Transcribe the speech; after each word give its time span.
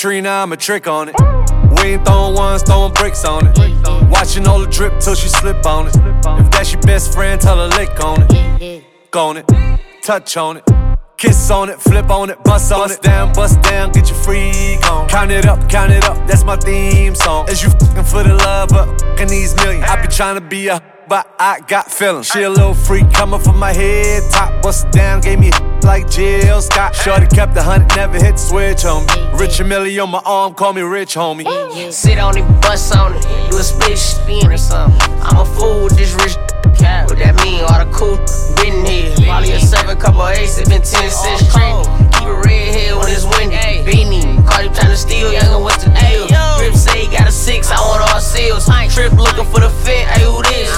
tree, 0.00 0.22
now 0.22 0.42
I'm 0.42 0.50
a 0.50 0.56
trick 0.56 0.86
on 0.86 1.10
it. 1.10 1.14
We 1.76 1.90
ain't 1.90 2.06
throwing 2.06 2.34
ones, 2.34 2.62
throwing 2.62 2.94
bricks 2.94 3.22
on 3.26 3.46
it. 3.46 3.58
Watching 4.08 4.48
all 4.48 4.58
the 4.58 4.66
drip 4.66 4.98
till 4.98 5.14
she 5.14 5.28
slip 5.28 5.66
on 5.66 5.88
it. 5.88 5.94
If 5.94 6.50
that's 6.50 6.72
your 6.72 6.80
best 6.80 7.12
friend, 7.12 7.38
tell 7.38 7.58
her 7.58 7.68
lick 7.76 8.02
on 8.02 8.22
it. 8.22 8.82
Go 9.10 9.26
on 9.26 9.36
it, 9.36 9.46
touch 10.02 10.38
on 10.38 10.56
it. 10.56 10.64
Kiss 11.18 11.50
on 11.50 11.68
it, 11.68 11.78
flip 11.78 12.08
on 12.08 12.30
it, 12.30 12.42
bust 12.44 12.72
on 12.72 12.90
it. 12.90 13.02
Down, 13.02 13.34
bust 13.34 13.60
down, 13.60 13.92
get 13.92 14.08
your 14.08 14.18
freak 14.20 14.82
on. 14.90 15.06
Count 15.06 15.32
it 15.32 15.44
up, 15.44 15.68
count 15.68 15.92
it 15.92 16.02
up, 16.04 16.16
that's 16.26 16.44
my 16.44 16.56
theme 16.56 17.14
song. 17.14 17.46
As 17.50 17.62
you 17.62 17.68
fucking 17.68 18.04
for 18.04 18.22
the 18.22 18.36
love 18.36 18.72
of 18.72 18.98
fucking 19.20 19.28
these 19.28 19.54
millions. 19.56 19.84
I 19.86 20.00
be 20.00 20.08
trying 20.08 20.36
to 20.36 20.40
be 20.40 20.68
a 20.68 20.80
but 21.10 21.28
I 21.40 21.58
got 21.66 21.90
feelings. 21.90 22.28
She 22.28 22.44
a 22.44 22.48
little 22.48 22.72
freak 22.72 23.12
coming 23.12 23.40
from 23.40 23.58
my 23.58 23.72
head 23.72 24.22
top, 24.30 24.62
bust 24.62 24.88
down, 24.92 25.20
gave 25.20 25.40
me 25.40 25.50
like 25.82 26.08
Jill 26.08 26.62
Scott. 26.62 26.94
Shorty 26.94 27.26
kept 27.26 27.52
the 27.52 27.62
hunt, 27.62 27.96
never 27.96 28.16
hit 28.16 28.34
the 28.34 28.38
switch 28.38 28.84
on 28.84 29.04
me. 29.06 29.36
Rich 29.36 29.58
and 29.58 29.68
Millie 29.68 29.98
on 29.98 30.10
my 30.10 30.22
arm, 30.24 30.54
call 30.54 30.72
me 30.72 30.82
rich 30.82 31.16
homie. 31.16 31.92
Sit 31.92 32.20
on 32.20 32.38
it, 32.38 32.46
bust 32.62 32.96
on 32.96 33.16
it, 33.16 33.50
do 33.50 33.58
a 33.58 33.62
split 33.62 33.98
spin 33.98 34.46
or 34.46 34.56
something. 34.56 35.00
I'm 35.20 35.38
a 35.38 35.44
fool 35.44 35.84
with 35.84 35.96
this 35.98 36.14
rich. 36.14 36.36
What 36.80 37.18
that 37.18 37.34
mean? 37.44 37.64
All 37.64 37.84
the 37.84 37.90
cool 37.92 38.16
been 38.62 38.86
here. 38.86 39.12
Probably 39.26 39.50
a 39.52 39.60
seven, 39.60 39.98
couple 39.98 40.26
eights, 40.28 40.58
it 40.58 40.68
been 40.68 40.80
ten 40.80 41.10
cents 41.10 41.50
straight. 41.50 41.74
Keep 42.14 42.28
it 42.28 42.38
red 42.46 42.74
here 42.74 42.96
when 42.96 43.10
it's 43.10 43.26
windy. 43.26 43.82
Beanie, 43.82 44.46
caught 44.46 44.62
him 44.62 44.72
trying 44.72 44.94
to 44.94 44.96
steal, 44.96 45.32
young 45.32 45.60
what's 45.62 45.82
the 45.82 45.90
deal? 45.90 46.28
Grip 46.58 46.74
say 46.74 47.04
he 47.04 47.10
got 47.10 47.26
a 47.26 47.32
six, 47.32 47.68
I 47.70 47.80
want 47.82 48.00
all 48.14 48.20
seals. 48.20 48.70
Trip 48.94 49.12
looking 49.12 49.44
for 49.44 49.60
the 49.60 49.70
fit, 49.82 50.06
hey, 50.06 50.22
who 50.22 50.40
this? 50.44 50.70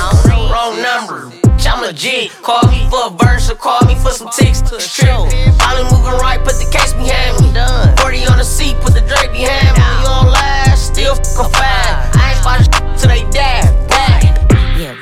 Wrong 0.73 0.83
number. 0.83 1.33
I'm 1.67 1.83
legit. 1.83 2.31
Call 2.43 2.63
me 2.71 2.89
for 2.91 3.07
a 3.07 3.11
verse 3.11 3.51
or 3.51 3.55
call 3.55 3.81
me 3.87 3.95
for 3.95 4.11
some 4.11 4.31
ticks 4.31 4.61
to 4.63 4.77
the 4.77 4.83
trip. 4.83 5.11
Finally 5.59 5.85
moving 5.91 6.19
right, 6.21 6.39
put 6.39 6.55
the 6.55 6.69
case 6.73 6.93
behind 6.95 7.41
me. 7.41 7.53
40 8.01 8.27
on 8.27 8.39
the 8.39 8.45
seat, 8.45 8.77
put 8.81 8.95
the 8.95 9.01
Drake 9.01 9.33
behind 9.33 9.77
me. 9.77 9.85
You 10.03 10.09
on 10.09 10.27
last, 10.33 10.93
still 10.93 11.15
fucking 11.15 11.53
fine. 11.53 11.97
I 12.17 12.33
ain't 12.33 12.65
spotted 12.65 12.99
till 12.99 13.09
they 13.09 13.31
die. 13.31 13.92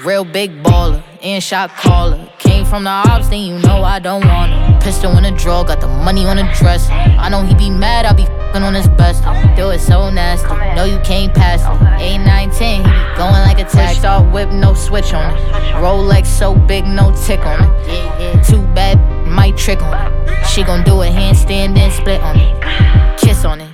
Real 0.05 0.25
big 0.25 0.63
baller, 0.63 1.03
in 1.21 1.43
shot 1.43 1.69
caller. 1.77 2.27
Came 2.39 2.65
from 2.65 2.85
the 2.85 2.91
ops, 2.91 3.29
then 3.29 3.41
you 3.41 3.59
know 3.59 3.83
I 3.83 3.99
don't 3.99 4.27
want 4.27 4.51
it. 4.51 4.83
Pistol 4.83 5.15
in 5.19 5.25
the 5.25 5.31
drawer, 5.31 5.63
got 5.63 5.83
the 5.83 5.89
money 5.89 6.25
on 6.25 6.39
the 6.39 6.51
dresser. 6.59 6.91
I 6.91 7.29
know 7.29 7.43
he 7.43 7.55
be 7.55 7.69
mad, 7.69 8.07
I 8.07 8.15
be 8.15 8.25
fucking 8.25 8.63
on 8.63 8.73
his 8.73 8.89
best. 8.89 9.23
Do 9.57 9.69
it 9.69 9.81
so 9.81 10.09
nasty, 10.09 10.49
no 10.75 10.85
you 10.85 10.99
can't 11.01 11.35
pass 11.35 11.61
it. 11.61 12.03
8, 12.03 12.17
9, 12.17 12.51
10, 12.51 12.77
he 12.77 12.83
be 12.83 13.17
going 13.19 13.43
like 13.45 13.59
a 13.59 13.65
tag. 13.65 13.97
Start 13.97 14.33
whip, 14.33 14.49
no 14.51 14.73
switch 14.73 15.13
on 15.13 15.37
it. 15.37 15.41
Rolex 15.75 16.25
so 16.25 16.55
big, 16.55 16.87
no 16.87 17.15
tick 17.27 17.45
on 17.45 17.61
it. 17.63 18.43
Too 18.47 18.63
bad, 18.75 18.97
might 19.29 19.59
trick 19.59 19.83
on 19.83 20.13
it. 20.13 20.47
She 20.47 20.63
gon' 20.63 20.83
do 20.83 21.03
a 21.03 21.09
handstand, 21.09 21.75
then 21.75 21.91
split 21.91 22.23
on 22.23 22.39
it. 22.39 23.21
Kiss 23.21 23.45
on 23.45 23.61
it, 23.61 23.71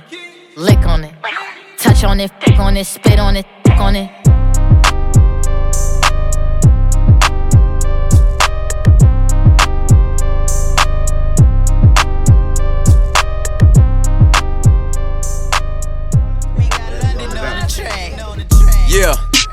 lick 0.57 0.85
on 0.85 1.05
it. 1.05 1.13
Touch 1.77 2.03
on 2.03 2.19
it, 2.19 2.31
on 2.59 2.75
it, 2.75 2.85
spit 2.85 3.17
on 3.17 3.37
it, 3.37 3.45
on 3.79 3.95
it. 3.95 4.11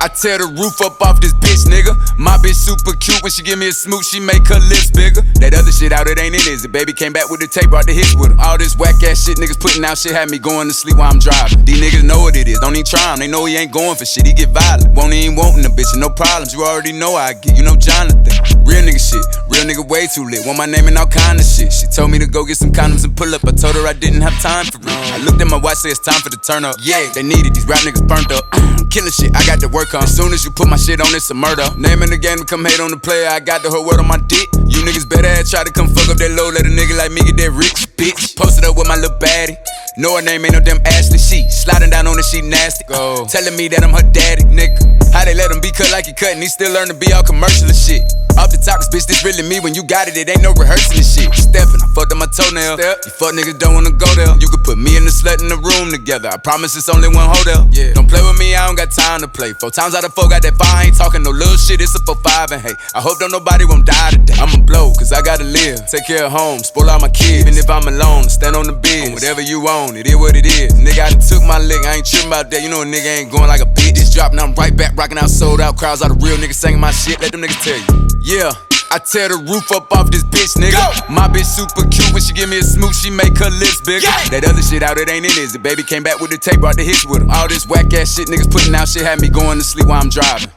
I 0.04 0.08
tear 0.08 0.36
the 0.36 0.44
roof 0.44 0.84
up 0.84 1.00
off 1.00 1.16
this 1.24 1.32
bitch, 1.32 1.64
nigga. 1.64 1.96
My 2.20 2.36
bitch 2.36 2.60
super 2.60 2.92
cute 3.00 3.24
when 3.24 3.32
she 3.32 3.40
give 3.40 3.58
me 3.58 3.68
a 3.68 3.72
smooch, 3.72 4.04
she 4.04 4.20
make 4.20 4.44
her 4.52 4.60
lips 4.68 4.92
bigger. 4.92 5.24
That 5.40 5.56
other 5.56 5.72
shit 5.72 5.96
out, 5.96 6.04
it 6.12 6.20
ain't 6.20 6.36
in, 6.36 6.44
is 6.44 6.60
it? 6.60 6.72
Baby 6.76 6.92
came 6.92 7.16
back 7.16 7.32
with 7.32 7.40
the 7.40 7.48
tape, 7.48 7.72
brought 7.72 7.88
the 7.88 7.96
hits 7.96 8.12
with 8.12 8.28
him. 8.28 8.38
All 8.38 8.60
this 8.60 8.76
whack 8.76 9.00
ass 9.00 9.24
shit 9.24 9.40
niggas 9.40 9.56
putting 9.56 9.80
out 9.80 9.96
shit 9.96 10.12
had 10.12 10.28
me 10.28 10.36
going 10.36 10.68
to 10.68 10.76
sleep 10.76 11.00
while 11.00 11.08
I'm 11.08 11.16
driving. 11.16 11.64
These 11.64 11.80
niggas 11.80 12.04
know 12.04 12.20
what 12.20 12.36
it 12.36 12.44
is, 12.52 12.60
don't 12.60 12.76
even 12.76 12.84
try 12.84 13.16
him. 13.16 13.24
They 13.24 13.32
know 13.32 13.48
he 13.48 13.56
ain't 13.56 13.72
going 13.72 13.96
for 13.96 14.04
shit, 14.04 14.28
he 14.28 14.36
get 14.36 14.52
violent. 14.52 14.92
Won't 14.92 15.16
even 15.16 15.40
wantin' 15.40 15.64
a 15.64 15.72
bitch, 15.72 15.88
no 15.96 16.12
problems. 16.12 16.52
You 16.52 16.68
already 16.68 16.92
know 16.92 17.16
I 17.16 17.32
get, 17.32 17.56
you 17.56 17.64
know 17.64 17.72
Jonathan. 17.72 18.28
Real 18.64 18.82
nigga 18.82 19.00
shit, 19.00 19.24
real 19.48 19.64
nigga 19.68 19.86
way 19.86 20.06
too 20.08 20.24
lit. 20.24 20.44
Want 20.46 20.58
my 20.58 20.66
name 20.66 20.88
and 20.88 20.96
all 20.96 21.06
kind 21.06 21.38
of 21.38 21.46
shit. 21.46 21.72
She 21.72 21.86
told 21.86 22.10
me 22.10 22.18
to 22.18 22.26
go 22.26 22.44
get 22.44 22.56
some 22.56 22.72
condoms 22.72 23.04
and 23.04 23.16
pull 23.16 23.34
up. 23.34 23.44
I 23.46 23.52
told 23.52 23.76
her 23.76 23.86
I 23.86 23.92
didn't 23.92 24.22
have 24.22 24.34
time 24.40 24.66
for 24.66 24.78
it. 24.80 24.88
I 24.88 25.18
looked 25.24 25.40
at 25.40 25.48
my 25.48 25.56
watch, 25.56 25.78
say 25.84 25.90
it's 25.90 26.00
time 26.00 26.20
for 26.20 26.30
the 26.30 26.36
turn 26.36 26.64
up. 26.64 26.76
Yeah, 26.80 27.10
they 27.12 27.22
needed 27.22 27.54
these 27.54 27.66
rap 27.66 27.80
niggas 27.84 28.06
burnt 28.06 28.32
up. 28.32 28.44
Killing 28.90 29.12
shit, 29.12 29.34
I 29.36 29.44
got 29.46 29.60
to 29.60 29.68
work 29.68 29.94
on. 29.94 30.04
As 30.04 30.16
soon 30.16 30.32
as 30.32 30.44
you 30.44 30.50
put 30.50 30.68
my 30.68 30.76
shit 30.76 31.00
on, 31.00 31.12
it's 31.14 31.30
a 31.30 31.34
murder. 31.34 31.66
Name 31.76 32.02
in 32.02 32.10
the 32.10 32.18
game 32.18 32.38
come 32.44 32.64
hate 32.64 32.80
on 32.80 32.90
the 32.90 32.98
player. 32.98 33.28
I 33.28 33.40
got 33.40 33.62
the 33.62 33.70
whole 33.70 33.84
world 33.84 34.00
on 34.00 34.08
my 34.08 34.18
dick. 34.28 34.48
You 34.74 34.82
niggas 34.82 35.08
better 35.08 35.28
ass 35.28 35.50
try 35.50 35.64
to 35.64 35.70
come 35.70 35.88
fuck 35.88 36.10
up 36.10 36.18
that 36.18 36.32
low. 36.34 36.50
Let 36.50 36.66
a 36.66 36.72
nigga 36.72 36.98
like 36.98 37.12
me 37.12 37.22
get 37.22 37.36
that 37.38 37.52
rich, 37.54 37.86
bitch. 37.96 38.36
Posted 38.36 38.64
up 38.64 38.76
with 38.76 38.88
my 38.88 38.96
little 38.96 39.16
baddie. 39.18 39.56
Know 39.96 40.16
her 40.16 40.22
name 40.22 40.44
ain't 40.44 40.54
no 40.54 40.60
damn 40.60 40.82
Ashley. 40.84 41.18
She 41.18 41.48
sliding 41.48 41.90
down 41.90 42.06
on 42.06 42.16
the 42.16 42.22
she 42.22 42.42
nasty. 42.42 42.84
Go. 42.90 43.24
Telling 43.30 43.56
me 43.56 43.68
that 43.68 43.84
I'm 43.86 43.94
her 43.94 44.02
daddy, 44.02 44.42
nigga. 44.50 44.82
How 45.14 45.24
they 45.24 45.34
let 45.34 45.50
him 45.50 45.60
be 45.62 45.70
cut 45.70 45.90
like 45.94 46.06
he 46.06 46.12
cut 46.12 46.34
and 46.34 46.42
he 46.42 46.48
still 46.50 46.74
learn 46.74 46.88
to 46.88 46.94
be 46.94 47.12
all 47.14 47.22
commercial 47.22 47.70
and 47.70 47.78
shit. 47.78 48.02
Off 48.34 48.50
the 48.50 48.58
top, 48.58 48.82
'cause 48.82 48.90
bitch, 48.90 49.06
this 49.06 49.22
really 49.22 49.46
me. 49.46 49.62
When 49.62 49.78
you 49.78 49.86
got 49.86 50.10
it, 50.10 50.18
it 50.18 50.26
ain't 50.26 50.42
no 50.42 50.50
rehearsing 50.58 50.98
and 50.98 51.06
shit. 51.06 51.30
Steppin', 51.38 51.78
I 51.78 51.86
fucked 51.94 52.10
up 52.10 52.18
my 52.18 52.26
toenail. 52.26 52.74
You 52.82 53.12
fuck 53.14 53.30
niggas 53.30 53.62
don't 53.62 53.78
wanna 53.78 53.94
go 53.94 54.10
there. 54.18 54.34
You 54.42 54.50
could 54.50 54.64
put 54.66 54.74
me 54.76 54.98
and 54.98 55.06
the 55.06 55.14
slut 55.14 55.38
in 55.38 55.46
the 55.46 55.56
room 55.56 55.94
together. 55.94 56.34
I 56.34 56.38
promise 56.42 56.74
it's 56.74 56.90
only 56.90 57.06
one 57.06 57.30
hotel. 57.30 57.70
Yeah. 57.70 57.94
Don't 57.94 58.10
play 58.10 58.18
with 58.26 58.34
me, 58.36 58.58
I 58.58 58.66
don't 58.66 58.74
got 58.74 58.90
time 58.90 59.20
to 59.22 59.28
play. 59.28 59.54
Four 59.54 59.70
times 59.70 59.94
out 59.94 60.02
of 60.02 60.12
four, 60.18 60.26
got 60.26 60.42
that 60.42 60.58
fire. 60.58 60.82
I 60.82 60.90
ain't 60.90 60.98
talking 60.98 61.22
no 61.22 61.30
little 61.30 61.56
shit. 61.56 61.80
It's 61.80 61.94
a 61.94 62.02
four 62.02 62.18
five 62.26 62.50
and 62.50 62.60
hey, 62.60 62.74
I 62.92 63.00
hope 63.00 63.20
don't 63.20 63.30
nobody 63.30 63.64
won't 63.64 63.86
die 63.86 64.10
today. 64.10 64.34
I'ma 64.34 64.63
blow, 64.66 64.92
cause 64.92 65.12
I 65.12 65.22
gotta 65.22 65.44
live. 65.44 65.86
Take 65.86 66.06
care 66.06 66.26
of 66.26 66.32
home, 66.32 66.60
spoil 66.60 66.90
all 66.90 67.00
my 67.00 67.08
kids. 67.08 67.46
Even 67.46 67.54
if 67.54 67.68
I'm 67.70 67.86
alone, 67.86 68.24
stand 68.28 68.56
on 68.56 68.66
the 68.66 68.72
biz. 68.72 69.12
Whatever 69.12 69.40
you 69.40 69.68
own, 69.68 69.96
it 69.96 70.06
is 70.06 70.16
what 70.16 70.36
it 70.36 70.46
is. 70.46 70.72
Nigga, 70.74 71.00
I 71.04 71.10
done 71.10 71.20
took 71.20 71.42
my 71.44 71.58
lick. 71.58 71.84
I 71.86 71.96
ain't 71.96 72.06
tripping 72.06 72.28
about 72.28 72.50
that. 72.50 72.62
You 72.62 72.70
know 72.70 72.82
a 72.82 72.84
nigga 72.84 73.20
ain't 73.20 73.30
going 73.30 73.48
like 73.48 73.60
a 73.60 73.68
bitch. 73.68 73.94
This 73.94 74.12
drop, 74.12 74.32
now 74.32 74.44
I'm 74.44 74.54
right 74.54 74.76
back, 74.76 74.96
rocking 74.96 75.18
out, 75.18 75.30
sold 75.30 75.60
out 75.60 75.76
crowds. 75.76 76.02
All 76.02 76.08
the 76.08 76.18
real 76.24 76.36
niggas 76.36 76.54
singing 76.54 76.80
my 76.80 76.90
shit. 76.90 77.20
Let 77.20 77.32
them 77.32 77.42
niggas 77.42 77.62
tell 77.62 77.78
you. 77.78 78.08
Yeah. 78.22 78.52
I 78.90 78.98
tear 78.98 79.28
the 79.28 79.38
roof 79.50 79.72
up 79.72 79.90
off 79.90 80.12
this 80.12 80.22
bitch, 80.22 80.54
nigga. 80.54 81.10
My 81.10 81.26
bitch 81.26 81.46
super 81.46 81.82
cute 81.90 82.12
when 82.12 82.22
she 82.22 82.32
give 82.32 82.48
me 82.48 82.58
a 82.58 82.62
smooch, 82.62 82.94
she 82.94 83.10
make 83.10 83.36
her 83.38 83.50
lips 83.50 83.80
bigger. 83.82 84.06
That 84.30 84.46
other 84.46 84.62
shit 84.62 84.84
out, 84.84 84.98
it 84.98 85.10
ain't 85.10 85.24
in, 85.26 85.32
is 85.42 85.56
it? 85.56 85.64
Baby 85.64 85.82
came 85.82 86.04
back 86.04 86.20
with 86.20 86.30
the 86.30 86.38
tape, 86.38 86.60
brought 86.60 86.76
the 86.76 86.84
hits 86.84 87.04
with 87.04 87.22
him. 87.22 87.30
All 87.30 87.48
this 87.48 87.66
whack 87.66 87.92
ass 87.92 88.14
shit 88.14 88.28
niggas 88.28 88.50
putting 88.52 88.72
out 88.72 88.86
shit 88.86 89.02
had 89.02 89.20
me 89.20 89.28
going 89.28 89.58
to 89.58 89.64
sleep 89.64 89.88
while 89.88 90.00
I'm 90.00 90.10
driving. 90.10 90.48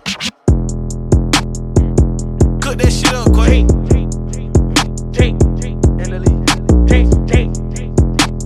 Cook 2.62 2.78
that 2.78 2.94
shit 2.94 3.14
up, 3.14 3.34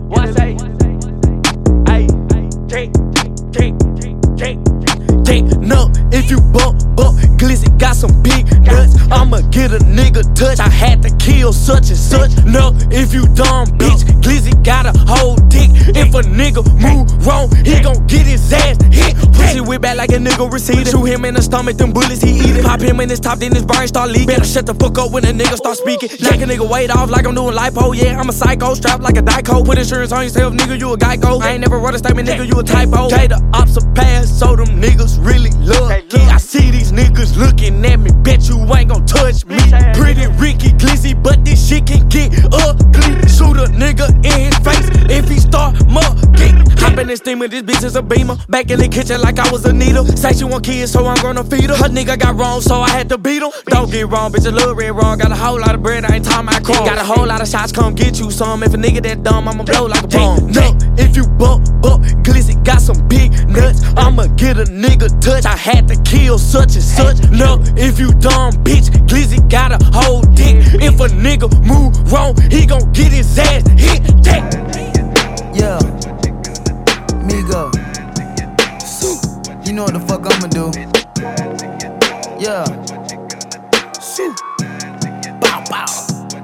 What 0.08 0.34
say? 0.36 0.58
No, 5.62 5.92
if 6.12 6.32
you 6.32 6.42
got 7.82 7.96
some 7.96 8.22
big 8.22 8.46
nuts. 8.62 8.96
I'ma 9.12 9.42
get 9.50 9.74
a 9.74 9.80
nigga 9.80 10.24
touch. 10.36 10.60
I 10.60 10.70
had 10.70 11.02
to 11.02 11.10
kill 11.18 11.52
such 11.52 11.90
and 11.90 11.98
such. 11.98 12.32
No, 12.46 12.72
if 12.92 13.14
you 13.14 13.26
dumb 13.34 13.66
bitch, 13.82 14.21
got 14.64 14.86
a 14.86 14.94
whole 15.08 15.36
dick. 15.50 15.70
If 15.94 16.14
a 16.14 16.22
nigga 16.22 16.64
move 16.80 17.10
wrong, 17.26 17.50
he 17.66 17.80
gon' 17.82 18.06
get 18.08 18.26
his 18.26 18.54
ass 18.54 18.78
hit. 18.92 19.16
Pussy 19.34 19.62
whip 19.62 19.82
back 19.82 19.98
like 19.98 20.12
a 20.12 20.18
nigga 20.18 20.52
receded. 20.52 20.88
Shoot 20.88 21.06
him 21.06 21.26
in 21.26 21.34
the 21.34 21.42
stomach, 21.42 21.78
them 21.78 21.92
bullets 21.92 22.22
he 22.22 22.32
eat 22.32 22.56
it. 22.58 22.66
Pop 22.66 22.82
him 22.82 23.00
in 23.00 23.10
his 23.10 23.20
top, 23.20 23.40
then 23.40 23.54
his 23.54 23.66
brain 23.66 23.88
start 23.88 24.10
leaking. 24.10 24.28
Better 24.28 24.46
shut 24.46 24.66
the 24.66 24.74
fuck 24.74 24.98
up 24.98 25.12
when 25.12 25.26
a 25.26 25.34
nigga 25.34 25.56
start 25.56 25.78
speaking. 25.78 26.10
Knock 26.22 26.36
a 26.36 26.46
nigga 26.46 26.68
weight 26.68 26.90
off 26.90 27.10
like 27.10 27.26
I'm 27.26 27.36
doing 27.36 27.56
lipo. 27.56 27.96
Yeah, 27.96 28.20
I'm 28.20 28.30
a 28.30 28.34
psycho, 28.34 28.74
strapped 28.74 29.04
like 29.04 29.18
a 29.18 29.22
Dyco. 29.22 29.66
Put 29.66 29.78
insurance 29.78 30.12
on 30.12 30.24
yourself, 30.24 30.54
nigga, 30.54 30.80
you 30.80 30.94
a 30.94 30.98
Geico. 30.98 31.42
I 31.42 31.52
ain't 31.52 31.62
never 31.62 31.78
wrote 31.78 31.96
a 31.96 31.98
statement, 31.98 32.28
nigga, 32.28 32.48
you 32.48 32.60
a 32.60 32.64
typo. 32.64 33.10
Take 33.10 33.30
the 33.30 33.42
ops 33.54 33.78
a 33.78 33.82
pass, 33.94 34.30
so 34.30 34.56
them 34.56 34.82
niggas 34.82 35.24
really 35.26 35.52
love. 35.66 35.92
Yeah, 36.14 36.36
I 36.36 36.38
see 36.38 36.72
these 36.72 36.92
niggas 36.92 37.38
looking 37.38 37.84
at 37.86 38.00
me. 38.00 38.12
Bet 38.24 38.48
you 38.48 38.58
ain't 38.76 38.90
gon' 38.90 39.06
touch 39.06 39.46
me. 39.46 39.58
Pretty 39.94 40.28
Ricky 40.38 40.70
Glizzy, 40.78 41.22
but 41.22 41.44
this 41.44 41.68
shit 41.68 41.88
can 41.88 42.08
get 42.10 42.32
ugly. 42.54 43.18
Shoot 43.28 43.58
a 43.58 43.68
nigga 43.74 44.10
in 44.26 44.51
his 44.52 44.60
face 44.60 44.90
if 45.10 45.30
he 45.30 45.40
start 45.40 45.76
mugging. 45.88 46.56
Hop 46.82 46.98
in 46.98 47.08
this 47.08 47.20
steamer, 47.20 47.48
this 47.48 47.62
bitch 47.62 47.84
is 47.84 47.96
a 47.96 48.02
beamer. 48.02 48.38
Back 48.50 48.72
in 48.72 48.80
the 48.80 48.88
kitchen 48.88 49.22
like 49.22 49.40
I 49.40 49.50
was 49.52 49.66
a 49.66 49.74
needle. 49.74 50.06
Say 50.06 50.34
she 50.34 50.44
want 50.44 50.64
kids, 50.64 50.92
so 50.92 51.06
I'm 51.06 51.22
gonna 51.22 51.44
feed 51.44 51.70
her. 51.70 51.76
Her 51.76 51.90
nigga 51.90 52.18
got 52.18 52.36
wrong, 52.36 52.62
so 52.62 52.82
I 52.82 52.90
had 52.90 53.10
to 53.10 53.18
beat 53.18 53.42
him. 53.42 53.52
Don't 53.66 53.92
get 53.92 54.08
wrong, 54.10 54.32
bitch, 54.32 54.48
a 54.48 54.52
little 54.52 54.76
red 54.76 54.92
wrong. 54.92 55.18
Got 55.20 55.32
a 55.32 55.36
whole 55.36 55.60
lot 55.60 55.76
of 55.76 55.84
bread, 55.84 56.06
I 56.06 56.16
ain't 56.16 56.26
talking 56.26 56.48
about 56.48 56.64
crumb. 56.64 56.86
Got 56.86 56.98
a 56.98 57.04
whole 57.04 57.28
lot 57.28 57.42
of 57.42 57.48
shots, 57.48 57.72
come 57.72 57.94
get 57.94 58.20
you 58.20 58.32
some. 58.32 58.64
If 58.64 58.74
a 58.74 58.78
nigga 58.78 59.02
that 59.04 59.24
dumb, 59.24 59.48
I'ma 59.48 59.64
blow 59.64 59.86
like 59.86 60.04
a 60.04 60.08
bomb. 60.08 60.52
No, 60.52 60.78
if 60.98 61.16
you 61.16 61.28
bump, 61.28 61.66
bump, 61.82 62.04
glizzy 62.26 62.62
got 62.64 62.82
some 62.82 63.08
big 63.08 63.32
nuts. 63.48 63.84
I'ma 63.98 64.28
get 64.36 64.58
a 64.58 64.66
nigga 64.66 65.10
touch. 65.22 65.46
I 65.46 65.56
had 65.56 65.88
to 65.90 66.02
kill 66.04 66.38
such 66.40 66.76
and 66.76 66.84
such. 66.84 67.18
No, 67.30 67.60
if 67.78 68.00
you 68.00 68.12
dumb, 68.14 68.54
bitch, 68.64 68.90
glizzy 69.08 69.40
got 69.50 69.72
a 69.72 69.80
whole 69.94 70.22
dick. 70.22 70.58
If 70.82 71.00
a 71.00 71.08
nigga 71.08 71.50
move 71.66 72.12
wrong, 72.12 72.36
he 72.50 72.66
gon' 72.66 72.92
get 72.92 73.12
his 73.12 73.38
ass 73.38 73.68
hit. 73.78 74.02
Yeah. 74.26 74.41
Yeah. 75.54 75.80
Migo. 77.28 77.72
You 79.66 79.74
know 79.74 79.84
what 79.84 79.94
the 79.94 80.00
fuck 80.08 80.26
I'ma 80.28 80.48
do. 80.48 80.72
Yeah. 82.40 82.66
Bow 85.40 85.64
bow. 85.70 85.86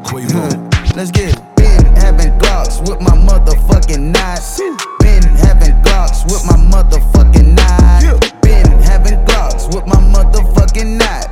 Hmm. 0.08 0.70
Let's 0.96 1.12
get 1.12 1.34
it. 1.34 1.40
Been 1.56 1.86
having 1.96 2.32
Glocks 2.40 2.80
with 2.88 3.02
my 3.02 3.16
motherfucking 3.18 4.12
knives. 4.12 4.60
Been 5.00 5.24
having 5.24 5.76
Glocks 5.84 6.24
with 6.26 6.46
my 6.46 6.56
motherfucking 6.56 7.54
knives. 7.54 8.32
Been 8.42 8.68
having 8.82 9.20
Glocks 9.26 9.68
with 9.74 9.86
my 9.86 9.98
motherfucking 9.98 10.98
knife. 10.98 11.28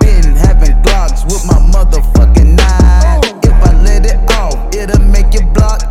Been 0.00 0.34
having 0.36 0.76
Glocks 0.82 1.24
with 1.24 1.44
my 1.44 1.58
motherfucking 1.74 2.54
knife. 2.56 3.24
If 3.44 3.52
I 3.52 3.82
let 3.82 4.06
it 4.06 4.18
off, 4.32 4.74
it'll 4.74 5.00
make 5.00 5.34
you 5.34 5.44
block 5.52 5.81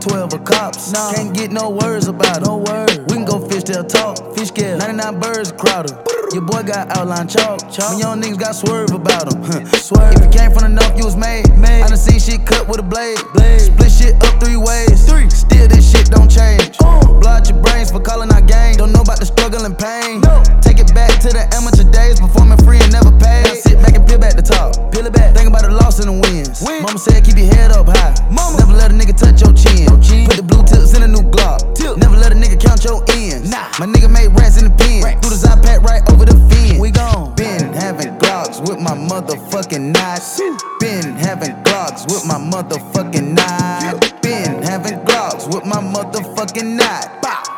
12 0.00 0.34
of 0.34 0.44
cops. 0.44 0.92
Nah. 0.92 1.12
Can't 1.12 1.34
get 1.34 1.50
no 1.52 1.70
words 1.70 2.08
about 2.08 2.38
it. 2.38 2.46
No 2.46 2.58
word. 2.58 2.98
We 3.08 3.16
can 3.16 3.24
go 3.24 3.38
fish, 3.48 3.64
they'll 3.64 3.84
talk. 3.84 4.34
Fish 4.36 4.48
scale. 4.48 4.78
99 4.78 5.20
birds 5.20 5.52
crowded. 5.52 6.19
Your 6.32 6.42
boy 6.42 6.62
got 6.62 6.94
outline 6.94 7.26
chalk. 7.26 7.58
chalk. 7.74 7.90
When 7.90 7.98
young 7.98 8.22
niggas 8.22 8.38
got 8.38 8.54
swerve 8.54 8.92
about 8.94 9.34
him. 9.34 9.42
Huh. 9.42 9.66
Swerve. 9.82 10.14
If 10.14 10.22
you 10.22 10.30
came 10.30 10.54
from 10.54 10.62
the 10.62 10.70
north, 10.70 10.94
you 10.94 11.04
was 11.04 11.16
made. 11.16 11.42
made. 11.58 11.82
I 11.82 11.88
done 11.88 11.98
seen 11.98 12.22
shit 12.22 12.46
cut 12.46 12.68
with 12.68 12.78
a 12.78 12.86
blade. 12.86 13.18
blade. 13.34 13.58
Split 13.58 13.90
shit 13.90 14.14
up 14.22 14.38
three 14.38 14.54
ways. 14.54 15.10
Three. 15.10 15.26
Still 15.26 15.66
this 15.66 15.90
shit 15.90 16.06
don't 16.06 16.30
change. 16.30 16.78
Uh. 16.78 17.02
Blood 17.18 17.50
your 17.50 17.58
brains 17.58 17.90
for 17.90 17.98
calling 17.98 18.30
our 18.30 18.40
gang. 18.40 18.78
Don't 18.78 18.92
know 18.92 19.02
about 19.02 19.18
the 19.18 19.26
struggle 19.26 19.66
and 19.66 19.74
pain. 19.74 20.22
No. 20.22 20.38
Take 20.62 20.78
it 20.78 20.94
back 20.94 21.18
to 21.26 21.34
the 21.34 21.50
amateur 21.50 21.82
days, 21.90 22.22
performing 22.22 22.62
free 22.62 22.78
and 22.78 22.94
never 22.94 23.10
paid. 23.18 23.50
Now 23.50 23.54
sit 23.58 23.82
back 23.82 23.98
and 23.98 24.06
peel 24.06 24.22
back 24.22 24.38
the 24.38 24.46
top. 24.46 24.78
Peel 24.94 25.10
it 25.10 25.12
back. 25.12 25.34
Think 25.34 25.50
about 25.50 25.66
the 25.66 25.74
loss 25.74 25.98
and 25.98 26.14
the 26.14 26.14
wins. 26.14 26.62
Win. 26.62 26.86
Mama 26.86 27.02
said 27.02 27.26
keep 27.26 27.42
your 27.42 27.50
head 27.50 27.74
up 27.74 27.90
high. 27.90 28.14
Mama. 28.30 28.54
Never 28.62 28.78
let 28.78 28.90
a 28.90 28.94
nigga 28.94 29.18
touch 29.18 29.42
your 29.42 29.50
chin. 29.50 29.90
Your 29.90 29.98
chin. 29.98 30.30
Put 30.30 30.38
the 30.38 30.46
blue 30.46 30.62
tips 30.62 30.94
in 30.94 31.02
a 31.02 31.10
new 31.10 31.26
Glock. 31.26 31.74
Tip. 31.74 31.98
Never 31.98 32.14
let 32.14 32.30
a 32.30 32.38
nigga 32.38 32.54
count 32.54 32.86
your 32.86 33.02
ends. 33.18 33.50
Nah. 33.50 33.66
My 33.82 33.90
nigga 33.90 34.06
made 34.06 34.30
rats 34.38 34.62
in 34.62 34.70
the 34.70 34.74
pen. 34.78 35.02
Rats. 35.02 35.26
Threw 35.26 35.34
the 35.34 35.42
iPad 35.50 35.82
right 35.82 36.06
over 36.06 36.19
the 36.26 36.36
fence. 36.48 36.78
We 36.78 36.90
gone. 36.90 37.34
Been 37.34 37.72
having 37.72 38.16
Glocks 38.18 38.60
with 38.60 38.80
my 38.80 38.94
motherfucking 38.94 39.92
knives. 39.92 40.40
Been 40.80 41.16
having 41.16 41.54
Glocks 41.64 42.06
with 42.06 42.24
my 42.26 42.38
motherfucking 42.38 43.34
knife. 43.34 44.20
Been 44.22 44.62
having 44.62 44.98
Glocks 45.00 45.46
with 45.52 45.64
my 45.64 45.80
motherfucking 45.80 46.76
knife. 46.76 47.08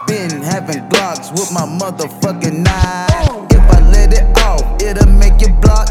Been 0.07 0.43
having 0.43 0.89
Glocks 0.89 1.31
with 1.33 1.53
my 1.53 1.63
motherfucking 1.67 2.59
knife. 2.63 3.11
Oh. 3.31 3.47
If 3.51 3.61
I 3.61 3.91
let 3.91 4.13
it 4.13 4.39
off, 4.39 4.83
it'll 4.83 5.07
make 5.07 5.41
your 5.41 5.53
block 5.61 5.89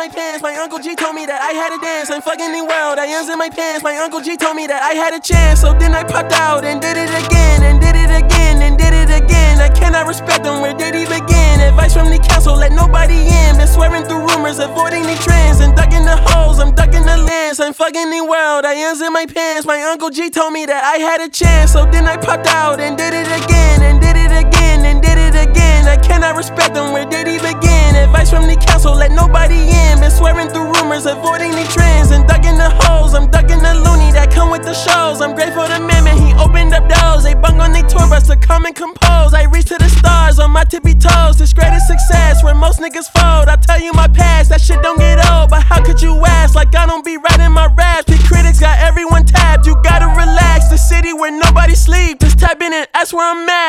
my 0.00 0.08
pants. 0.08 0.40
My 0.40 0.56
uncle 0.56 0.78
G 0.78 0.96
told 0.96 1.14
me 1.14 1.26
that 1.28 1.44
I 1.44 1.52
had 1.52 1.76
a 1.76 1.80
dance. 1.84 2.08
I'm 2.08 2.24
fucking 2.24 2.56
the 2.56 2.64
world. 2.64 2.96
I 2.96 3.04
am 3.04 3.28
in 3.28 3.36
my 3.36 3.52
pants. 3.52 3.84
My 3.84 4.00
uncle 4.00 4.24
G 4.24 4.32
told 4.32 4.56
me 4.56 4.64
that 4.64 4.80
I 4.80 4.96
had 4.96 5.12
a 5.12 5.20
chance. 5.20 5.60
So 5.60 5.76
then 5.76 5.92
I 5.92 6.08
popped 6.08 6.32
out 6.32 6.64
and 6.64 6.80
did 6.80 6.96
it 6.96 7.12
again, 7.12 7.60
and 7.68 7.76
did 7.76 7.92
it 7.92 8.08
again, 8.08 8.64
and 8.64 8.80
did 8.80 8.96
it 8.96 9.12
again. 9.12 9.60
I 9.60 9.68
cannot 9.68 10.08
respect 10.08 10.44
them. 10.48 10.64
Where 10.64 10.72
did 10.72 10.96
he 10.96 11.04
begin? 11.04 11.60
Advice 11.60 11.92
from 11.92 12.08
the 12.08 12.16
council, 12.16 12.56
let 12.56 12.72
nobody 12.72 13.28
in. 13.28 13.60
Been 13.60 13.68
swearing 13.68 14.08
through 14.08 14.24
rumors, 14.24 14.56
avoiding 14.56 15.04
the 15.04 15.20
trends, 15.20 15.60
and 15.60 15.76
ducking 15.76 16.08
the 16.08 16.16
holes. 16.32 16.64
I'm 16.64 16.72
ducking 16.72 17.04
the 17.04 17.20
lens. 17.20 17.60
I'm 17.60 17.76
fucking 17.76 18.08
the 18.08 18.24
world. 18.24 18.64
I 18.64 18.80
am 18.80 18.96
in 19.04 19.12
my 19.12 19.26
pants. 19.28 19.68
My 19.68 19.84
uncle 19.84 20.08
G 20.08 20.30
told 20.32 20.56
me 20.56 20.64
that 20.64 20.80
I 20.80 20.96
had 20.96 21.20
a 21.20 21.28
chance. 21.28 21.76
So 21.76 21.84
then 21.84 22.08
I 22.08 22.16
popped 22.16 22.48
out 22.48 22.80
and 22.80 22.96
did 22.96 23.12
it 23.12 23.28
again, 23.28 23.84
and 23.84 24.00
did 24.00 24.16
it 24.16 24.32
again, 24.32 24.59
I 25.86 25.96
cannot 25.96 26.36
respect 26.36 26.74
them. 26.74 26.92
Where 26.92 27.06
did 27.06 27.26
he 27.26 27.38
begin? 27.38 27.96
Advice 27.96 28.30
from 28.30 28.46
the 28.46 28.56
council, 28.56 28.94
let 28.94 29.12
nobody 29.12 29.70
in. 29.70 30.00
Been 30.00 30.10
swearing 30.10 30.48
through 30.48 30.72
rumors, 30.74 31.06
avoiding 31.06 31.52
the 31.52 31.64
trends, 31.72 32.10
and 32.10 32.26
ducking 32.26 32.56
the 32.56 32.70
holes. 32.82 33.14
I'm 33.14 33.30
ducking 33.30 33.62
the 33.62 33.74
loony 33.74 34.12
that 34.12 34.30
come 34.32 34.50
with 34.50 34.62
the 34.62 34.74
shows. 34.74 35.20
I'm 35.20 35.34
grateful 35.34 35.66
to 35.66 35.78
man, 35.80 36.06
he 36.16 36.34
opened 36.34 36.74
up 36.74 36.88
doors. 36.88 37.24
They 37.24 37.34
bung 37.34 37.60
on 37.60 37.72
their 37.72 37.86
tour 37.86 38.08
bus 38.08 38.26
to 38.28 38.36
come 38.36 38.66
and 38.66 38.74
compose. 38.74 39.34
I 39.34 39.44
reach 39.44 39.66
to 39.66 39.78
the 39.78 39.88
stars 39.88 40.38
on 40.38 40.50
my 40.50 40.64
tippy 40.64 40.94
toes. 40.94 41.38
This 41.38 41.52
greatest 41.52 41.86
success 41.86 42.42
where 42.42 42.54
most 42.54 42.80
niggas 42.80 43.08
fold. 43.14 43.48
I 43.48 43.56
tell 43.56 43.80
you 43.80 43.92
my 43.92 44.08
past, 44.08 44.50
that 44.50 44.60
shit 44.60 44.82
don't 44.82 44.98
get 44.98 45.18
old. 45.30 45.50
But 45.50 45.62
how 45.62 45.82
could 45.84 46.00
you 46.00 46.14
ask? 46.26 46.54
Like 46.54 46.74
I 46.74 46.86
don't 46.86 47.04
be 47.04 47.16
writing 47.16 47.52
my 47.52 47.66
raps. 47.78 48.06
The 48.06 48.18
critics 48.26 48.60
got 48.60 48.78
everyone 48.80 49.24
tapped. 49.24 49.66
You 49.66 49.76
gotta 49.82 50.06
relax. 50.06 50.68
The 50.68 50.78
city 50.78 51.12
where 51.12 51.30
nobody 51.30 51.74
sleep. 51.74 52.20
Just 52.20 52.38
tap 52.38 52.60
in 52.60 52.72
and 52.72 52.88
that's 52.92 53.12
where 53.12 53.26
I'm 53.26 53.48
at. 53.48 53.59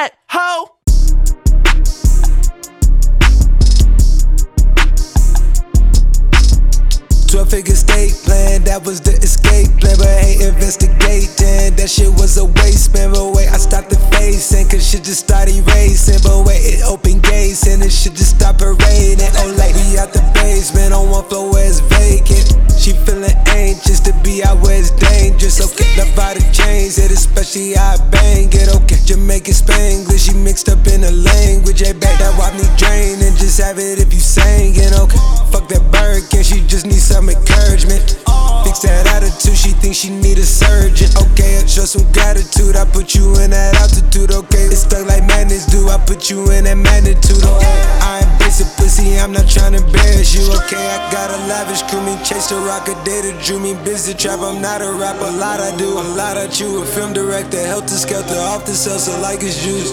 Figure 7.52 7.76
state 7.76 8.21
plan, 8.52 8.64
that 8.64 8.86
was 8.86 9.00
the 9.02 9.12
escape 9.24 9.72
plan. 9.80 9.96
But 9.98 10.12
ain't 10.24 10.42
investigating, 10.42 11.76
that 11.76 11.90
shit 11.90 12.12
was 12.20 12.38
a 12.38 12.46
waste, 12.46 12.94
man. 12.94 13.12
But 13.12 13.32
wait, 13.32 13.48
I 13.48 13.58
stopped 13.58 13.90
the 13.90 14.00
facing, 14.12 14.68
cause 14.68 14.84
shit 14.84 15.04
just 15.04 15.24
started 15.28 15.64
racing. 15.72 16.20
But 16.24 16.44
wait, 16.46 16.62
it 16.64 16.84
opened 16.84 17.24
gates, 17.24 17.68
and 17.68 17.84
it 17.84 17.92
shit 17.92 18.14
just 18.16 18.36
stopped 18.36 18.60
parading. 18.60 19.32
Oh, 19.40 19.56
like 19.58 19.76
we 19.76 19.98
out 19.98 20.12
the 20.12 20.24
basement 20.36 20.94
on 20.94 21.10
one 21.10 21.24
floor 21.26 21.52
where 21.52 21.68
it's 21.68 21.80
vacant. 21.80 22.60
She 22.76 22.94
feeling 23.06 23.38
anxious 23.48 24.00
to 24.02 24.14
be 24.24 24.44
out 24.44 24.60
where 24.60 24.80
it's 24.80 24.92
dangerous. 24.92 25.62
Okay, 25.62 25.88
love 25.96 26.12
how 26.18 26.34
the 26.34 26.44
chains 26.52 26.98
hit, 26.98 27.12
especially 27.12 27.78
I 27.78 27.96
bang 28.10 28.50
it. 28.52 28.68
Okay, 28.84 29.00
Jamaican 29.06 29.54
Spanglish, 29.54 30.28
she 30.28 30.34
mixed 30.34 30.68
up 30.68 30.84
in 30.88 31.02
the 31.02 31.12
language. 31.12 31.80
Hey, 31.80 31.94
back 31.94 32.18
that 32.20 32.34
wop 32.36 32.54
me 32.58 32.66
drain 32.76 33.22
and 33.22 33.38
just 33.38 33.62
have 33.62 33.78
it 33.78 34.00
if 34.00 34.12
you 34.12 34.20
singing. 34.20 34.92
Okay, 34.98 35.22
fuck 35.54 35.70
that 35.70 35.84
bird, 35.92 36.28
can 36.30 36.44
she 36.44 36.66
just 36.66 36.86
need 36.86 37.02
some 37.02 37.30
encouragement? 37.30 38.18
Fix 38.64 38.80
that 38.86 39.08
attitude, 39.08 39.58
she 39.58 39.72
thinks 39.72 39.98
she 39.98 40.10
need 40.10 40.38
a 40.38 40.46
surgeon. 40.46 41.10
Okay, 41.18 41.58
I 41.58 41.66
show 41.66 41.86
some 41.86 42.06
gratitude, 42.12 42.76
I 42.76 42.86
put 42.86 43.16
you 43.16 43.34
in 43.42 43.52
that 43.52 43.76
altitude. 43.82 44.32
Okay, 44.32 44.70
it's 44.70 44.86
stuck 44.86 45.08
like 45.08 45.26
madness, 45.28 45.66
do 45.66 45.90
I 45.90 45.98
put 45.98 46.30
you 46.30 46.50
in 46.52 46.66
that 46.66 46.78
magnitude? 46.78 47.44
Okay, 47.44 47.78
I 48.02 48.22
ain't 48.24 48.34
basic 48.40 48.68
pussy, 48.78 49.18
I'm 49.18 49.32
not 49.32 49.50
trying 49.50 49.74
to 49.74 49.84
embarrass 49.84 50.34
you. 50.34 50.46
Okay, 50.64 50.80
I 50.80 51.12
got 51.12 51.30
a 51.32 51.40
lavish 51.48 51.84
crew, 51.90 52.02
me 52.06 52.16
chase 52.24 52.48
the 52.50 52.58
rock 52.64 52.88
a 52.88 52.96
day 53.04 53.22
that 53.26 53.44
drew 53.44 53.60
me 53.60 53.74
busy 53.84 54.14
trap. 54.14 54.40
I'm 54.40 54.62
not 54.62 54.82
a 54.82 54.92
rapper, 54.94 55.26
a 55.26 55.32
lot 55.32 55.60
I 55.60 55.76
do, 55.78 56.00
a 56.00 56.06
lot 56.16 56.38
I 56.38 56.48
chew. 56.48 56.82
A 56.82 56.86
film 56.86 57.14
director, 57.14 57.60
helter 57.66 57.96
skelter, 57.96 58.40
off 58.40 58.66
the 58.66 58.74
salsa 58.74 59.20
like 59.22 59.42
it's 59.42 59.62
juice. 59.64 59.92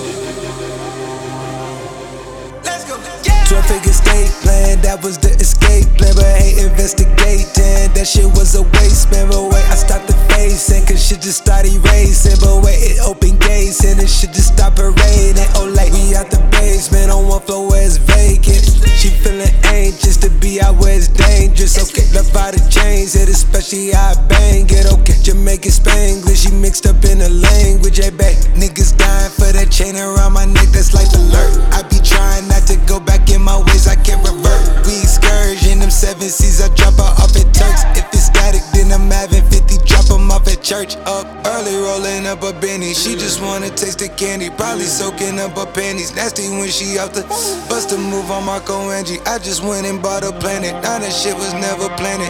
12 3.48 3.64
figure 3.64 3.96
state 3.96 4.28
plan, 4.44 4.76
that 4.84 5.00
was 5.00 5.16
the 5.16 5.32
escape 5.40 5.88
plan. 5.96 6.12
But 6.12 6.28
ain't 6.36 6.60
investigating, 6.68 7.88
that 7.96 8.04
shit 8.04 8.28
was 8.36 8.52
a 8.52 8.60
waste, 8.76 9.08
man. 9.08 9.32
But 9.32 9.48
wait, 9.48 9.64
I 9.72 9.76
stopped 9.76 10.04
the 10.04 10.12
facing, 10.28 10.84
cause 10.84 11.00
shit 11.00 11.24
just 11.24 11.48
started 11.48 11.72
racing. 11.88 12.36
But 12.44 12.60
wait, 12.60 12.76
it 12.76 13.00
opened 13.00 13.40
gates, 13.40 13.80
and 13.88 13.96
it 14.04 14.12
shit 14.12 14.36
just 14.36 14.52
stopped 14.52 14.76
parading. 14.76 15.48
Oh, 15.56 15.64
like 15.64 15.88
we 15.96 16.12
out 16.12 16.28
the 16.28 16.44
basement 16.52 17.08
on 17.08 17.24
one 17.24 17.40
floor 17.40 17.72
where 17.72 17.80
it's 17.80 17.96
vacant. 17.96 18.68
She 19.00 19.08
feeling 19.16 19.48
anxious 19.64 20.20
to 20.20 20.28
be 20.44 20.60
out 20.60 20.76
where 20.76 20.92
it's 20.92 21.08
dangerous. 21.08 21.80
Okay, 21.80 22.04
love 22.12 22.28
how 22.36 22.52
the 22.52 22.60
chains 22.68 23.16
hit, 23.16 23.32
especially 23.32 23.96
how 23.96 24.12
I 24.12 24.28
bang 24.28 24.68
it. 24.68 24.92
Okay, 24.92 25.16
Jamaican 25.24 25.72
Spanglish, 25.72 26.44
she 26.44 26.52
mixed 26.52 26.84
up 26.84 27.00
in 27.08 27.24
the 27.24 27.32
language. 27.32 27.96
Hey, 27.96 28.12
back 28.12 28.36
niggas 28.60 28.92
dying 28.92 29.32
for 29.32 29.48
that 29.56 29.72
chain 29.72 29.96
around 29.96 30.36
my 30.36 30.44
neck, 30.44 30.68
that's 30.68 30.92
life 30.92 31.08
alert. 31.16 31.56
I 31.72 31.80
be 31.88 31.96
trying 32.04 32.44
not 32.48 32.68
to 32.68 32.76
go 32.84 33.00
back 33.00 33.30
in 33.30 33.37
my 33.40 33.58
ways, 33.58 33.86
I 33.86 33.96
can't 33.96 34.22
revert. 34.26 34.86
We 34.86 35.00
excursion, 35.00 35.80
them 35.80 35.90
seven 35.90 36.28
seas, 36.28 36.60
I 36.60 36.68
drop 36.74 36.94
her 36.94 37.12
off 37.22 37.36
at 37.36 37.48
Turks. 37.54 37.82
If 37.96 38.06
it's 38.12 38.26
static, 38.26 38.62
then 38.72 38.92
I'm 38.92 39.10
having 39.10 39.44
50, 39.50 39.78
drop 39.84 40.10
'em 40.10 40.30
off 40.30 40.46
at 40.48 40.62
church. 40.62 40.96
Up 41.06 41.26
early, 41.46 41.76
rolling 41.76 42.26
up 42.26 42.42
a 42.42 42.52
Benny. 42.52 42.94
She 42.94 43.14
just 43.14 43.40
wanna 43.40 43.70
taste 43.70 43.98
the 43.98 44.08
candy, 44.08 44.50
probably 44.50 44.86
soaking 44.86 45.38
up 45.38 45.56
her 45.58 45.66
panties. 45.66 46.14
Nasty 46.14 46.48
when 46.48 46.70
she 46.70 46.98
out 46.98 47.14
the 47.14 47.22
bust 47.68 47.92
a 47.92 47.98
move 47.98 48.30
on 48.30 48.44
Marco 48.44 48.90
Angie. 48.90 49.20
I 49.26 49.38
just 49.38 49.62
went 49.62 49.86
and 49.86 50.02
bought 50.02 50.24
a 50.24 50.32
planet. 50.32 50.74
Now 50.82 50.98
that 50.98 51.12
shit 51.12 51.36
was 51.36 51.52
never 51.54 51.88
planned. 51.96 52.22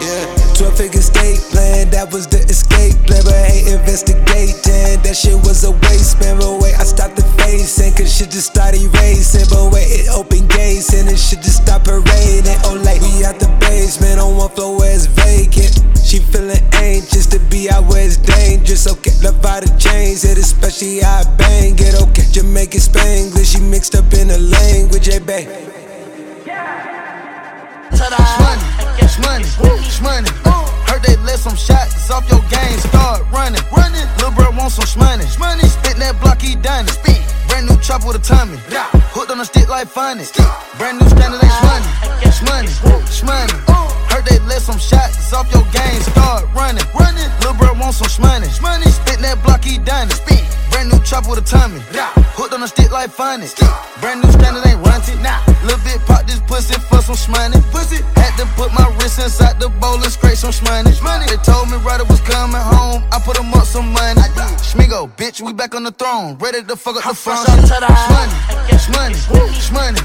Yeah. 0.00 0.39
12 0.60 0.76
figure 0.76 1.00
state 1.00 1.40
plan, 1.48 1.88
that 1.88 2.12
was 2.12 2.28
the 2.28 2.36
escape 2.44 2.92
plan. 3.08 3.24
But 3.24 3.32
ain't 3.48 3.80
investigating, 3.80 5.00
that 5.00 5.16
shit 5.16 5.40
was 5.40 5.64
a 5.64 5.72
waste, 5.88 6.20
man. 6.20 6.36
But 6.36 6.60
wait, 6.60 6.76
I 6.76 6.84
stopped 6.84 7.16
the 7.16 7.24
facing, 7.40 7.96
cause 7.96 8.12
shit 8.12 8.28
just 8.28 8.52
started 8.52 8.84
racing. 9.00 9.48
But 9.48 9.72
wait, 9.72 9.88
it 9.88 10.12
opened 10.12 10.52
gates, 10.52 10.92
and 10.92 11.08
it 11.08 11.16
shit 11.16 11.40
just 11.40 11.64
stopped 11.64 11.88
parading. 11.88 12.60
Oh, 12.68 12.76
like 12.84 13.00
we 13.00 13.24
out 13.24 13.40
the 13.40 13.48
basement 13.56 14.20
on 14.20 14.36
one 14.36 14.52
floor 14.52 14.76
where 14.76 14.92
it's 14.92 15.08
vacant. 15.08 15.80
She 16.04 16.20
feeling 16.20 16.60
anxious 16.76 17.24
to 17.32 17.40
be 17.48 17.72
out 17.72 17.88
where 17.88 18.04
it's 18.04 18.20
dangerous. 18.20 18.84
Okay, 18.84 19.16
love 19.24 19.40
how 19.40 19.64
the 19.64 19.72
chains 19.80 20.28
hit, 20.28 20.36
especially 20.36 21.00
how 21.00 21.24
I 21.24 21.36
bang 21.40 21.72
it. 21.72 21.96
Okay, 22.04 22.28
Jamaican 22.36 22.84
Spanglish, 22.84 23.56
she 23.56 23.64
mixed 23.64 23.96
up 23.96 24.12
in 24.12 24.28
the 24.28 24.36
language. 24.36 25.08
Hey, 25.08 25.24
babe. 25.24 25.48
Shmoney, 29.20 29.44
shmoney, 29.44 30.24
shmoney. 30.32 30.79
Heard 30.90 31.06
they 31.06 31.14
let 31.22 31.38
some 31.38 31.54
shots 31.54 32.10
off 32.10 32.26
your 32.28 32.42
game, 32.50 32.78
start 32.90 33.22
running. 33.30 33.62
Running, 33.70 34.02
little 34.18 34.34
bro 34.34 34.50
want 34.58 34.74
some 34.74 34.90
shmoney. 34.90 35.22
Shmoney, 35.22 35.70
spit 35.70 35.96
that 36.02 36.18
block, 36.20 36.42
he 36.42 36.56
done 36.56 36.84
it. 36.84 36.98
Spin. 36.98 37.22
Brand 37.46 37.70
new 37.70 37.78
chop 37.78 38.02
with 38.04 38.16
a 38.16 38.18
tummy. 38.18 38.58
Hooked 39.14 39.30
on 39.30 39.38
a 39.38 39.44
stick 39.44 39.68
like 39.68 39.86
funny. 39.86 40.26
Brand 40.78 40.98
new 40.98 41.06
standard 41.06 41.38
ain't 41.38 41.54
shmoney. 41.62 41.90
Uh, 42.02 42.34
shmoney, 42.34 42.72
shmoney. 43.06 43.54
Uh. 43.70 43.86
Heard 44.10 44.26
they 44.26 44.38
let 44.50 44.62
some 44.62 44.78
shots 44.82 45.32
off 45.32 45.46
your 45.54 45.62
game, 45.70 46.02
start 46.02 46.50
running. 46.58 46.82
Running, 46.98 47.30
little 47.38 47.54
bro 47.54 47.70
want 47.78 47.94
some 47.94 48.10
shmoney. 48.10 48.50
Shmoney, 48.50 48.90
spit 48.90 49.22
that 49.22 49.38
block, 49.46 49.62
he 49.62 49.78
done 49.78 50.10
it. 50.10 50.18
Spin. 50.18 50.42
Brand 50.70 50.90
new 50.90 50.98
chop 51.06 51.28
with 51.30 51.38
a 51.38 51.46
tummy. 51.46 51.78
Hooked 52.34 52.54
on 52.54 52.62
a 52.62 52.68
stick 52.68 52.90
like 52.90 53.10
funny. 53.10 53.46
Brand 54.00 54.22
new 54.22 54.30
standard 54.32 54.66
ain't 54.66 54.82
runty. 54.82 55.14
Nah. 55.22 55.38
Little 55.62 55.78
bit 55.84 56.00
pop 56.06 56.26
this 56.26 56.40
pussy 56.46 56.74
for 56.88 57.02
some 57.02 57.14
shmoney. 57.14 57.60
Pussy. 57.70 58.02
Had 58.16 58.32
to 58.38 58.46
put 58.56 58.72
my 58.72 58.86
wrist 58.96 59.18
inside 59.18 59.60
the 59.60 59.68
bowl 59.68 60.00
and 60.00 60.10
scrape 60.10 60.38
some 60.38 60.54
shmoney. 60.54 60.79
Money. 61.02 61.26
They 61.26 61.36
told 61.42 61.70
me 61.70 61.76
Ryder 61.78 62.04
was 62.04 62.20
coming 62.20 62.60
home. 62.60 63.02
I 63.12 63.20
put 63.24 63.36
him 63.38 63.52
up 63.54 63.66
some 63.66 63.92
money. 63.92 64.20
Schmigo, 64.62 65.10
bitch, 65.16 65.40
we 65.40 65.52
back 65.52 65.74
on 65.74 65.84
the 65.84 65.90
throne. 65.92 66.36
Ready 66.38 66.62
to 66.62 66.76
fuck 66.76 66.96
up 66.96 67.04
the 67.04 67.14
front. 67.14 67.48
Shmoney, 67.48 69.18
shmoney, 69.26 69.52
shmoney. 69.66 70.00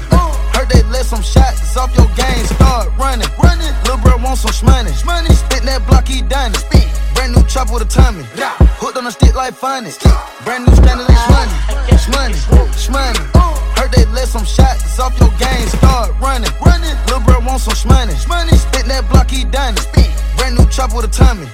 Heard 0.54 0.68
they 0.68 0.82
let 0.90 1.06
some 1.06 1.22
shots 1.22 1.76
off 1.76 1.94
your 1.96 2.08
game. 2.16 2.44
Start 2.46 2.88
running, 2.98 3.28
running. 3.42 3.72
Lil' 3.86 3.98
bro 3.98 4.16
want 4.18 4.38
some 4.38 4.52
shmoney. 4.52 4.92
Spit 5.32 5.62
that 5.64 5.86
block, 5.86 6.08
he 6.08 6.22
done 6.22 6.52
it. 6.52 6.58
Spit. 6.58 7.05
Brand 7.16 7.32
new 7.34 7.42
chop 7.48 7.72
with 7.72 7.82
a 7.82 7.88
tummy. 7.88 8.22
Hooked 8.78 8.98
on 8.98 9.06
a 9.06 9.10
stick 9.10 9.34
like 9.34 9.54
funny. 9.54 9.90
Brand 10.44 10.66
new 10.68 10.74
standard 10.76 11.08
is 11.08 11.24
money. 11.32 11.56
Shmoney, 11.96 12.38
shmoney. 12.76 13.24
Heard 13.76 13.90
they 13.90 14.04
let 14.12 14.28
some 14.28 14.44
shots 14.44 15.00
off 15.00 15.18
your 15.18 15.32
game. 15.40 15.66
Start 15.80 16.12
running, 16.20 16.52
running. 16.60 16.94
Lil' 17.08 17.20
bro 17.24 17.40
want 17.40 17.62
some 17.62 17.74
shmoney. 17.74 18.14
Shmoney, 18.14 18.54
spit 18.54 18.86
that 18.86 19.08
block, 19.10 19.30
he 19.30 19.44
done 19.44 19.74
it. 19.74 19.88
Brand 20.36 20.58
new 20.58 20.66
chop 20.68 20.94
with 20.94 21.06
a 21.06 21.08
tummy. 21.08 21.46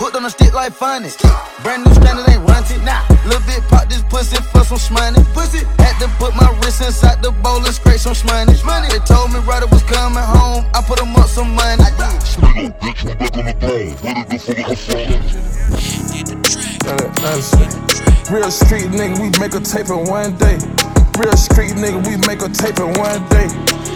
Hooked 0.00 0.16
on 0.16 0.24
a 0.24 0.30
stick 0.30 0.54
like 0.54 0.72
funny. 0.72 1.10
Brand 1.62 1.84
new 1.84 1.92
standard 1.94 2.28
ain't 2.28 2.42
runty. 2.48 2.78
Nah. 2.80 3.04
Little 3.28 3.44
bit 3.46 3.62
pop 3.68 3.88
this 3.88 4.02
pussy 4.08 4.40
for 4.50 4.64
some 4.64 4.80
shmoney. 4.80 5.22
Pussy. 5.36 5.64
Had 5.78 6.00
to 6.00 6.08
put 6.16 6.34
my 6.34 6.48
wrist 6.64 6.80
inside 6.80 7.22
the 7.22 7.30
bowl 7.44 7.62
and 7.62 7.74
scrape 7.74 8.00
some 8.00 8.14
shmoney. 8.14 8.56
Shmoney. 8.56 8.88
They 8.90 8.98
told 9.04 9.30
me 9.30 9.38
Ryder 9.44 9.68
was 9.68 9.84
coming 9.84 10.24
home. 10.24 10.64
I 10.74 10.82
put 10.82 10.98
him 10.98 11.14
up 11.14 11.28
some 11.28 11.54
money. 11.54 11.84
I 11.84 11.92
Real 18.30 18.50
street 18.50 18.88
nigga, 18.90 19.20
we 19.20 19.28
make 19.38 19.54
a 19.54 19.60
tape 19.60 19.90
in 19.90 20.04
one 20.08 20.36
day. 20.38 20.58
Real 21.18 21.36
street 21.36 21.76
nigga, 21.76 22.00
we 22.06 22.16
make 22.26 22.40
a 22.40 22.48
tape 22.48 22.78
in 22.78 22.92
one 22.96 23.20
day. 23.28 23.48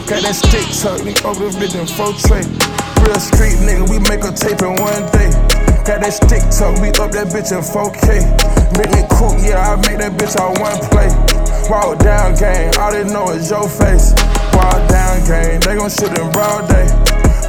Got 0.07 0.23
that 0.23 0.37
stick 0.37 0.67
tuck, 0.77 1.01
nigga, 1.01 1.25
over 1.25 1.49
the 1.49 1.57
bitch 1.57 1.75
in 1.75 1.87
four 1.87 2.13
tray. 2.27 2.45
Real 3.03 3.21
street 3.21 3.59
nigga, 3.65 3.89
we 3.89 3.99
make 4.11 4.25
a 4.25 4.33
tape 4.35 4.61
in 4.63 4.75
one 4.83 5.05
day. 5.15 5.31
Got 5.87 6.03
that 6.03 6.19
stick 6.19 6.43
tuck, 6.51 6.75
we 6.83 6.91
up 6.99 7.15
that 7.15 7.31
bitch 7.31 7.55
in 7.55 7.63
4K. 7.63 8.27
Make 8.75 8.91
me 8.91 9.07
cool, 9.15 9.39
yeah, 9.39 9.71
I 9.71 9.77
make 9.87 10.03
that 10.03 10.19
bitch 10.19 10.35
on 10.35 10.59
one 10.59 10.83
play. 10.91 11.07
Walk 11.71 12.03
down 12.03 12.35
gang, 12.35 12.75
all 12.83 12.91
they 12.91 13.07
know 13.07 13.31
is 13.31 13.51
your 13.51 13.69
face. 13.71 14.11
Walk 14.51 14.83
down 14.91 15.23
gang, 15.31 15.61
they 15.63 15.79
gon' 15.79 15.87
shoot 15.89 16.11
in 16.11 16.27
broad 16.35 16.67
day. 16.67 16.91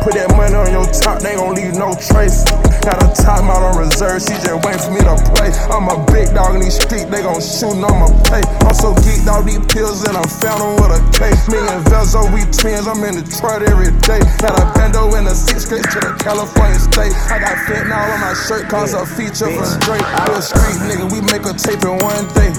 Put 0.03 0.13
that 0.15 0.31
money 0.37 0.55
on 0.55 0.71
your 0.71 0.87
top, 0.89 1.19
they 1.19 1.35
gon' 1.35 1.55
leave 1.55 1.75
no 1.75 1.91
trace. 1.97 2.45
Got 2.85 3.03
a 3.03 3.09
time 3.19 3.51
out 3.51 3.59
on 3.59 3.75
reserve, 3.75 4.23
she 4.23 4.37
just 4.39 4.55
waiting 4.63 4.79
for 4.79 4.93
me 4.95 5.01
to 5.03 5.15
play. 5.35 5.51
I'm 5.67 5.91
a 5.91 5.97
big 6.13 6.31
dog 6.31 6.55
in 6.55 6.63
these 6.63 6.79
streets, 6.79 7.09
they 7.11 7.21
gon' 7.21 7.43
shoot 7.43 7.75
on 7.75 7.95
my 7.99 8.07
pay. 8.29 8.43
I'm 8.63 8.75
so 8.77 8.95
geeked 9.03 9.27
out 9.27 9.43
these 9.43 9.59
pills 9.67 10.07
and 10.07 10.15
I'm 10.15 10.29
found 10.39 10.63
with 10.79 10.95
a 10.95 11.01
case. 11.11 11.49
Me 11.51 11.59
and 11.59 11.83
Velzo, 11.91 12.23
we 12.31 12.47
twins, 12.53 12.87
I'm 12.87 13.03
in 13.03 13.19
Detroit 13.19 13.67
every 13.67 13.91
day. 14.07 14.23
Got 14.39 14.55
a 14.55 14.63
bando 14.77 15.11
in 15.19 15.27
the 15.27 15.35
six 15.35 15.67
straight 15.67 15.83
to 15.83 15.99
the 15.99 16.13
California 16.21 16.79
state. 16.79 17.11
I 17.27 17.41
got 17.43 17.57
fentanyl 17.67 18.13
on 18.15 18.19
my 18.21 18.33
shirt, 18.47 18.69
cause 18.71 18.93
a 18.93 19.03
feature 19.03 19.51
from 19.51 19.69
Drake. 19.83 20.07
Real 20.29 20.41
street 20.41 20.79
nigga, 20.87 21.05
we 21.11 21.19
make 21.27 21.43
a 21.43 21.51
tape 21.57 21.83
in 21.83 21.97
one 21.99 22.25
day. 22.37 22.53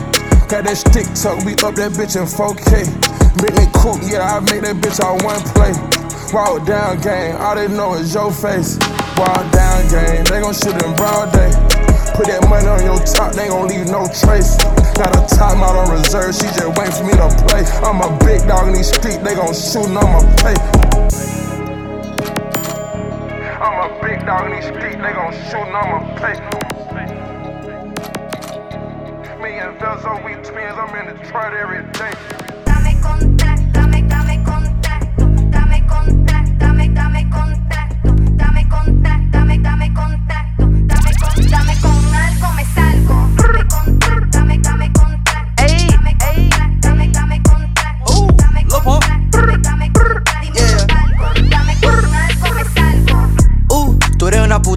Got 0.49 0.65
that 0.65 0.77
stick 0.81 1.09
tuck, 1.13 1.45
we 1.45 1.53
up 1.65 1.77
that 1.77 1.93
bitch 1.93 2.17
in 2.17 2.25
4K. 2.25 2.89
Make 3.41 3.55
me 3.57 3.67
cook, 3.81 4.01
yeah, 4.05 4.37
I 4.37 4.41
make 4.49 4.65
that 4.65 4.77
bitch 4.81 5.01
on 5.01 5.21
one 5.25 5.41
play. 5.53 5.73
Walk 6.33 6.67
down 6.67 7.01
gang, 7.01 7.37
all 7.37 7.55
they 7.55 7.69
know 7.69 7.95
is 7.95 8.13
your 8.13 8.31
face. 8.31 8.77
Walk 9.17 9.51
down 9.51 9.89
gang, 9.89 10.25
they 10.25 10.41
gon' 10.41 10.53
shoot 10.53 10.77
in 10.77 10.95
broad 10.95 11.33
day. 11.33 11.49
Put 12.13 12.29
that 12.29 12.45
money 12.51 12.69
on 12.69 12.85
your 12.85 13.01
top, 13.01 13.33
they 13.33 13.49
gon' 13.49 13.69
leave 13.69 13.89
no 13.89 14.05
trace. 14.13 14.61
Got 14.93 15.17
a 15.17 15.25
time 15.25 15.65
out 15.65 15.73
on 15.73 15.89
reserve, 15.89 16.37
she 16.37 16.45
just 16.53 16.69
waiting 16.77 16.93
for 16.93 17.05
me 17.09 17.17
to 17.17 17.33
play. 17.49 17.65
I'm 17.81 18.05
a 18.05 18.13
big 18.21 18.45
dog 18.45 18.69
in 18.69 18.75
these 18.75 18.93
streets, 18.93 19.17
they 19.25 19.35
gon' 19.41 19.57
shoot 19.57 19.89
on 19.89 20.05
my 20.05 20.21
pay. 20.37 20.53
I'm 23.57 23.89
a 23.89 24.03
big 24.05 24.21
dog 24.29 24.53
in 24.53 24.61
these 24.61 24.69
streets, 24.69 25.01
they 25.01 25.13
gon' 25.17 25.33
shoot 25.49 25.65
on 25.65 25.87
my 25.89 26.05
pay. 26.21 26.37
Me 29.41 29.57
and 29.65 29.81
Velzo, 29.81 30.13
we 30.29 30.37
twins, 30.45 30.77
I'm 30.77 30.93
in 30.93 31.17
Detroit 31.17 31.57
every 31.57 31.89
day. 31.97 32.13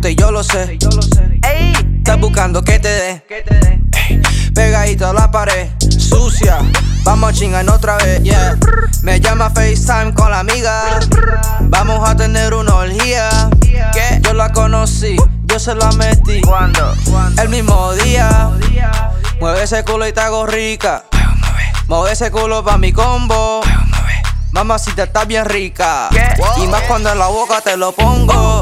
Y 0.10 0.16
yo 0.16 0.32
lo 0.32 0.44
sé. 0.44 0.80
Ey, 1.48 1.74
estás 1.98 2.20
buscando 2.20 2.64
que 2.64 2.80
te 2.80 2.90
dé. 2.90 3.24
Pegadito 4.56 5.08
a 5.08 5.14
la 5.14 5.30
pared, 5.30 5.68
sucia. 5.80 6.60
Vamos 7.04 7.30
a 7.30 7.34
chingar 7.34 7.70
otra 7.70 7.98
vez, 7.98 8.24
yeah. 8.24 8.58
Me 9.02 9.20
llama 9.20 9.50
FaceTime 9.50 10.14
con 10.14 10.30
la 10.30 10.40
amiga. 10.40 11.00
Vamos 11.62 12.08
a 12.08 12.16
tener 12.16 12.54
una 12.54 12.76
orgía. 12.76 13.50
Que 13.94 14.20
yo 14.22 14.34
la 14.34 14.52
conocí, 14.52 15.16
yo 15.46 15.60
se 15.60 15.74
la 15.74 15.92
metí. 15.94 16.42
¿Cuándo? 16.42 16.94
El 17.42 17.50
mismo 17.50 17.94
día. 17.94 18.52
Mueve 19.40 19.64
ese 19.64 19.84
culo 19.84 20.08
y 20.08 20.14
te 20.14 20.22
hago 20.22 20.46
rica. 20.46 21.06
Mueve 21.88 22.12
ese 22.12 22.30
culo 22.30 22.64
pa' 22.64 22.78
mi 22.78 22.94
combo. 22.94 23.62
Mamacita 24.52 25.04
está 25.04 25.26
bien 25.26 25.46
rica. 25.46 26.10
Y 26.58 26.68
más 26.68 26.84
cuando 26.84 27.12
en 27.12 27.18
la 27.18 27.28
boca 27.28 27.62
te 27.62 27.76
lo 27.78 27.92
pongo. 27.94 28.61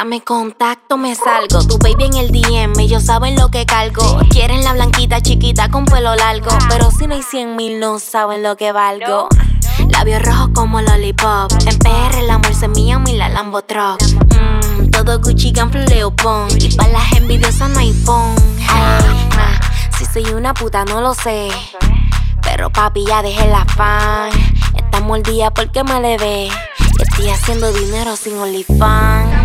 Dame 0.00 0.22
contacto, 0.22 0.96
me 0.96 1.14
salgo. 1.14 1.62
Tu 1.66 1.76
baby 1.76 2.04
en 2.04 2.14
el 2.14 2.32
DM, 2.32 2.72
ellos 2.80 3.04
saben 3.04 3.36
lo 3.36 3.50
que 3.50 3.66
cargo. 3.66 4.18
Quieren 4.30 4.64
la 4.64 4.72
blanquita 4.72 5.20
chiquita 5.20 5.68
con 5.68 5.84
pelo 5.84 6.16
largo. 6.16 6.48
Pero 6.70 6.90
si 6.90 7.06
no 7.06 7.14
hay 7.14 7.22
100 7.22 7.54
mil, 7.54 7.78
no 7.78 7.98
saben 7.98 8.42
lo 8.42 8.56
que 8.56 8.72
valgo. 8.72 9.28
Labios 9.90 10.22
rojos 10.22 10.52
como 10.54 10.80
lollipop. 10.80 11.52
En 11.66 11.78
PR 11.78 12.18
el 12.18 12.30
amor 12.30 12.54
se 12.54 12.68
mío, 12.68 12.98
mi 12.98 13.12
la 13.12 13.28
Lambo 13.28 13.60
Truck. 13.60 14.00
Mm, 14.02 14.88
todo 14.88 15.20
Gucci, 15.20 15.52
Ganfle, 15.52 15.84
Leopon. 15.84 16.48
Y 16.58 16.74
para 16.76 16.92
las 16.92 17.12
envidiosas 17.12 17.68
no 17.68 17.80
hay 17.80 17.92
phone. 17.92 18.36
Ah, 18.70 19.00
si 19.98 20.06
soy 20.06 20.32
una 20.32 20.54
puta, 20.54 20.86
no 20.86 21.02
lo 21.02 21.12
sé. 21.12 21.50
Pero 22.40 22.70
papi, 22.70 23.04
ya 23.04 23.20
dejé 23.20 23.46
la 23.48 23.66
fan. 23.66 24.30
Está 24.76 25.00
mordida 25.00 25.50
porque 25.50 25.84
me 25.84 26.00
le 26.00 26.16
ve. 26.16 26.48
Estoy 26.98 27.28
haciendo 27.28 27.70
dinero 27.70 28.16
sin 28.16 28.38
OnlyFans. 28.38 29.39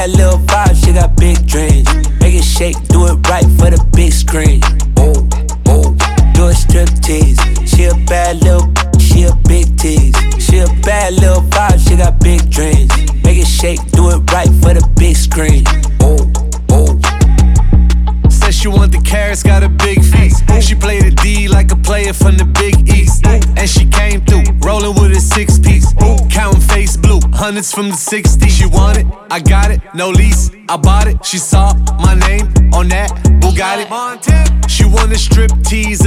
Bad 0.00 0.16
little 0.16 0.38
vibe, 0.46 0.82
she 0.82 0.92
got 0.94 1.14
big 1.16 1.46
dreams. 1.46 1.86
Make 2.20 2.34
it 2.34 2.44
shake, 2.44 2.76
do 2.88 3.06
it 3.08 3.16
right 3.28 3.44
for 3.58 3.68
the 3.68 3.84
big 3.92 4.12
screen. 4.12 4.60
Oh, 4.96 5.28
oh. 5.66 5.92
Do 6.32 6.46
a 6.46 6.54
strip 6.54 6.88
tease. 7.04 7.38
She 7.68 7.84
a 7.84 7.94
bad 8.08 8.42
little, 8.42 8.72
she 8.98 9.24
a 9.24 9.34
big 9.44 9.76
tease. 9.76 10.16
She 10.38 10.58
a 10.60 10.68
bad 10.80 11.12
little 11.20 11.42
vibe, 11.52 11.86
she 11.86 11.96
got 11.96 12.18
big 12.20 12.48
dreams. 12.48 12.90
Make 13.24 13.44
it 13.44 13.46
shake, 13.46 13.80
do 13.92 14.08
it 14.08 14.20
right 14.32 14.48
for 14.62 14.72
the 14.72 14.88
big 14.96 15.16
screen. 15.16 15.64
Oh, 16.00 16.16
oh. 16.70 16.96
Said 18.30 18.54
she 18.54 18.68
want 18.68 18.92
the 18.92 19.02
carrots, 19.04 19.42
got 19.42 19.62
a 19.62 19.68
big 19.68 20.02
feast. 20.02 20.44
She 20.62 20.74
played 20.74 21.04
a 21.04 21.10
D 21.10 21.48
like 21.48 21.72
a 21.72 21.76
player 21.76 22.14
from 22.14 22.36
the 22.36 22.44
Big 22.44 22.88
East. 22.88 23.26
And 23.26 23.68
she 23.68 23.84
came 23.86 24.20
through, 24.24 24.44
rolling 24.64 24.94
with 24.94 25.12
a 25.12 25.20
six 25.20 25.58
piece. 25.58 25.92
Counting 26.30 26.60
face 26.60 26.96
blue, 26.96 27.20
hundreds 27.34 27.72
from 27.72 27.88
the 27.88 27.96
60s. 27.96 28.29
She 29.30 29.42
want 29.42 29.46
it, 29.46 29.48
I 29.48 29.50
got 29.50 29.70
it, 29.70 29.80
no 29.94 30.10
lease, 30.10 30.50
I 30.68 30.76
bought 30.76 31.06
it. 31.06 31.24
She 31.24 31.38
saw 31.38 31.74
my 31.98 32.14
name 32.14 32.46
on 32.74 32.88
that 32.88 33.10
Bugatti. 33.40 34.68
She 34.68 34.84
wanna 34.84 35.18
strip 35.18 35.50
tease 35.64 36.04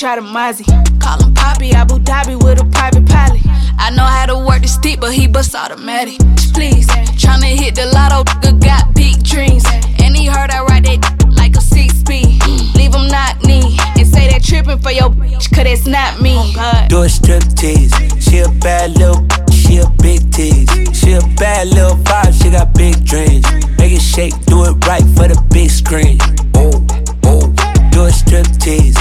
try 0.00 0.16
to 0.16 0.22
mozzie. 0.22 0.64
Call 0.98 1.22
him 1.22 1.34
Poppy, 1.34 1.72
Abu 1.72 1.98
Dhabi 1.98 2.42
with 2.42 2.58
a 2.58 2.64
private 2.70 3.06
pilot. 3.06 3.42
I 3.78 3.90
know 3.90 4.04
how 4.04 4.24
to 4.24 4.38
work 4.48 4.62
the 4.62 4.68
stick, 4.68 4.98
but 4.98 5.12
he 5.12 5.26
bust 5.28 5.54
automatic. 5.54 6.18
Please, 6.54 6.86
tryna 7.20 7.54
hit 7.54 7.74
the 7.74 7.84
lotto, 7.92 8.24
nigga 8.40 8.64
got 8.64 8.94
big 8.94 9.22
dreams. 9.22 9.62
And 10.00 10.16
he 10.16 10.24
heard 10.24 10.50
I 10.50 10.62
ride 10.62 10.86
that 10.86 11.04
like 11.36 11.54
a 11.54 11.60
six 11.60 11.98
speed. 11.98 12.40
Leave 12.74 12.94
him 12.94 13.08
not 13.08 13.44
me 13.44 13.76
and 13.98 14.06
say 14.06 14.28
that 14.30 14.42
tripping 14.42 14.78
for 14.78 14.90
your 14.90 15.10
bitch, 15.10 15.52
cause 15.52 15.66
it's 15.68 15.86
not 15.86 16.18
me. 16.22 16.34
Oh, 16.56 16.86
do 16.88 17.02
a 17.02 17.08
strip 17.10 17.44
tease. 17.60 17.92
She 18.24 18.38
a 18.38 18.48
bad 18.48 18.96
little, 18.96 19.28
she 19.52 19.84
a 19.84 19.88
big 20.00 20.32
tease. 20.32 20.70
She 20.96 21.12
a 21.12 21.20
bad 21.36 21.68
little 21.68 21.96
vibe, 22.08 22.32
she 22.42 22.48
got 22.48 22.72
big 22.72 23.04
dreams. 23.04 23.44
Make 23.76 23.92
it 23.92 24.00
shake, 24.00 24.32
do 24.46 24.64
it 24.64 24.80
right 24.86 25.04
for 25.12 25.28
the 25.28 25.36
big 25.52 25.68
screen. 25.68 26.16
Oh, 26.56 26.80
oh. 27.24 27.52
Do 27.92 28.04
a 28.04 28.12
strip 28.12 28.46
tease. 28.56 28.96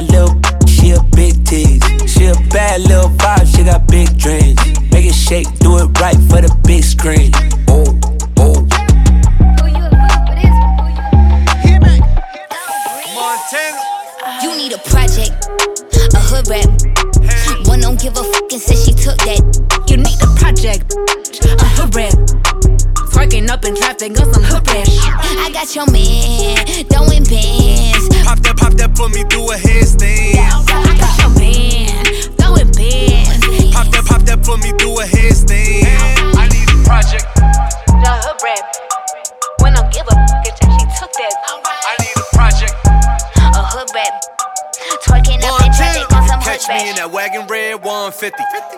She 0.00 0.06
a 0.06 0.08
bad 0.08 0.12
little, 0.12 0.66
she 0.66 0.90
a 0.92 1.02
big 1.14 1.44
tease. 1.44 1.82
She 2.10 2.24
a 2.24 2.34
bad 2.48 2.80
little 2.88 3.10
vibe, 3.18 3.54
she 3.54 3.64
got 3.64 3.86
big 3.86 4.16
dreams. 4.16 4.56
Make 4.90 5.04
it 5.04 5.14
shake, 5.14 5.46
do 5.58 5.76
it 5.76 5.88
right 6.00 6.16
for 6.16 6.40
the 6.40 6.48
big 6.64 6.84
screen. 6.84 7.32
Oh, 7.68 7.84
oh. 8.38 8.66
You 14.42 14.56
need 14.56 14.72
a 14.72 14.78
project, 14.88 15.48
a 16.14 16.18
hood 16.18 16.48
rap. 16.48 16.64
One 17.66 17.80
don't 17.80 18.00
give 18.00 18.16
a 18.16 18.24
fuck 18.24 18.52
and 18.52 18.60
said 18.60 18.78
she 18.78 18.92
took 18.92 19.18
that. 19.18 19.42
You 19.86 19.98
need 19.98 20.16
a 20.22 20.28
project, 20.40 20.94
a 21.44 21.66
hood 21.76 21.94
rap. 21.94 22.59
Twerking 23.20 23.50
up 23.50 23.66
in 23.66 23.76
traffic 23.76 24.18
on 24.18 24.32
some 24.32 24.42
hood 24.42 24.66
rap. 24.68 24.88
I 24.88 25.50
got 25.52 25.76
your 25.76 25.84
man, 25.92 26.56
throwing 26.88 27.22
bands. 27.24 28.08
Pop 28.24 28.38
that, 28.40 28.56
pop 28.56 28.72
that, 28.72 28.94
put 28.96 29.14
me 29.14 29.24
through 29.24 29.50
a 29.50 29.56
headstand. 29.56 30.40
I 30.70 30.96
got 30.96 31.18
your 31.20 31.28
man, 31.38 32.02
throwing 32.40 32.72
bands. 32.72 33.74
Pop 33.76 33.88
that, 33.92 34.04
pop 34.06 34.22
that, 34.22 34.42
put 34.42 34.62
me 34.62 34.72
through 34.78 35.00
a 35.00 35.04
headstand. 35.04 36.32
I 36.34 36.48
need 36.48 36.70
a 36.70 36.82
project. 36.82 37.26
The 37.36 38.08
hood 38.24 38.40
rap. 38.42 38.69
Catch 46.60 46.82
me 46.82 46.90
in 46.90 46.96
that 46.96 47.10
wagon 47.10 47.46
red 47.46 47.82
150. 47.82 48.36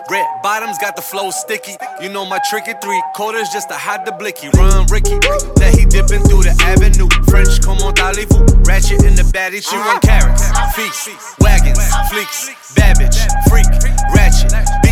Red 0.09 0.25
bottoms 0.41 0.77
got 0.77 0.95
the 0.95 1.01
flow 1.01 1.31
sticky. 1.31 1.75
You 2.01 2.09
know 2.09 2.25
my 2.25 2.39
tricky 2.49 2.71
three 2.81 3.01
quarters 3.13 3.49
just 3.49 3.67
to 3.69 3.75
hide 3.75 4.05
the 4.05 4.13
blicky. 4.13 4.47
Run 4.55 4.85
Ricky, 4.87 5.19
that 5.59 5.75
he 5.75 5.83
dipping 5.85 6.23
through 6.23 6.43
the 6.43 6.55
avenue. 6.63 7.09
French 7.27 7.61
come 7.61 7.77
on 7.83 7.93
vous 7.95 8.45
Ratchet 8.63 9.03
in 9.03 9.15
the 9.15 9.27
baddie, 9.33 9.61
she 9.61 9.75
run 9.75 9.99
carrots. 9.99 10.47
Feast, 10.75 11.09
wagons, 11.39 11.79
fleeks, 12.07 12.75
babbage, 12.75 13.19
freak, 13.49 13.67
ratchet. 14.15 14.82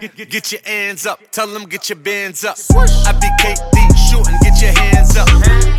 Get, 0.00 0.14
get- 0.14 0.30
get 0.30 0.52
your 0.52 0.60
hands 0.64 1.06
up, 1.06 1.20
tell 1.32 1.48
them 1.48 1.64
get 1.64 1.88
your 1.88 1.98
bands 1.98 2.44
up. 2.44 2.56
I 2.70 3.12
be 3.18 3.26
KD 3.42 3.76
shooting, 4.08 4.38
get 4.42 4.60
your 4.62 4.70
hands 4.78 5.16
up. 5.16 5.26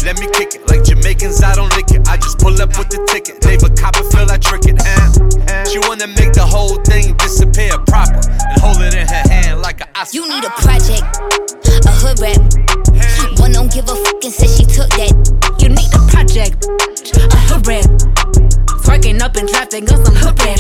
Let 0.04 0.20
me 0.20 0.28
kick 0.34 0.56
it 0.56 0.68
like 0.70 0.84
Jamaicans, 0.84 1.42
I 1.42 1.56
don't 1.56 1.74
lick 1.76 1.92
it. 1.92 2.06
I 2.08 2.18
just 2.18 2.38
pull 2.40 2.60
up 2.62 2.78
with 2.78 2.90
the 2.90 3.00
ticket. 3.12 3.46
Leave 3.46 3.64
a 3.64 3.70
copper, 3.76 4.04
feel 4.12 4.30
I 4.30 4.38
trick 4.38 4.66
it. 4.66 4.76
Uh. 4.82 5.64
She 5.70 5.80
wanna 5.88 6.08
make 6.08 6.34
the 6.34 6.44
whole 6.46 6.76
thing 6.84 7.16
disappear 7.16 7.78
proper 7.88 8.20
and 8.20 8.60
hold 8.60 8.82
it 8.82 8.94
in 8.94 9.08
her 9.08 9.24
hand 9.30 9.62
like 9.62 9.80
a 9.82 9.88
Oscar. 9.98 10.18
You 10.18 10.28
need 10.28 10.44
a 10.44 10.52
project, 10.52 11.04
a 11.88 11.92
hood 12.04 12.20
rap. 12.20 13.40
One 13.40 13.54
don't 13.54 13.72
give 13.72 13.88
a 13.88 13.96
fuck 13.96 14.24
and 14.24 14.34
said 14.34 14.50
she 14.52 14.66
took 14.66 14.90
that. 15.00 15.16
You 15.64 15.70
need 15.70 15.92
a 15.96 16.02
project, 16.12 16.68
a 17.16 17.40
hood 17.48 17.68
rap. 17.68 17.88
Twerking 18.90 19.22
up 19.22 19.38
in 19.38 19.46
traffic 19.46 19.84
on 19.92 20.04
some 20.04 20.16
hood 20.16 20.34
rap. 20.42 20.58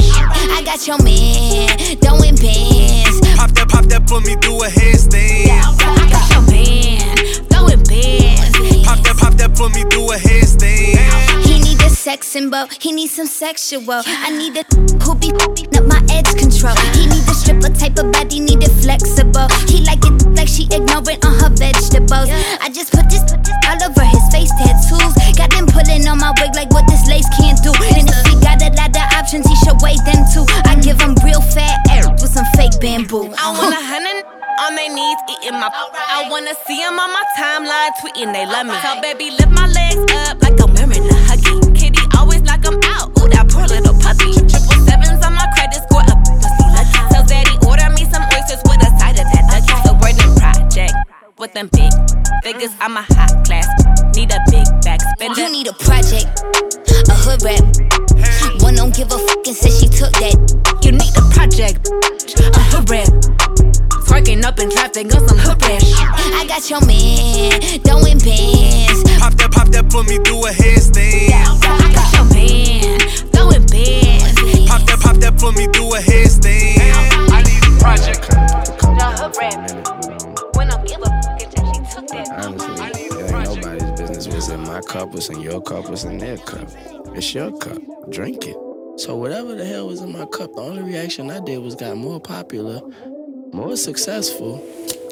I 0.53 0.61
got 0.63 0.85
your 0.85 1.01
man, 1.01 1.65
throwing 1.97 2.37
bands. 2.37 3.17
Pop 3.33 3.49
that, 3.57 3.65
pop 3.67 3.85
that, 3.85 4.05
put 4.05 4.21
me 4.21 4.35
through 4.35 4.61
a 4.61 4.67
headstand. 4.69 5.49
I 5.49 6.05
got 6.13 6.29
your 6.29 6.45
man, 6.45 7.17
throwing 7.49 7.81
bands. 7.89 8.85
Pop 8.85 9.01
that, 9.01 9.17
pop 9.17 9.33
that, 9.33 9.57
put 9.57 9.73
me 9.73 9.81
through 9.89 10.13
a 10.13 10.17
headstand. 10.21 11.41
He 11.41 11.57
need 11.57 11.79
the 11.79 11.89
sex 11.89 12.27
symbol, 12.27 12.67
he 12.79 12.91
need 12.91 13.09
some 13.09 13.25
sexual. 13.25 14.03
I 14.05 14.29
need 14.29 14.57
a 14.57 14.63
who 15.01 15.15
be 15.15 15.33
up 15.33 15.57
my 15.89 15.97
edge 16.13 16.29
control. 16.37 16.77
He 16.93 17.09
need 17.09 17.25
the 17.25 17.33
stripper 17.33 17.73
type 17.73 17.97
of 17.97 18.11
body, 18.13 18.39
need 18.39 18.61
it 18.61 18.69
flexible. 18.77 19.49
He 19.65 19.81
like 19.89 20.05
it 20.05 20.21
like 20.37 20.47
she 20.47 20.69
ignorant 20.69 21.25
on 21.25 21.33
her 21.41 21.49
vegetables. 21.49 22.29
I 22.61 22.69
just 22.69 22.93
put 22.93 23.09
this 23.09 23.25
all 23.65 23.81
over 23.81 24.05
his 24.05 24.21
face 24.29 24.53
tattoos. 24.61 25.18
Got 25.39 25.55
them 25.55 25.71
pulling 25.71 26.03
on 26.03 26.19
my 26.19 26.35
wig 26.43 26.51
like 26.51 26.67
what 26.75 26.83
this 26.91 27.07
lace 27.07 27.23
can't 27.39 27.55
do. 27.63 27.71
And 27.95 28.03
if 28.03 28.25
he 28.27 28.35
got 28.43 28.59
a 28.59 28.75
lot 28.75 28.91
of 28.91 29.07
options, 29.15 29.47
he 29.47 29.55
should 29.63 29.79
weigh 29.79 29.95
them 30.03 30.27
too. 30.27 30.43
I 30.67 30.75
give 30.83 30.99
him 30.99 31.15
real 31.23 31.39
fat 31.39 31.79
air 31.87 32.11
with 32.11 32.27
some 32.27 32.43
fake 32.59 32.75
bamboo. 32.83 33.31
I 33.39 33.55
want 33.55 33.71
a 33.71 33.79
hundred 33.79 34.27
on 34.67 34.75
their 34.75 34.91
knees 34.91 35.19
eating 35.31 35.55
my. 35.55 35.71
I 35.71 36.27
wanna 36.27 36.51
see 36.67 36.83
them 36.83 36.99
on 36.99 37.07
my 37.15 37.23
timeline 37.39 37.95
tweeting 38.03 38.35
they 38.35 38.43
love 38.51 38.67
me. 38.67 38.75
So 38.83 38.99
baby, 38.99 39.31
lift 39.31 39.55
my 39.55 39.63
legs 39.71 40.03
up 40.27 40.43
like 40.43 40.59
I'm 40.59 40.75
wearing 40.75 41.07
a 41.07 41.17
huggy. 41.31 41.55
Kitty 41.71 42.03
always 42.19 42.43
like 42.43 42.67
I'm 42.67 42.75
out. 42.99 43.15
Ooh, 43.15 43.31
that 43.31 43.47
poor 43.47 43.63
little 43.63 43.95
puppy. 43.95 44.35
Triple 44.43 44.75
sevens 44.83 45.23
on 45.23 45.39
my 45.39 45.47
credit 45.55 45.79
score 45.87 46.03
up. 46.03 46.19
Must 46.19 46.51
be 46.59 46.67
lucky. 46.67 46.99
Tell 47.15 47.23
daddy 47.23 47.55
order 47.63 47.87
me 47.95 48.03
some 48.11 48.27
oysters 48.35 48.59
with 48.67 48.83
a 48.83 48.91
side 48.99 49.15
of 49.15 49.27
that 49.31 49.47
nugget. 49.47 49.79
So 49.87 49.95
we're 50.03 50.19
them 50.19 50.35
project 50.35 50.91
with 51.39 51.55
them 51.55 51.71
big 51.71 51.95
figures. 52.43 52.71
I'm 52.79 52.97
a 52.97 53.01
hot 53.01 53.45
class. 53.45 53.67
Need 54.15 54.31
a 54.31 54.39
big 54.49 54.65
back 54.83 55.01
spender. 55.01 55.41
You 55.41 55.51
need 55.51 55.67
a 55.67 55.73
project, 55.73 56.27
a 57.09 57.15
hood 57.15 57.43
rap. 57.43 57.63
One 58.61 58.75
don't 58.75 58.93
give 58.95 59.11
a 59.11 59.17
fuck 59.17 59.47
and 59.47 59.55
said 59.55 59.71
she 59.71 59.87
took 59.87 60.11
that. 60.19 60.35
You 60.83 60.91
need 60.91 61.15
a 61.15 61.23
project, 61.33 61.87
a 61.89 62.61
hood 62.71 62.89
rap. 62.89 63.07
Twerking 64.09 64.43
up 64.43 64.59
in 64.59 64.69
traffic 64.71 65.13
on 65.13 65.27
some 65.27 65.37
hood 65.37 65.61
rap. 65.63 65.83
I 66.33 66.45
got 66.47 66.69
your 66.69 66.81
man, 66.85 67.61
throwing 67.85 68.19
bands. 68.19 69.03
Pop 69.19 69.33
that, 69.35 69.51
pop 69.51 69.67
that, 69.69 69.89
put 69.89 70.07
me 70.09 70.17
through 70.17 70.45
a 70.47 70.51
headstand. 70.51 71.31
I 71.31 71.93
got 71.93 72.11
your 72.13 72.25
man, 72.33 72.99
throwing 73.31 73.65
bands. 73.67 74.69
Pop 74.69 74.81
that, 74.87 74.99
pop 74.99 75.15
that, 75.17 75.37
put 75.37 75.55
me 75.55 75.67
through 75.67 75.95
a 75.95 75.99
headstand. 75.99 76.79
I 77.31 77.43
need 77.43 77.63
a 77.63 77.71
project. 77.79 78.27
The 78.29 79.07
hood 79.15 79.37
rap. 79.37 80.28
Cup, 84.99 85.13
what's 85.13 85.29
in 85.29 85.39
your 85.39 85.61
cup, 85.61 85.87
what's 85.87 86.03
in 86.03 86.17
their 86.17 86.37
cup. 86.37 86.69
It's 87.15 87.33
your 87.33 87.57
cup. 87.57 87.77
Drink 88.09 88.45
it. 88.45 88.57
So 88.97 89.15
whatever 89.15 89.55
the 89.55 89.63
hell 89.63 89.87
was 89.87 90.01
in 90.01 90.11
my 90.11 90.25
cup, 90.25 90.53
the 90.53 90.61
only 90.61 90.81
reaction 90.81 91.31
I 91.31 91.39
did 91.39 91.59
was 91.59 91.73
got 91.75 91.95
more 91.95 92.19
popular, 92.19 92.81
more 93.53 93.77
successful, 93.77 94.61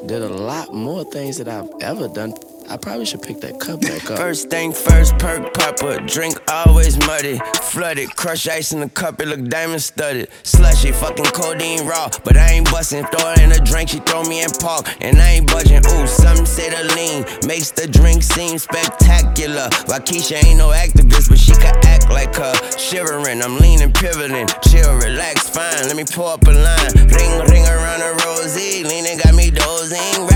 did 0.04 0.20
a 0.20 0.28
lot 0.28 0.74
more 0.74 1.04
things 1.04 1.38
that 1.38 1.48
I've 1.48 1.70
ever 1.80 2.06
done. 2.08 2.34
I 2.70 2.76
probably 2.76 3.06
should 3.06 3.22
pick 3.22 3.40
that 3.40 3.58
cup 3.58 3.80
back 3.80 4.10
up. 4.10 4.18
First 4.18 4.50
thing 4.50 4.74
first, 4.74 5.16
perk 5.18 5.54
popper. 5.54 6.00
Drink 6.06 6.36
always 6.48 6.98
muddy. 7.06 7.40
Flooded, 7.62 8.14
crush 8.14 8.46
ice 8.46 8.72
in 8.72 8.80
the 8.80 8.90
cup, 8.90 9.20
it 9.20 9.28
look 9.28 9.42
diamond 9.48 9.80
studded. 9.80 10.28
Slushy, 10.42 10.92
fucking 10.92 11.32
codeine 11.32 11.86
raw. 11.86 12.10
But 12.24 12.36
I 12.36 12.52
ain't 12.52 12.70
bustin', 12.70 13.06
throw 13.06 13.32
in 13.42 13.52
a 13.52 13.58
drink, 13.64 13.88
she 13.88 14.00
throw 14.00 14.22
me 14.24 14.42
in 14.42 14.50
park. 14.50 14.86
And 15.00 15.16
I 15.16 15.40
ain't 15.40 15.46
budging, 15.46 15.78
ooh, 15.78 16.06
some 16.06 16.44
say 16.44 16.68
the 16.68 16.84
lean. 16.94 17.24
Makes 17.48 17.70
the 17.70 17.86
drink 17.88 18.22
seem 18.22 18.58
spectacular. 18.58 19.68
While 19.86 20.00
Keisha 20.00 20.44
ain't 20.44 20.58
no 20.58 20.68
activist, 20.68 21.30
but 21.30 21.38
she 21.38 21.52
can 21.52 21.74
act 21.86 22.10
like 22.10 22.36
her. 22.36 22.52
Shivering, 22.76 23.40
I'm 23.40 23.58
leaning, 23.58 23.92
pivoting. 23.92 24.46
Chill, 24.68 24.94
relax, 24.94 25.48
fine. 25.48 25.88
Let 25.88 25.96
me 25.96 26.04
pull 26.04 26.26
up 26.26 26.46
a 26.46 26.52
line. 26.52 26.92
Ring, 27.08 27.32
ring 27.48 27.64
around 27.64 28.02
a 28.02 28.12
rosy. 28.26 28.84
Leaning 28.84 29.16
got 29.16 29.34
me 29.34 29.50
dozing. 29.50 30.26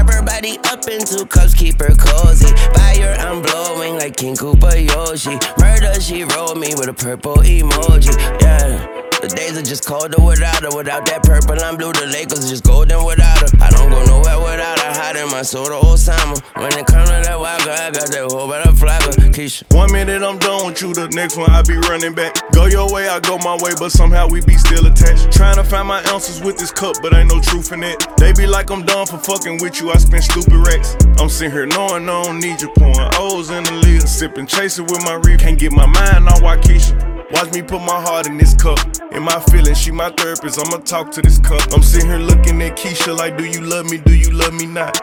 Up 0.44 0.88
in 0.88 1.04
two 1.04 1.24
cups, 1.26 1.54
keep 1.54 1.78
her 1.78 1.94
cozy. 1.94 2.52
Fire, 2.74 3.14
I'm 3.20 3.42
blowing 3.42 3.94
like 3.94 4.16
King 4.16 4.34
Koopa 4.34 4.74
Yoshi. 4.88 5.38
Murder, 5.56 6.00
she 6.00 6.24
rolled 6.24 6.58
me 6.58 6.74
with 6.74 6.88
a 6.88 6.92
purple 6.92 7.36
emoji. 7.36 8.12
Yeah. 8.40 9.11
The 9.22 9.28
days 9.28 9.56
are 9.56 9.62
just 9.62 9.86
colder 9.86 10.20
without 10.20 10.62
her. 10.62 10.76
Without 10.76 11.06
that 11.06 11.22
purple, 11.22 11.56
I'm 11.62 11.76
blue. 11.76 11.92
The 11.92 12.06
Lakers 12.06 12.50
just 12.50 12.64
golden 12.64 13.04
without 13.04 13.38
her. 13.40 13.48
I 13.62 13.70
don't 13.70 13.88
go 13.88 14.04
nowhere 14.04 14.38
without 14.38 14.82
I 15.42 15.44
sold 15.44 15.68
the 15.68 15.74
old 15.74 15.98
timer. 15.98 16.38
When 16.54 16.70
it 16.78 16.86
come 16.86 17.02
to 17.02 17.18
that 17.18 17.34
waka, 17.34 17.72
I 17.74 17.90
got 17.90 18.14
that 18.14 18.30
whole 18.30 18.46
better 18.46 18.70
flagger. 18.78 19.10
Keisha. 19.34 19.66
One 19.74 19.90
minute 19.90 20.22
I'm 20.22 20.38
done 20.38 20.66
with 20.66 20.80
you, 20.80 20.94
the 20.94 21.08
next 21.08 21.36
one 21.36 21.50
I 21.50 21.62
be 21.62 21.74
running 21.90 22.14
back. 22.14 22.38
Go 22.52 22.66
your 22.66 22.86
way, 22.92 23.08
I 23.08 23.18
go 23.18 23.38
my 23.38 23.58
way, 23.58 23.72
but 23.76 23.90
somehow 23.90 24.28
we 24.28 24.40
be 24.42 24.54
still 24.54 24.86
attached. 24.86 25.32
Trying 25.32 25.56
to 25.56 25.64
find 25.64 25.88
my 25.88 26.00
ounces 26.14 26.40
with 26.40 26.58
this 26.58 26.70
cup, 26.70 26.94
but 27.02 27.12
ain't 27.12 27.28
no 27.28 27.40
truth 27.40 27.72
in 27.72 27.82
it. 27.82 27.98
They 28.18 28.32
be 28.32 28.46
like 28.46 28.70
I'm 28.70 28.86
done 28.86 29.04
for 29.04 29.18
fucking 29.18 29.58
with 29.60 29.80
you, 29.80 29.90
I 29.90 29.98
spend 29.98 30.22
stupid 30.22 30.54
racks. 30.54 30.94
I'm 31.18 31.28
sitting 31.28 31.50
here 31.50 31.66
knowing 31.66 32.08
I 32.08 32.22
don't 32.22 32.38
need 32.38 32.62
you, 32.62 32.70
pouring 32.78 33.10
O's 33.18 33.50
in 33.50 33.64
the 33.64 33.72
lid, 33.82 34.06
sipping, 34.06 34.46
chasing 34.46 34.86
with 34.86 35.02
my 35.02 35.14
reef. 35.14 35.40
Can't 35.40 35.58
get 35.58 35.72
my 35.72 35.86
mind 35.86 36.28
on 36.28 36.38
Waukesha. 36.38 37.11
Watch 37.32 37.52
me 37.52 37.62
put 37.62 37.80
my 37.80 38.00
heart 38.00 38.26
in 38.26 38.36
this 38.36 38.54
cup. 38.54 38.78
In 39.12 39.22
my 39.22 39.40
feelings, 39.50 39.78
she 39.78 39.90
my 39.90 40.10
therapist. 40.10 40.58
I'ma 40.58 40.82
talk 40.84 41.10
to 41.12 41.22
this 41.22 41.38
cup. 41.38 41.72
I'm 41.72 41.82
sitting 41.82 42.10
here 42.10 42.18
looking 42.18 42.60
at 42.62 42.76
Keisha 42.76 43.16
like, 43.16 43.38
do 43.38 43.44
you 43.44 43.60
love 43.62 43.90
me? 43.90 43.98
Do 43.98 44.14
you 44.14 44.30
love 44.32 44.52
me 44.52 44.66
not? 44.66 45.00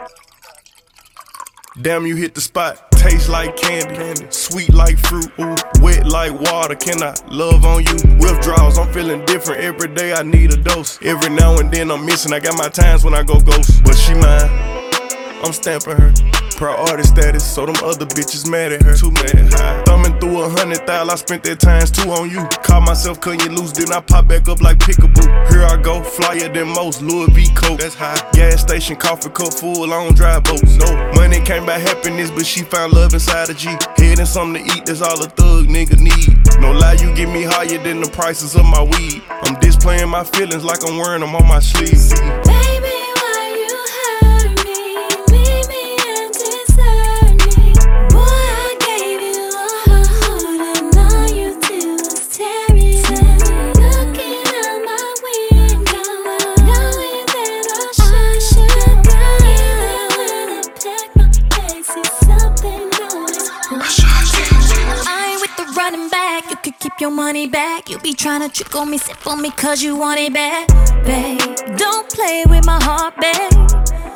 Damn, 1.82 2.06
you 2.06 2.14
hit 2.14 2.34
the 2.34 2.40
spot. 2.40 2.90
Taste 2.92 3.30
like 3.30 3.56
candy, 3.56 4.26
sweet 4.28 4.74
like 4.74 4.98
fruit, 4.98 5.32
ooh, 5.40 5.56
wet 5.80 6.06
like 6.06 6.38
water. 6.38 6.74
Can 6.74 7.02
I 7.02 7.14
love 7.30 7.64
on 7.64 7.82
you? 7.82 7.94
Withdrawals, 8.18 8.76
I'm 8.76 8.92
feeling 8.92 9.24
different 9.24 9.62
every 9.62 9.88
day. 9.94 10.12
I 10.12 10.22
need 10.22 10.52
a 10.52 10.56
dose. 10.56 10.98
Every 11.02 11.30
now 11.30 11.58
and 11.58 11.72
then 11.72 11.90
I'm 11.90 12.04
missing. 12.04 12.32
I 12.32 12.40
got 12.40 12.58
my 12.58 12.68
times 12.68 13.02
when 13.02 13.14
I 13.14 13.22
go 13.22 13.40
ghost, 13.40 13.82
but 13.82 13.94
she 13.94 14.14
mine. 14.14 14.50
I'm 15.42 15.52
stamping 15.52 15.96
her. 15.96 16.39
Priority 16.60 17.04
status, 17.04 17.42
so 17.42 17.64
them 17.64 17.76
other 17.82 18.04
bitches 18.04 18.46
mad 18.46 18.70
at 18.70 18.82
her. 18.82 18.94
Too 18.94 19.10
mad 19.10 19.32
high. 19.54 19.82
Thumbing 19.84 20.20
through 20.20 20.42
a 20.42 20.48
hundred 20.50 20.86
thousand, 20.86 21.08
I 21.08 21.14
spent 21.14 21.42
that 21.44 21.58
times 21.58 21.90
two 21.90 22.10
on 22.10 22.28
you. 22.28 22.46
Caught 22.62 22.82
myself 22.82 23.18
cutting 23.18 23.40
you 23.40 23.56
loose, 23.56 23.72
then 23.72 23.90
I 23.90 24.00
pop 24.02 24.28
back 24.28 24.46
up 24.46 24.60
like 24.60 24.76
pickaboo. 24.76 25.24
Here 25.48 25.64
I 25.64 25.80
go, 25.80 26.02
flyer 26.02 26.52
than 26.52 26.68
most, 26.68 27.00
Louis 27.00 27.32
V. 27.32 27.48
Coke. 27.54 27.80
That's 27.80 27.94
high. 27.94 28.20
Gas 28.32 28.60
station, 28.60 28.96
coffee 28.96 29.30
cup 29.30 29.54
full, 29.54 29.86
don't 29.86 30.14
drive 30.14 30.44
boats. 30.44 30.76
No 30.76 31.12
money 31.14 31.40
came 31.40 31.64
by 31.64 31.78
happiness, 31.78 32.30
but 32.30 32.44
she 32.44 32.60
found 32.60 32.92
love 32.92 33.14
inside 33.14 33.48
a 33.48 33.54
G. 33.54 33.70
Head 33.96 34.18
and 34.18 34.28
something 34.28 34.62
to 34.62 34.76
eat, 34.76 34.84
that's 34.84 35.00
all 35.00 35.16
a 35.24 35.30
thug 35.30 35.64
nigga 35.64 35.96
need. 35.96 36.60
No 36.60 36.72
lie, 36.72 36.92
you 37.00 37.08
get 37.14 37.30
me 37.32 37.42
higher 37.42 37.82
than 37.82 38.02
the 38.02 38.10
prices 38.10 38.54
of 38.54 38.66
my 38.66 38.82
weed. 38.82 39.22
I'm 39.30 39.58
displaying 39.60 40.10
my 40.10 40.24
feelings 40.24 40.62
like 40.62 40.84
I'm 40.86 40.98
wearing 40.98 41.22
them 41.22 41.34
on 41.34 41.48
my 41.48 41.60
sleeve. 41.60 42.49
Keep 66.80 66.98
your 66.98 67.10
money 67.10 67.46
back. 67.46 67.90
You 67.90 67.98
be 67.98 68.14
trying 68.14 68.40
to 68.40 68.48
trick 68.48 68.74
on 68.74 68.90
me, 68.90 68.98
sip 68.98 69.26
on 69.26 69.42
me, 69.42 69.50
cause 69.50 69.82
you 69.82 69.96
want 69.96 70.18
it 70.18 70.32
bad. 70.32 70.66
Babe, 71.04 71.76
don't 71.76 72.08
play 72.10 72.44
with 72.48 72.64
my 72.66 72.82
heart, 72.82 73.14
babe. 73.20 73.52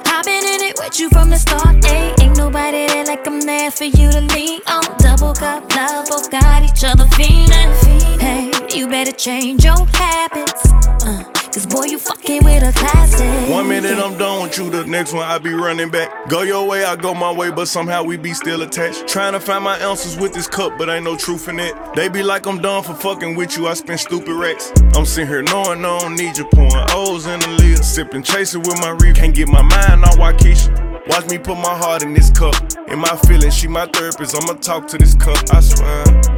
I've 0.06 0.24
been 0.24 0.44
in 0.44 0.60
it 0.62 0.78
with 0.78 0.98
you 0.98 1.10
from 1.10 1.28
the 1.28 1.36
start, 1.36 1.76
ayy. 1.76 2.22
Ain't 2.22 2.36
nobody 2.38 2.86
there 2.86 3.04
like 3.04 3.26
I'm 3.26 3.40
there 3.42 3.70
for 3.70 3.84
you 3.84 4.10
to 4.10 4.20
lean 4.34 4.60
on. 4.66 4.82
Double 4.98 5.34
cup 5.34 5.74
love, 5.76 6.06
both 6.08 6.30
got 6.30 6.62
each 6.62 6.84
other 6.84 7.06
feeling. 7.16 7.70
Hey, 8.18 8.50
you 8.74 8.88
better 8.88 9.12
change 9.12 9.64
your 9.64 9.84
habits. 9.92 10.72
Uh, 11.04 11.22
Cause 11.54 11.66
boy, 11.66 11.84
you 11.84 12.00
fucking 12.00 12.42
with 12.42 12.64
a 12.64 12.72
classic. 12.72 13.48
One 13.48 13.68
minute 13.68 13.96
I'm 13.96 14.18
done 14.18 14.42
with 14.42 14.58
you, 14.58 14.70
the 14.70 14.84
next 14.86 15.12
one 15.12 15.22
I 15.22 15.38
be 15.38 15.52
running 15.52 15.88
back. 15.88 16.28
Go 16.28 16.42
your 16.42 16.66
way, 16.66 16.84
I 16.84 16.96
go 16.96 17.14
my 17.14 17.30
way, 17.30 17.52
but 17.52 17.68
somehow 17.68 18.02
we 18.02 18.16
be 18.16 18.34
still 18.34 18.62
attached. 18.62 19.06
Trying 19.06 19.34
to 19.34 19.40
find 19.40 19.62
my 19.62 19.80
ounces 19.80 20.16
with 20.16 20.34
this 20.34 20.48
cup, 20.48 20.76
but 20.76 20.88
ain't 20.88 21.04
no 21.04 21.16
truth 21.16 21.46
in 21.46 21.60
it. 21.60 21.72
They 21.94 22.08
be 22.08 22.24
like 22.24 22.48
I'm 22.48 22.60
done 22.60 22.82
for 22.82 22.94
fucking 22.94 23.36
with 23.36 23.56
you, 23.56 23.68
I 23.68 23.74
spend 23.74 24.00
stupid 24.00 24.34
racks. 24.34 24.72
I'm 24.96 25.06
sitting 25.06 25.28
here 25.28 25.42
knowing 25.42 25.84
I 25.84 25.98
don't 26.00 26.16
need 26.16 26.36
you, 26.36 26.44
pouring 26.46 26.86
O's 26.90 27.26
in 27.26 27.38
the 27.38 27.48
lid, 27.50 27.84
sipping, 27.84 28.24
chasing 28.24 28.62
with 28.62 28.80
my 28.80 28.90
reef. 28.90 29.14
Can't 29.14 29.32
get 29.32 29.46
my 29.46 29.62
mind 29.62 30.02
on 30.02 30.18
Waukesha. 30.18 31.06
Watch 31.06 31.30
me 31.30 31.38
put 31.38 31.54
my 31.54 31.78
heart 31.78 32.02
in 32.02 32.14
this 32.14 32.30
cup. 32.30 32.56
In 32.88 32.98
my 32.98 33.16
feelings, 33.28 33.56
she 33.56 33.68
my 33.68 33.86
therapist. 33.86 34.34
I'ma 34.42 34.54
talk 34.54 34.88
to 34.88 34.98
this 34.98 35.14
cup, 35.14 35.38
I 35.52 35.60
swear. 35.60 36.33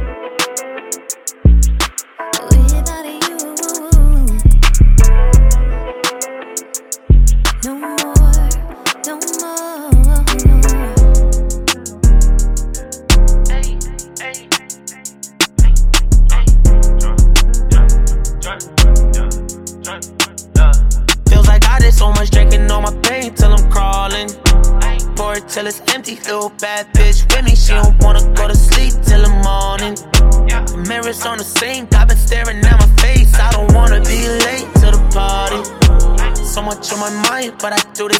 But 37.59 37.73
I 37.73 37.77
do 37.93 38.07
this 38.07 38.16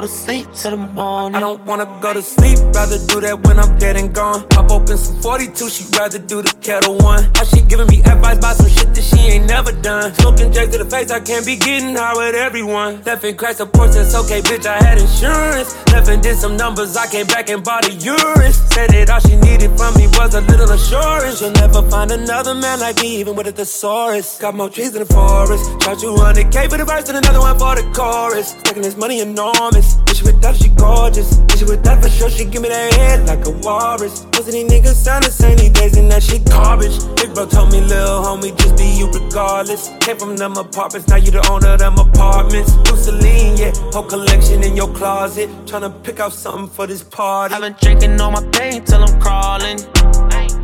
go 0.00 0.06
to 0.06 0.12
sleep 0.12 0.46
till 0.54 0.70
the 0.70 0.76
morning. 0.76 1.34
I 1.36 1.40
don't 1.40 1.62
wanna 1.66 1.84
go 2.00 2.14
to 2.14 2.22
sleep, 2.22 2.58
rather 2.72 2.96
do 3.06 3.20
that 3.20 3.46
when 3.46 3.58
I'm 3.58 3.76
dead 3.78 3.96
and 3.96 4.14
gone. 4.14 4.48
Pop 4.48 4.70
open 4.70 4.96
some 4.96 5.20
42, 5.20 5.68
she'd 5.68 5.94
rather 5.96 6.18
do 6.18 6.40
the 6.40 6.52
Ketel 6.60 6.96
One. 6.98 7.28
How 7.34 7.44
she 7.44 7.60
giving 7.60 7.86
me 7.88 8.00
advice 8.00 8.38
about 8.38 8.56
some 8.56 8.68
shit 8.68 8.94
that 8.94 9.04
she 9.04 9.20
ain't 9.32 9.46
never 9.46 9.72
done. 9.72 10.14
Smoking 10.14 10.52
J 10.52 10.66
to 10.66 10.78
the 10.78 10.86
face, 10.86 11.10
I 11.10 11.20
can't 11.20 11.44
be 11.44 11.56
getting 11.56 11.94
high 11.94 12.14
with 12.16 12.34
everyone. 12.34 13.02
Left 13.04 13.24
and 13.24 13.36
crashed 13.36 13.58
the 13.58 13.66
porch, 13.66 13.92
that's 13.92 14.14
okay, 14.14 14.40
bitch, 14.40 14.64
I 14.64 14.82
had 14.82 14.96
insurance. 14.98 15.76
Left 15.92 16.08
and 16.08 16.22
did 16.22 16.36
some 16.36 16.56
numbers, 16.56 16.96
I 16.96 17.06
came 17.06 17.26
back 17.26 17.50
and 17.50 17.62
bought 17.62 17.86
a 17.86 17.92
urine. 17.92 18.52
Said 18.72 18.90
that 18.90 19.10
all 19.10 19.20
she 19.20 19.36
needed 19.36 19.76
from 19.76 19.92
me 19.96 20.06
was 20.16 20.34
a 20.34 20.40
little 20.40 20.70
assurance. 20.70 21.42
You'll 21.42 21.52
never 21.52 21.82
find 21.90 22.10
another 22.10 22.54
man 22.54 22.80
like 22.80 23.02
me, 23.02 23.20
even 23.20 23.34
with 23.36 23.48
a 23.48 23.52
thesaurus. 23.52 24.38
Got 24.38 24.54
more 24.54 24.70
trees 24.70 24.94
in 24.94 25.02
the 25.04 25.12
forest. 25.12 25.64
Charge 25.82 25.98
200k 25.98 26.70
for 26.70 26.78
the 26.78 26.84
verse 26.84 27.08
and 27.08 27.18
another 27.18 27.40
one 27.40 27.58
for 27.58 27.74
the 27.74 27.82
chorus. 27.92 28.54
Taking 28.62 28.82
this 28.82 28.96
money 28.96 29.20
enormous. 29.20 29.89
Bitch 30.06 30.22
with 30.24 30.40
that, 30.42 30.56
she 30.56 30.68
gorgeous. 30.70 31.34
Bitch 31.48 31.68
with 31.68 31.82
that 31.84 32.02
for 32.02 32.08
sure, 32.08 32.30
she 32.30 32.44
give 32.44 32.62
me 32.62 32.68
that 32.68 32.94
head 32.94 33.26
like 33.26 33.46
a 33.46 33.50
walrus. 33.50 34.24
Most 34.26 34.48
of 34.48 34.52
these 34.52 34.70
niggas 34.70 34.94
sound 34.94 35.24
the 35.24 35.30
same 35.30 35.56
these 35.58 35.70
days, 35.70 35.96
and 35.96 36.10
that 36.10 36.22
shit 36.22 36.44
garbage. 36.44 36.96
Big 37.16 37.34
bro 37.34 37.46
told 37.46 37.72
me, 37.72 37.80
lil' 37.80 38.22
homie, 38.22 38.56
just 38.56 38.76
be 38.76 38.84
you 38.84 39.10
regardless. 39.10 39.90
Came 40.00 40.16
from 40.16 40.36
them 40.36 40.56
apartments, 40.56 41.08
now 41.08 41.16
you 41.16 41.30
the 41.30 41.46
owner 41.50 41.74
of 41.74 41.78
them 41.78 41.98
apartments. 41.98 42.74
New 42.84 42.96
Celine, 42.96 43.56
yeah, 43.56 43.72
whole 43.92 44.04
collection 44.04 44.62
in 44.62 44.76
your 44.76 44.92
closet. 44.94 45.48
Tryna 45.66 46.02
pick 46.02 46.20
out 46.20 46.32
something 46.32 46.68
for 46.68 46.86
this 46.86 47.02
party. 47.02 47.54
I've 47.54 47.62
been 47.62 47.76
drinking 47.80 48.20
all 48.20 48.30
my 48.30 48.44
pain 48.52 48.84
till 48.84 49.02
I'm 49.02 49.20
crawling. 49.20 49.78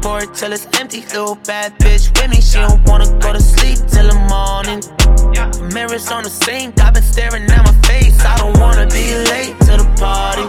Pour 0.03 0.23
it 0.23 0.35
till 0.35 0.53
it's 0.53 0.67
empty. 0.79 1.01
Little 1.01 1.37
bad 1.47 1.77
bitch 1.79 2.11
with 2.21 2.31
me. 2.31 2.41
She 2.41 2.59
don't 2.59 2.83
wanna 2.89 3.07
go 3.19 3.33
to 3.33 3.41
sleep 3.41 3.79
till 3.89 4.07
the 4.09 4.15
morning. 4.29 4.83
Mirrors 5.75 6.11
on 6.11 6.23
the 6.25 6.31
sink. 6.31 6.81
I've 6.81 6.95
been 6.95 7.03
staring 7.03 7.45
at 7.45 7.63
my 7.65 7.73
face. 7.89 8.19
I 8.25 8.37
don't 8.39 8.59
wanna 8.59 8.87
be 8.87 9.15
late 9.31 9.59
to 9.67 9.77
the 9.77 9.89
party. 9.99 10.47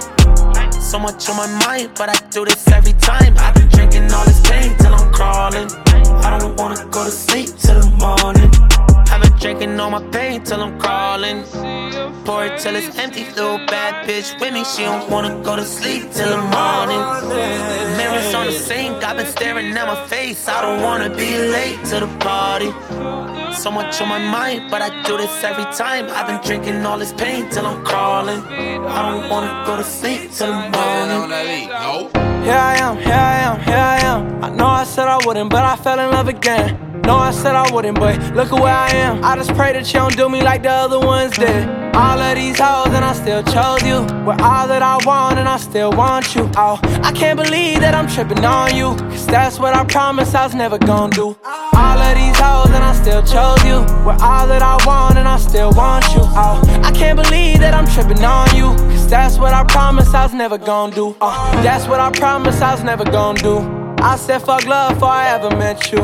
So 0.80 0.98
much 1.00 1.30
on 1.30 1.36
my 1.36 1.48
mind, 1.66 1.92
but 1.96 2.10
I 2.10 2.16
do 2.30 2.46
this 2.46 2.68
every 2.70 2.94
time. 2.94 3.36
I've 3.38 3.54
been 3.54 3.68
drinking 3.68 4.12
all 4.14 4.26
this 4.26 4.40
pain 4.42 4.76
till 4.78 4.94
I'm 4.94 5.12
crawling. 5.12 5.70
I 6.24 6.38
don't 6.40 6.56
wanna 6.58 6.86
go 6.90 7.04
to 7.04 7.12
sleep 7.12 7.50
till 7.58 7.80
the 7.82 7.92
morning. 7.98 8.50
I've 9.12 9.22
been 9.22 9.38
drinking 9.40 9.80
all 9.80 9.90
my 9.90 10.04
pain 10.12 10.44
till 10.44 10.62
I'm 10.62 10.80
crawling. 10.80 11.44
Pour 12.24 12.46
it 12.46 12.60
till 12.60 12.76
it's 12.76 12.98
empty. 12.98 13.26
Little 13.36 13.58
bad 13.68 14.08
bitch 14.08 14.40
with 14.40 14.54
me. 14.54 14.64
She 14.64 14.84
don't 14.84 15.10
wanna 15.10 15.42
go 15.44 15.56
to 15.56 15.66
sleep 15.66 16.04
till 16.12 16.30
the 16.30 16.42
morning. 16.58 17.02
Mirrors 17.98 18.34
on 18.34 18.46
the 18.48 18.54
sink. 18.54 19.04
I've 19.04 19.18
been 19.18 19.28
staring 19.28 19.76
at 19.78 19.88
my 19.88 20.08
face. 20.08 20.48
I 20.48 20.62
don't 20.62 20.82
wanna 20.82 21.10
be 21.10 21.38
late 21.38 21.84
to 21.90 22.00
the 22.00 22.12
party. 22.20 23.37
So 23.58 23.72
much 23.72 24.00
on 24.02 24.08
my 24.08 24.20
mind, 24.20 24.70
but 24.70 24.84
I 24.84 24.90
do 25.04 25.18
this 25.18 25.44
every 25.44 25.66
time. 25.74 26.06
I've 26.12 26.28
been 26.28 26.40
drinking 26.42 26.86
all 26.86 27.00
this 27.00 27.12
pain 27.12 27.50
till 27.50 27.66
I'm 27.66 27.84
crawling. 27.84 28.40
I 28.40 29.12
don't 29.12 29.30
wanna 29.32 29.64
go 29.66 29.76
to 29.76 29.84
sleep 29.84 30.32
till 30.32 30.48
the 30.48 30.70
morning. 30.70 31.68
Here 32.46 32.54
I 32.54 32.78
am, 32.78 32.98
here 32.98 33.14
I 33.14 33.38
am, 33.48 33.60
here 33.62 33.76
I 33.76 33.98
am. 34.12 34.44
I 34.44 34.50
know 34.50 34.68
I 34.68 34.84
said 34.84 35.08
I 35.08 35.18
wouldn't, 35.26 35.50
but 35.50 35.64
I 35.64 35.76
fell 35.76 36.00
in 36.00 36.12
love 36.12 36.28
again. 36.28 36.87
Know 37.08 37.16
I 37.16 37.32
said 37.32 37.56
I 37.56 37.72
wouldn't, 37.72 37.98
but 37.98 38.20
look 38.36 38.52
at 38.52 38.60
where 38.62 38.76
I 38.76 38.90
am. 38.90 39.24
I 39.24 39.38
just 39.38 39.54
pray 39.54 39.72
that 39.72 39.88
you 39.88 40.00
don't 40.00 40.16
do 40.18 40.28
me 40.28 40.42
like 40.42 40.64
the 40.64 40.72
other 40.72 41.00
ones 41.00 41.38
did. 41.38 41.70
All 41.96 42.20
of 42.20 42.36
these 42.36 42.60
hoes 42.60 42.94
and 42.94 43.04
I 43.04 43.14
still 43.14 43.42
chose 43.44 43.82
you. 43.82 44.02
We're 44.26 44.38
all 44.44 44.68
that 44.68 44.82
I 44.82 44.98
want 45.06 45.40
and 45.40 45.48
I 45.48 45.56
still 45.56 45.92
want 45.94 46.36
you. 46.36 46.52
Oh, 46.58 46.78
I 47.02 47.14
can't 47.14 47.40
believe 47.42 47.80
that 47.80 47.96
I'm 47.96 48.10
tripping 48.10 48.44
on 48.44 48.76
you. 48.76 48.94
Cause 49.10 49.26
that's 49.26 49.58
what 49.58 49.74
I 49.74 49.86
promised 49.86 50.36
I 50.36 50.46
was 50.48 50.54
never 50.54 50.78
gonna 50.78 51.16
do. 51.16 51.38
All 51.46 51.98
of 51.98 52.14
these 52.14 52.38
hoes 52.38 52.72
and 52.76 52.84
I 52.84 52.94
still 52.94 53.24
chose 53.24 53.64
you. 53.64 53.80
We're 54.06 54.20
all 54.20 54.46
that 54.52 54.62
I 54.62 54.76
want 54.86 55.18
and 55.18 55.30
I 55.30 55.38
still 55.38 55.72
want 55.72 56.04
you. 56.14 56.22
Oh, 56.36 56.62
I 56.84 56.92
can't 56.92 57.18
believe 57.18 57.60
that 57.60 57.74
I'm 57.74 57.88
tripping 57.88 58.24
on 58.24 58.54
you. 58.54 58.76
Cause 58.92 59.10
that's 59.10 59.38
what 59.38 59.54
I 59.54 59.64
promised 59.64 60.14
I 60.14 60.26
was 60.26 60.34
never 60.34 60.58
gonna 60.58 60.94
do. 60.94 61.16
Oh, 61.22 61.52
that's 61.64 61.88
what 61.88 62.02
I 62.02 62.12
promised 62.12 62.62
I 62.62 62.76
was 62.76 62.84
never 62.84 63.06
gonna 63.06 63.40
do. 63.40 63.87
I 64.00 64.16
said 64.16 64.40
fuck 64.40 64.66
love 64.66 64.94
before 64.94 65.10
I 65.10 65.30
ever 65.30 65.50
met 65.56 65.92
you. 65.92 66.00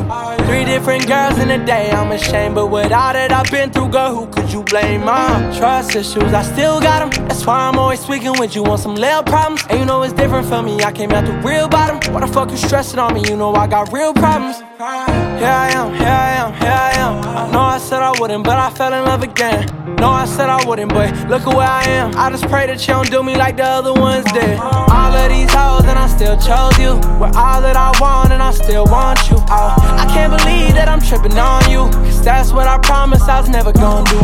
Three 0.46 0.66
different 0.66 1.08
girls 1.08 1.38
in 1.38 1.52
a 1.52 1.64
day, 1.64 1.92
I'm 1.92 2.12
ashamed. 2.12 2.56
But 2.56 2.68
with 2.68 2.92
all 2.92 3.14
that 3.14 3.32
I've 3.32 3.50
been 3.52 3.72
through, 3.72 3.90
girl, 3.90 4.14
who 4.16 4.28
could 4.28 4.52
you 4.52 4.64
blame? 4.64 5.06
My 5.06 5.54
trust 5.58 5.96
issues, 5.96 6.34
I 6.34 6.42
still 6.42 6.82
got 6.82 7.00
them. 7.00 7.28
That's 7.28 7.46
why 7.46 7.68
I'm 7.68 7.78
always 7.78 8.04
tweaking 8.04 8.34
with 8.40 8.56
you 8.56 8.66
on 8.66 8.78
some 8.78 8.96
little 8.96 9.24
problems. 9.24 9.64
And 9.70 9.80
you 9.80 9.86
know 9.86 10.02
it's 10.02 10.14
different 10.14 10.48
for 10.48 10.62
me, 10.62 10.84
I 10.84 10.92
came 10.92 11.12
out 11.12 11.26
the 11.26 11.34
real 11.48 11.68
bottom. 11.68 12.14
Why 12.14 12.22
the 12.22 12.28
fuck 12.28 12.50
you 12.52 12.58
stressing 12.58 13.00
on 13.00 13.14
me? 13.14 13.24
You 13.28 13.38
know 13.38 13.54
I 13.54 13.68
got 13.68 13.94
real 13.94 14.14
problems. 14.14 14.58
Here 14.58 15.48
I 15.48 15.70
am, 15.72 15.94
here 15.94 16.08
I 16.08 16.30
am, 16.42 16.54
here 16.54 16.70
I 16.70 16.92
am. 16.98 17.24
I 17.24 17.52
know 17.52 17.60
I 17.60 17.78
said 17.78 18.02
I 18.02 18.20
wouldn't, 18.20 18.44
but 18.44 18.58
I 18.58 18.70
fell 18.72 18.94
in 18.94 19.06
love 19.06 19.24
again. 19.24 19.68
No, 19.98 20.10
I 20.10 20.26
said 20.26 20.50
I 20.50 20.66
wouldn't, 20.68 20.92
but 20.94 21.12
look 21.30 21.48
at 21.48 21.56
where 21.56 21.68
I 21.68 21.84
am. 21.84 22.12
I 22.18 22.30
just 22.30 22.46
pray 22.48 22.68
that 22.68 22.82
you 22.82 22.94
don't 22.94 23.10
do 23.10 23.24
me 23.24 23.36
like 23.36 23.56
the 23.58 23.64
other 23.64 23.94
ones 23.94 24.26
did. 24.34 24.60
All 24.60 25.14
of 25.14 25.30
these 25.30 25.50
hoes, 25.50 25.86
and 25.86 25.98
I 25.98 26.08
still 26.08 26.36
chose 26.36 26.78
you. 26.78 26.96
We're 27.20 27.32
all 27.36 27.62
that 27.62 27.78
I 27.78 27.83
want, 28.00 28.32
and 28.32 28.42
I 28.42 28.52
still 28.52 28.86
want 28.86 29.20
you. 29.30 29.38
Oh, 29.50 29.76
I 29.98 30.06
can't 30.14 30.32
believe 30.32 30.74
that 30.76 30.88
I'm 30.88 31.02
tripping 31.02 31.38
on 31.38 31.70
you. 31.70 31.90
Cause 32.06 32.24
that's 32.24 32.52
what 32.52 32.68
I 32.68 32.78
promised 32.80 33.28
I 33.28 33.40
was 33.40 33.50
never 33.50 33.72
gonna 33.72 34.10
do. 34.10 34.20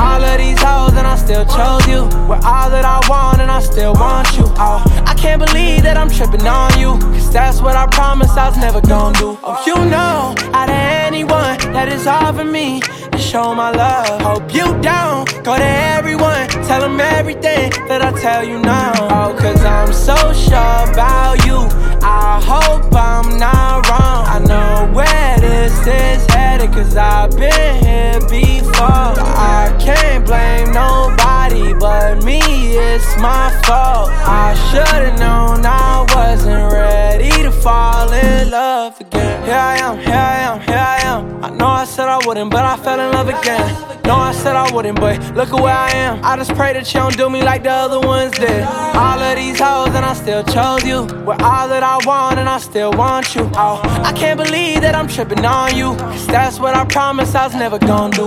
All 0.00 0.22
of 0.22 0.38
these 0.38 0.60
hoes, 0.60 0.94
and 0.96 1.06
I 1.06 1.16
still 1.16 1.44
chose 1.44 1.86
you. 1.86 2.02
We're 2.28 2.42
all 2.44 2.70
that 2.70 2.84
I 2.84 2.98
want, 3.08 3.40
and 3.40 3.50
I 3.50 3.60
still 3.60 3.94
want 3.94 4.28
you. 4.36 4.44
Oh, 4.56 4.82
I 5.06 5.14
can't 5.14 5.40
believe 5.44 5.82
that 5.82 5.96
I'm 5.96 6.10
tripping 6.10 6.46
on 6.46 6.78
you. 6.78 6.98
Cause 7.12 7.32
that's 7.32 7.60
what 7.60 7.76
I 7.76 7.86
promised 7.86 8.36
I 8.36 8.48
was 8.48 8.58
never 8.58 8.80
gonna 8.80 9.18
do. 9.18 9.38
Oh, 9.42 9.62
you 9.66 9.76
know, 9.90 10.34
out 10.52 10.68
of 10.68 10.82
anyone 11.06 11.58
that 11.72 11.88
is 11.88 12.06
offering 12.06 12.52
me 12.52 12.80
to 12.80 13.18
show 13.18 13.54
my 13.54 13.70
love. 13.70 14.20
Hope 14.22 14.54
you 14.54 14.66
down, 14.80 15.26
go 15.42 15.56
to 15.56 15.70
everyone, 15.96 16.48
tell 16.68 16.80
them 16.80 17.00
everything 17.00 17.70
that 17.88 18.02
I 18.02 18.12
tell 18.20 18.44
you 18.44 18.58
now. 18.58 18.92
Oh, 18.98 19.36
cause 19.38 19.64
I'm 19.64 19.92
so 19.92 20.16
sure 20.32 20.92
about 20.92 21.44
you. 21.46 21.91
I 22.04 22.40
hope 22.42 22.92
I'm 22.94 23.38
not 23.38 23.88
wrong. 23.88 24.26
I 24.26 24.38
know 24.40 24.92
where 24.92 25.38
this 25.38 25.72
is 25.86 26.26
headed, 26.30 26.72
cause 26.72 26.96
I've 26.96 27.30
been 27.30 27.84
here 27.84 28.20
before. 28.28 28.72
I 28.82 29.74
can't 29.80 30.26
blame 30.26 30.72
nobody 30.72 31.74
but 31.74 32.24
me, 32.24 32.40
it's 32.76 33.16
my 33.18 33.50
fault. 33.66 34.10
I 34.10 34.54
should've 34.70 35.18
known 35.18 35.64
I 35.64 36.04
wasn't 36.14 36.72
ready 36.72 37.30
to 37.42 37.52
fall 37.52 38.12
in 38.12 38.50
love 38.50 39.00
again. 39.00 39.44
Here 39.44 39.54
I 39.54 39.76
am, 39.78 39.98
here 39.98 40.14
I 40.14 40.36
am, 40.38 40.60
here 40.60 40.76
I 40.76 40.98
am. 41.02 41.44
I 41.44 41.50
know 41.50 41.66
I 41.66 41.84
said 41.84 42.08
I 42.08 42.18
wouldn't, 42.26 42.50
but 42.50 42.64
I 42.64 42.76
fell 42.78 42.98
in 42.98 43.12
love 43.12 43.28
again. 43.28 43.91
No, 44.04 44.16
I 44.16 44.32
said 44.32 44.56
I 44.56 44.70
wouldn't, 44.74 44.98
but 44.98 45.18
look 45.36 45.50
at 45.50 45.60
where 45.60 45.74
I 45.74 45.90
am. 45.92 46.24
I 46.24 46.36
just 46.36 46.54
pray 46.54 46.72
that 46.72 46.92
you 46.92 47.00
don't 47.00 47.16
do 47.16 47.30
me 47.30 47.42
like 47.42 47.62
the 47.62 47.70
other 47.70 48.00
ones 48.00 48.32
did. 48.32 48.62
All 48.62 49.18
of 49.18 49.36
these 49.36 49.60
hoes, 49.60 49.94
and 49.94 50.04
I 50.04 50.12
still 50.14 50.42
chose 50.42 50.84
you. 50.84 51.04
We're 51.24 51.40
all 51.40 51.68
that 51.68 51.82
I 51.82 51.98
want, 52.04 52.38
and 52.38 52.48
I 52.48 52.58
still 52.58 52.90
want 52.92 53.34
you. 53.34 53.48
Oh, 53.54 53.80
I 54.02 54.12
can't 54.12 54.38
believe 54.42 54.80
that 54.80 54.94
I'm 54.96 55.06
tripping 55.06 55.44
on 55.44 55.76
you. 55.76 55.94
Cause 55.96 56.26
that's 56.26 56.58
what 56.58 56.74
I 56.74 56.84
promised 56.84 57.36
I 57.36 57.46
was 57.46 57.54
never 57.54 57.78
gonna 57.78 58.14
do. 58.14 58.26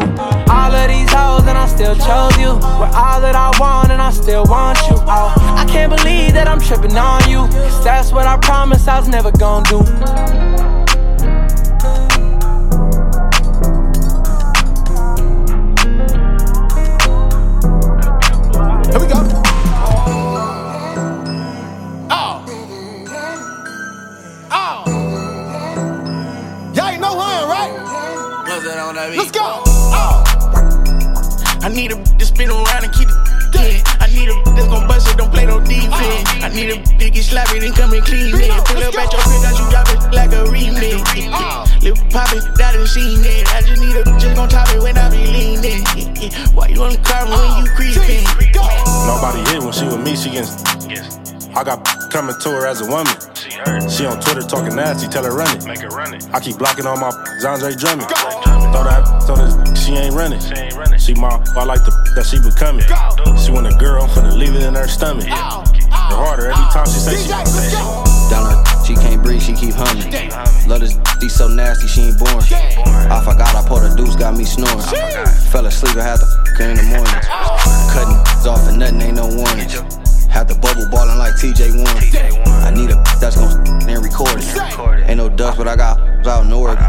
All 0.49 0.71
of 0.71 0.88
these 0.88 1.11
hoes, 1.11 1.45
and 1.45 1.57
I 1.57 1.67
still 1.67 1.95
chose 1.95 2.38
you. 2.38 2.55
We're 2.79 2.95
all 2.95 3.19
that 3.19 3.35
I 3.35 3.51
want, 3.59 3.91
and 3.91 4.01
I 4.01 4.11
still 4.11 4.45
want 4.45 4.77
you. 4.88 4.95
Oh, 4.95 5.33
I 5.57 5.65
can't 5.69 5.91
believe 5.95 6.33
that 6.33 6.47
I'm 6.47 6.61
tripping 6.61 6.95
on 6.95 7.29
you. 7.29 7.47
Cause 7.47 7.83
that's 7.83 8.11
what 8.13 8.27
I 8.27 8.38
promised 8.38 8.88
I 8.88 8.99
was 8.99 9.09
never 9.09 9.31
gonna 9.31 9.69
do. 9.69 10.44
Right? 28.95 29.17
Let's 29.17 29.31
go. 29.31 29.41
Oh. 29.43 30.23
I 31.62 31.69
need 31.69 31.91
a 31.91 31.95
to 31.95 32.25
spin 32.25 32.49
around 32.49 32.84
and 32.84 32.93
keep 32.93 33.08
it. 33.08 33.15
Yeah. 33.55 33.81
I 33.99 34.08
need 34.08 34.29
a 34.29 34.36
that's 34.55 34.67
gon' 34.67 34.88
bust 34.88 35.08
it, 35.10 35.17
don't 35.17 35.31
play 35.31 35.45
no 35.45 35.60
defense. 35.60 36.29
I 36.43 36.49
need 36.53 36.69
a 36.71 36.77
biggie 36.99 37.23
slap 37.23 37.49
it 37.55 37.63
and 37.63 37.75
come 37.75 37.93
and 37.93 38.03
clean 38.05 38.36
it. 38.36 38.51
Pull 38.65 38.84
up 38.84 38.95
at 38.95 39.12
your 39.12 39.21
crib, 39.21 39.41
got 39.41 39.60
you 39.60 39.69
drop 39.71 39.88
it 39.89 40.01
like 40.13 40.31
a 40.31 40.43
remix. 40.45 41.81
Lil 41.81 41.95
Poppy, 42.12 42.39
that 42.58 42.73
done 42.73 42.88
seen 42.88 43.23
it. 43.23 43.47
I 43.53 43.62
just 43.62 43.81
need 43.81 43.95
a 43.95 44.03
just 44.19 44.36
gon' 44.36 44.49
top 44.49 44.69
it 44.69 44.81
when 44.81 44.97
I 44.97 45.10
be 45.10 45.25
leanin'. 45.25 45.84
Why 46.53 46.67
you 46.67 46.84
on 46.84 46.91
the 46.91 46.99
car 47.03 47.25
when 47.25 47.65
you 47.65 47.71
creeping? 47.71 48.23
Nobody 49.08 49.39
hit 49.51 49.63
when 49.63 49.71
she 49.71 49.86
with 49.86 50.03
me, 50.03 50.15
she 50.15 50.31
gets. 50.31 51.35
I 51.55 51.63
got 51.63 51.87
coming 52.11 52.35
to 52.41 52.49
her 52.49 52.67
as 52.67 52.81
a 52.81 52.87
woman. 52.87 53.15
She 53.87 54.05
on 54.05 54.19
Twitter 54.19 54.41
talking 54.41 54.75
nasty, 54.75 55.07
tell 55.07 55.23
her 55.23 55.31
run 55.31 55.55
it. 55.55 55.65
Make 55.65 55.79
her 55.79 55.87
run 55.87 56.13
it. 56.13 56.27
I 56.33 56.41
keep 56.41 56.57
blocking 56.57 56.85
all 56.85 56.97
my 56.97 57.11
Andre 57.47 57.73
Drummond. 57.75 58.09
Throw 58.11 58.83
that 58.83 59.07
on 59.31 59.39
this, 59.39 59.85
she 59.85 59.93
ain't 59.93 60.13
running. 60.13 60.41
She 60.99 61.13
my, 61.13 61.31
I 61.55 61.63
like 61.63 61.85
the 61.85 61.95
that 62.15 62.25
she 62.27 62.43
becoming. 62.43 62.83
She 63.39 63.51
want 63.51 63.67
a 63.67 63.75
girl, 63.79 64.03
I'm 64.03 64.09
finna 64.09 64.35
leave 64.35 64.53
it 64.53 64.63
in 64.63 64.75
her 64.75 64.87
stomach. 64.87 65.23
The 65.25 66.15
harder 66.19 66.51
every 66.51 66.67
time 66.75 66.85
she 66.91 66.99
say 66.99 67.15
she. 67.15 67.29
Down 68.27 68.43
her, 68.51 68.59
she 68.83 68.95
can't 68.95 69.23
breathe, 69.23 69.41
she 69.41 69.53
keep 69.53 69.75
humming. 69.75 70.11
Love 70.67 70.81
this 70.81 70.99
D 71.21 71.29
so 71.29 71.47
nasty, 71.47 71.87
she 71.87 72.11
ain't 72.11 72.19
born. 72.19 72.43
I 73.07 73.23
forgot 73.23 73.55
I 73.55 73.63
pulled 73.65 73.83
a 73.83 73.95
deuce, 73.95 74.17
got 74.17 74.35
me 74.35 74.43
snoring. 74.43 74.83
Fell 75.55 75.65
asleep, 75.65 75.95
I 75.95 76.03
had 76.03 76.19
to 76.19 76.27
f 76.27 76.59
in 76.59 76.75
the 76.75 76.83
morning. 76.83 77.15
Cutting 77.95 78.19
off 78.43 78.67
and 78.67 78.79
nothing, 78.79 79.01
ain't 79.01 79.15
no 79.15 79.27
warning. 79.31 80.04
Had 80.36 80.50
the 80.50 80.56
bubble 80.56 80.86
ballin' 80.91 81.17
like 81.17 81.36
TJ 81.36 81.78
one. 81.78 81.88
I 82.65 82.69
need 82.69 82.91
a 82.91 83.02
that's 83.21 83.38
gon' 83.38 83.89
and 83.89 84.04
record 84.04 84.36
it. 84.36 85.10
Ain't 85.10 85.15
no 85.15 85.30
dust, 85.30 85.58
but 85.58 85.69
I 85.69 85.78
got 85.78 85.98
out 86.28 86.43
in 86.43 86.52
Oregon. 86.52 86.84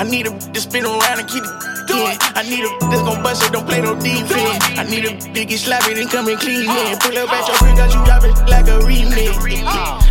I 0.00 0.04
need 0.04 0.26
a 0.26 0.32
to 0.32 0.60
spin 0.60 0.86
around 0.88 1.20
and 1.20 1.28
keep 1.28 1.44
it. 1.44 1.52
Yeah. 1.92 2.16
I 2.32 2.40
need 2.48 2.64
a 2.64 2.72
that's 2.88 3.04
gon' 3.04 3.20
bust 3.22 3.44
it, 3.44 3.52
don't 3.52 3.68
play 3.68 3.82
no 3.84 3.92
defense. 3.92 4.64
I 4.80 4.88
need 4.88 5.04
a 5.04 5.12
biggie 5.36 5.60
slap 5.60 5.84
it 5.92 5.98
and 5.98 6.08
come 6.08 6.24
and 6.26 6.40
clean 6.40 6.64
it. 6.64 6.96
Pull 7.04 7.18
up 7.20 7.28
at 7.28 7.44
your 7.44 7.56
crib, 7.60 7.76
got 7.76 7.92
you 7.92 8.00
drop 8.08 8.24
it 8.24 8.32
like 8.48 8.64
a 8.64 8.80
remix. 8.80 9.36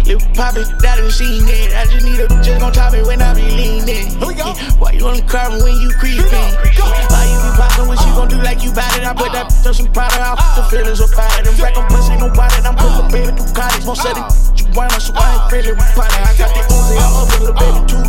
Lil 0.05 0.21
Poppy, 0.37 0.61
that 0.85 1.01
done 1.01 1.09
seen 1.09 1.41
it. 1.49 1.73
I 1.73 1.89
just 1.89 2.05
need 2.05 2.21
a 2.21 2.29
just 2.37 2.61
gon' 2.61 2.69
top 2.69 2.93
it 2.93 3.01
when 3.01 3.17
I 3.17 3.33
be 3.33 3.41
leaning. 3.49 4.13
Yeah. 4.37 4.53
Why 4.77 4.93
you 4.93 5.09
on 5.09 5.17
the 5.17 5.25
car 5.25 5.49
when 5.57 5.73
you 5.81 5.89
creeping? 5.97 6.29
Why 6.29 7.25
you 7.25 7.37
be 7.41 7.49
poppin' 7.57 7.89
what 7.89 7.97
you 8.05 8.13
gon' 8.13 8.29
do 8.29 8.37
like 8.45 8.61
you 8.61 8.69
bout 8.69 8.93
it? 8.93 9.01
I 9.01 9.17
put 9.17 9.33
that 9.33 9.49
on 9.49 9.73
some 9.73 9.89
powder, 9.89 10.21
I'll 10.21 10.37
put 10.37 10.53
the 10.53 10.63
feelings 10.69 11.01
up 11.01 11.17
out 11.17 11.33
it. 11.41 11.49
Them 11.49 11.57
rack 11.57 11.73
on 11.81 11.89
pussy, 11.89 12.13
no 12.13 12.29
body, 12.29 12.61
I'm 12.61 12.77
putting 12.77 12.93
the 12.93 13.05
baby 13.09 13.33
through 13.33 13.57
college. 13.57 13.81
Won't 13.89 13.97
set 13.97 14.13
it, 14.13 14.29
you 14.69 14.77
want 14.77 14.91
so 15.01 15.13
I 15.15 15.33
ain't 15.33 15.51
ready 15.51 15.71
with 15.71 15.95
potty. 15.95 16.15
I 16.15 16.33
got 16.37 16.53
the 16.53 16.61
Uzi, 16.73 16.97
I'm 17.01 17.15
up 17.17 17.27
with 17.33 17.45
the 17.47 17.53
baby 17.53 17.79
too. 17.89 18.03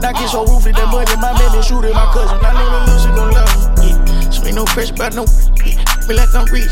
Knock 0.00 0.14
get 0.14 0.28
so 0.30 0.44
roofy, 0.44 0.72
that 0.72 0.88
money, 0.90 1.16
my 1.16 1.32
man, 1.32 1.54
and 1.54 1.64
shoot 1.64 1.84
it, 1.84 1.94
my 1.94 2.06
cousin. 2.12 2.38
I 2.42 2.52
know 2.54 2.66
the 2.70 2.78
little 2.86 2.98
shit 3.00 3.14
gon' 3.16 3.32
love 3.32 3.50
me. 3.78 3.90
Yeah. 3.90 4.30
So 4.30 4.44
ain't 4.46 4.56
no 4.56 4.64
pressure, 4.64 4.94
but 4.94 5.14
no. 5.14 5.24
Yeah. 5.64 5.82
Feel 6.06 6.16
like 6.16 6.34
I'm 6.34 6.46
rich. 6.52 6.70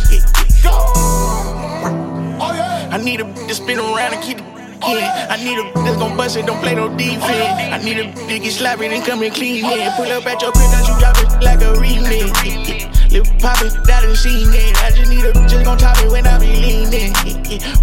Oh, 2.41 2.53
yeah. 2.55 2.91
I 2.93 2.99
need 2.99 3.21
a 3.21 3.25
to 3.25 3.55
spin 3.55 3.79
around 3.79 4.15
and 4.15 4.23
keep 4.23 4.39
it. 4.39 4.45
Oh, 4.87 4.95
yeah, 4.99 5.29
I 5.31 5.43
need 5.43 5.57
a 5.57 5.63
that's 5.81 5.97
gon' 5.97 6.15
bust 6.15 6.37
it, 6.37 6.45
don't 6.45 6.61
play 6.61 6.75
no 6.75 6.95
defense. 6.95 7.25
I 7.73 7.79
need 7.83 7.99
a 7.99 8.13
biggie 8.29 8.51
slap 8.51 8.81
it 8.81 8.93
and 8.93 9.03
come 9.03 9.23
and 9.23 9.35
clean 9.35 9.65
it. 9.65 9.97
Pull 9.97 10.13
up 10.13 10.27
at 10.27 10.43
your 10.43 10.53
crib, 10.53 10.71
got 10.71 10.87
you 10.87 10.99
drop 11.01 11.17
it 11.19 11.43
like 11.43 11.63
a 11.63 11.73
remix. 11.81 13.04
Lil 13.15 13.23
Poppy, 13.39 13.71
that 13.87 14.03
done 14.03 14.17
seen 14.17 14.51
it. 14.51 14.75
I 14.83 14.91
just 14.91 15.09
need 15.09 15.23
a 15.23 15.33
just 15.47 15.65
gon' 15.65 15.79
top 15.79 15.97
it 16.03 16.11
when 16.11 16.27
I 16.27 16.37
be 16.37 16.51
leaning. 16.51 17.15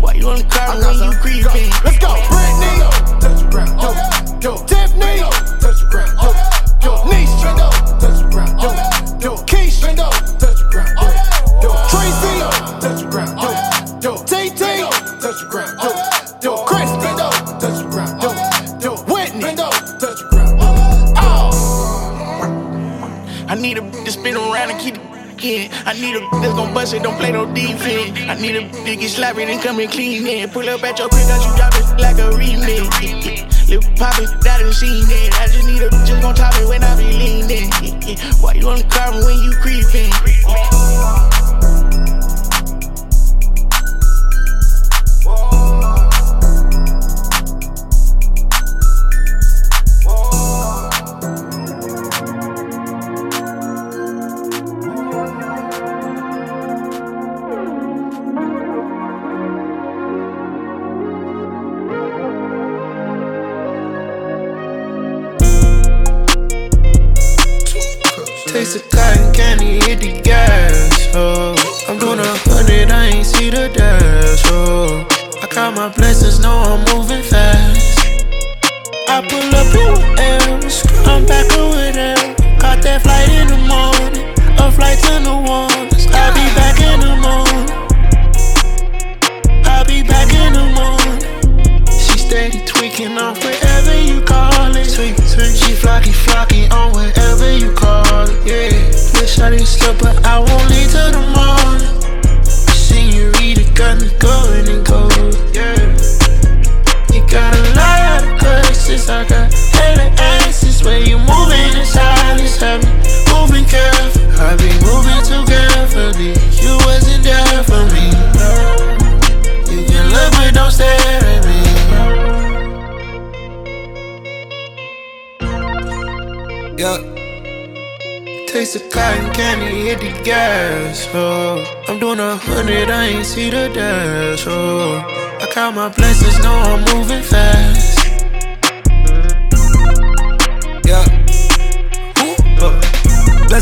Why 0.04 0.12
you 0.20 0.28
on 0.28 0.40
the 0.40 0.44
car 0.44 0.76
when 0.76 1.00
you 1.00 1.16
creeping? 1.24 1.72
Let's 1.88 1.96
go, 2.04 2.20
Britney. 2.28 2.84
Touch 3.24 3.40
the 3.40 3.48
ground. 3.48 3.80
Yo, 3.80 3.96
yo, 4.44 4.60
Tiffany. 4.68 5.24
Touch 5.64 5.80
the 5.80 5.88
ground. 5.88 6.20
Yo, 6.20 6.36
yo, 6.84 7.08
Niche. 7.08 7.48
Touch 7.48 8.20
the 8.20 8.28
ground. 8.28 8.60
Yo, 8.60 8.76
yo, 9.24 9.40
Keish. 9.48 9.80
Touch 9.80 10.60
the 10.60 10.68
ground. 10.68 11.00
Yo, 11.00 11.08
yo, 11.64 11.80
Tracy. 11.88 12.44
Touch 12.84 13.00
the 13.00 13.08
ground. 13.08 13.32
Yo, 13.40 14.12
yo, 14.12 14.20
TT. 14.28 14.84
Touch 15.24 15.40
the 15.40 15.48
ground. 15.48 15.80
Yo, 15.80 15.96
yo, 16.44 16.68
Chris. 16.68 16.92
Touch 16.92 17.80
the 17.80 17.88
ground. 17.88 18.20
Yo, 18.20 18.36
yo, 18.84 19.00
Whitney. 19.08 19.56
Touch 19.56 19.80
the 19.96 20.28
ground. 20.28 20.60
Oh. 21.16 21.56
I 23.48 23.56
need 23.56 23.78
a 23.78 23.82
to 23.82 24.12
spin 24.12 24.36
around 24.36 24.72
and 24.72 24.80
keep. 24.82 25.11
I 25.44 25.94
need 26.00 26.16
a 26.16 26.20
that's 26.40 26.54
gon' 26.54 26.72
bust 26.72 26.94
it, 26.94 27.02
don't 27.02 27.18
play 27.18 27.32
no 27.32 27.52
defense. 27.52 28.16
I 28.30 28.36
need 28.36 28.56
a 28.56 28.62
biggie 28.86 29.10
slappy, 29.10 29.48
then 29.48 29.60
come 29.60 29.80
and 29.80 29.90
clean 29.90 30.28
it. 30.28 30.52
Pull 30.52 30.70
up 30.70 30.84
at 30.84 31.00
your 31.00 31.10
crib, 31.10 31.28
got 31.28 31.44
you 31.44 31.56
drop 31.58 31.74
it 31.74 32.00
like 32.00 32.18
a 32.18 32.30
remix. 32.38 33.68
Lil' 33.68 33.82
poppin', 33.98 34.26
that 34.42 34.60
done 34.60 34.72
seen 34.72 35.04
it. 35.08 35.34
I 35.40 35.48
just 35.48 35.66
need 35.66 35.82
a 35.82 35.90
just 36.06 36.22
gon' 36.22 36.36
top 36.36 36.54
it 36.58 36.68
when 36.68 36.84
I 36.84 36.96
be 36.96 37.06
leaning. 37.18 37.72
Why 38.40 38.54
you 38.54 38.70
on 38.70 38.78
the 38.78 38.84
car 38.84 39.12
when 39.14 39.38
you 39.44 39.52
creepin'? 39.54 41.31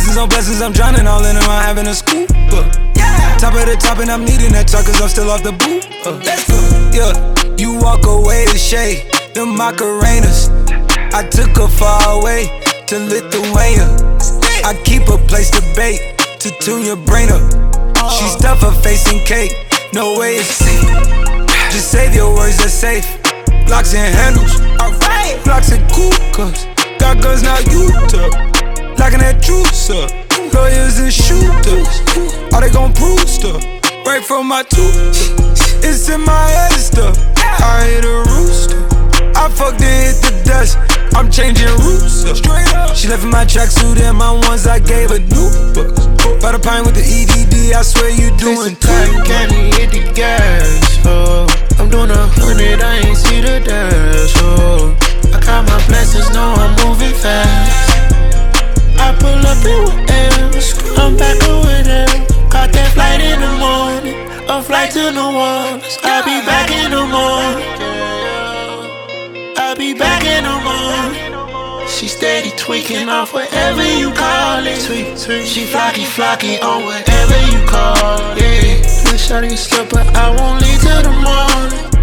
Blessings 0.10 0.24
on 0.24 0.30
blessings, 0.30 0.62
I'm 0.63 0.74
drowning 0.74 1.06
all 1.06 1.24
in 1.24 1.36
them, 1.36 1.45
I'm 1.45 1.62
having 1.62 1.86
a 1.86 1.93
scoop. 1.93 2.32
Uh. 2.50 2.65
Top 3.38 3.54
of 3.54 3.69
the 3.69 3.78
top, 3.80 4.00
and 4.00 4.10
I'm 4.10 4.26
needing 4.26 4.52
that 4.58 4.65
truck, 4.67 4.89
cause 4.89 5.00
I'm 5.00 5.08
still 5.08 5.30
off 5.30 5.45
the 5.45 5.54
boot. 5.54 5.86
Uh. 6.02 6.17
Yeah, 6.89 7.13
you 7.62 7.78
walk 7.78 8.10
away 8.10 8.50
to 8.50 8.58
shade, 8.58 9.06
the 9.38 9.45
Macarenas. 9.45 10.50
I 11.13 11.30
took 11.30 11.54
her 11.62 11.69
far 11.69 12.02
away 12.17 12.50
to 12.89 12.98
Lithuania. 12.98 13.86
I 14.65 14.74
keep 14.82 15.06
a 15.13 15.22
place 15.30 15.54
to 15.54 15.62
bait 15.78 16.17
to 16.41 16.50
tune 16.58 16.89
your 16.89 16.98
brain 16.98 17.30
up. 17.30 17.45
She 18.10 18.26
stuff 18.34 18.65
her 18.65 18.74
face 18.82 19.06
in 19.13 19.22
cake, 19.30 19.54
no 19.93 20.17
way 20.17 20.41
it's 20.41 20.50
safe. 20.58 20.89
Just 21.69 21.91
save 21.93 22.15
your 22.15 22.34
words, 22.34 22.58
they're 22.58 22.74
safe. 22.74 23.06
Blocks 23.69 23.93
and 23.93 24.10
handles, 24.10 24.58
alright. 24.82 25.38
Blocks 25.45 25.69
and 25.69 25.86
cool 25.93 26.17
cups, 26.34 26.65
got 26.98 27.22
guns 27.22 27.43
now 27.45 27.62
you 27.69 27.93
took. 28.10 28.49
Locking 29.00 29.20
that 29.24 29.42
juice 29.42 29.90
up, 29.90 30.12
lawyers 30.54 31.00
and 31.00 31.14
shooters. 31.14 32.04
Are 32.52 32.60
they 32.60 32.70
gon' 32.70 32.92
prove 32.92 33.24
stuff? 33.30 33.64
Right 34.06 34.22
from 34.22 34.48
my 34.48 34.64
tooth, 34.64 35.16
it's 35.80 36.10
in 36.10 36.20
my 36.20 36.48
head 36.52 36.76
stuff. 36.76 37.16
I 37.40 37.88
hit 37.88 38.04
a 38.04 38.28
rooster. 38.28 38.84
I 39.40 39.48
fucked 39.48 39.80
and 39.80 40.04
hit 40.04 40.20
the 40.20 40.32
dust. 40.44 40.76
I'm 41.16 41.32
changing 41.32 41.72
routes 41.80 42.26
up. 42.26 42.36
Straight 42.36 42.68
up. 42.76 42.96
She 42.96 43.08
left 43.08 43.24
in 43.24 43.30
my 43.30 43.46
tracksuit 43.46 44.00
and 44.04 44.18
my 44.18 44.34
ones 44.48 44.68
I 44.68 44.80
gave 44.80 45.12
her 45.12 45.20
new 45.20 45.48
books. 45.72 46.06
By 46.44 46.52
the 46.52 46.60
pine 46.60 46.84
with 46.84 46.96
the 46.96 47.06
EDD, 47.08 47.72
I 47.72 47.82
swear 47.82 48.12
you 48.12 48.36
doing 48.36 48.76
cotton 48.76 49.24
candy, 49.24 49.72
hit 49.80 49.96
the 49.96 50.12
gas. 50.12 51.00
Oh, 51.06 51.48
I'm 51.80 51.90
doing 51.90 52.12
a 52.12 52.28
hundred, 52.36 52.84
I 52.84 53.08
ain't 53.08 53.18
see 53.18 53.40
the 53.40 53.64
dash. 53.64 54.36
Oh, 54.44 54.92
I 55.32 55.40
count 55.40 55.70
my 55.70 55.80
blessings, 55.88 56.30
know 56.36 56.52
I'm 56.60 56.76
moving 56.84 57.16
fast. 57.16 57.99
I 59.00 59.16
pull 59.20 59.44
up 59.48 59.64
in 59.66 59.90
M's, 60.52 60.74
I'm 60.98 61.16
back 61.18 61.42
over 61.48 61.84
there. 61.84 62.08
Caught 62.50 62.72
that 62.74 62.92
flight 62.94 63.22
in 63.22 63.40
the 63.40 63.54
morning, 63.58 64.16
a 64.50 64.62
flight 64.62 64.92
to 64.92 65.12
New 65.12 65.34
Orleans. 65.34 65.98
I'll 66.04 66.24
be 66.24 66.42
back 66.46 66.70
in 66.72 66.92
the 66.92 67.06
morning. 67.06 67.66
I'll 69.58 69.76
be 69.76 69.94
back 69.94 70.24
in 70.26 70.44
the 70.44 70.58
morning. 70.64 71.88
She 71.88 72.08
steady 72.08 72.52
tweaking 72.56 73.10
off 73.10 73.34
whatever 73.34 73.84
you 73.84 74.12
call 74.14 74.66
it. 74.66 74.80
She 74.80 75.66
flocky, 75.66 76.06
flocky 76.06 76.62
on 76.62 76.84
whatever 76.86 77.38
you 77.52 77.66
call 77.68 78.38
it. 78.38 78.86
Wish 79.12 79.32
I 79.32 79.42
didn't 79.42 79.58
slip, 79.58 79.90
but 79.90 80.08
I 80.16 80.30
won't 80.36 80.62
leave 80.62 80.82
till 80.82 81.02
the 81.02 81.12
morning. 81.12 81.99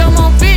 This 0.00 0.16
drum 0.16 0.49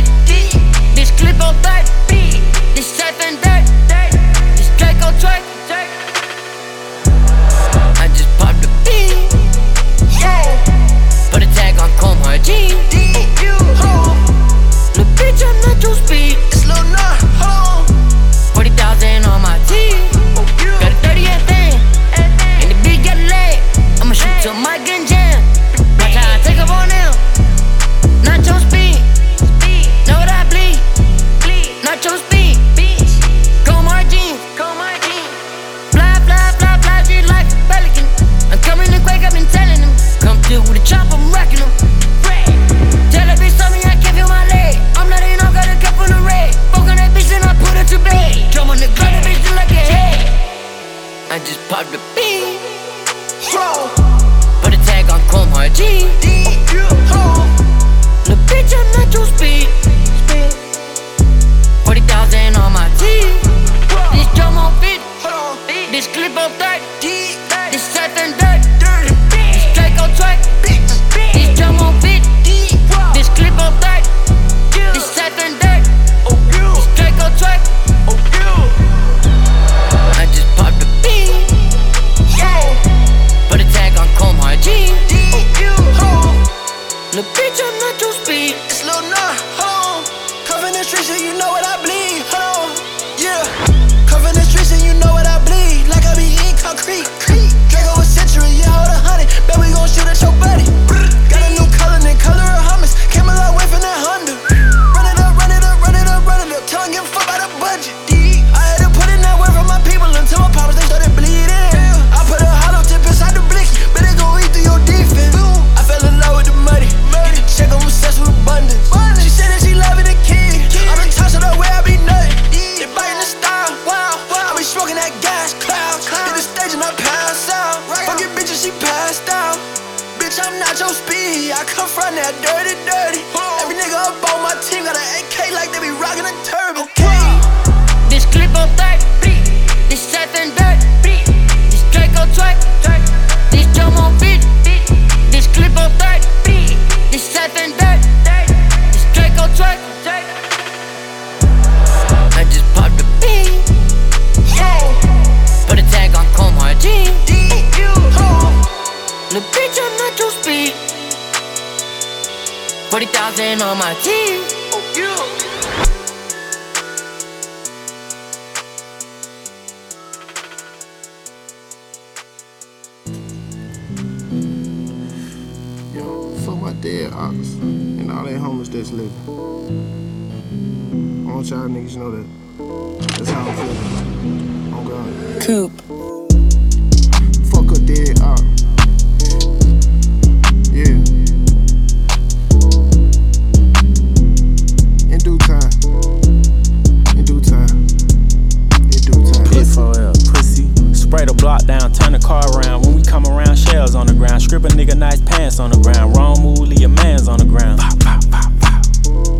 pants 205.94 206.08
on 206.08 206.08
the 206.08 206.14
ground. 206.14 206.16
Wrong 206.16 206.42
move, 206.42 206.58
leave 206.68 206.80
your 206.80 206.88
mans 206.90 207.28
on 207.28 207.38
the 207.38 207.44
ground. 207.44 207.80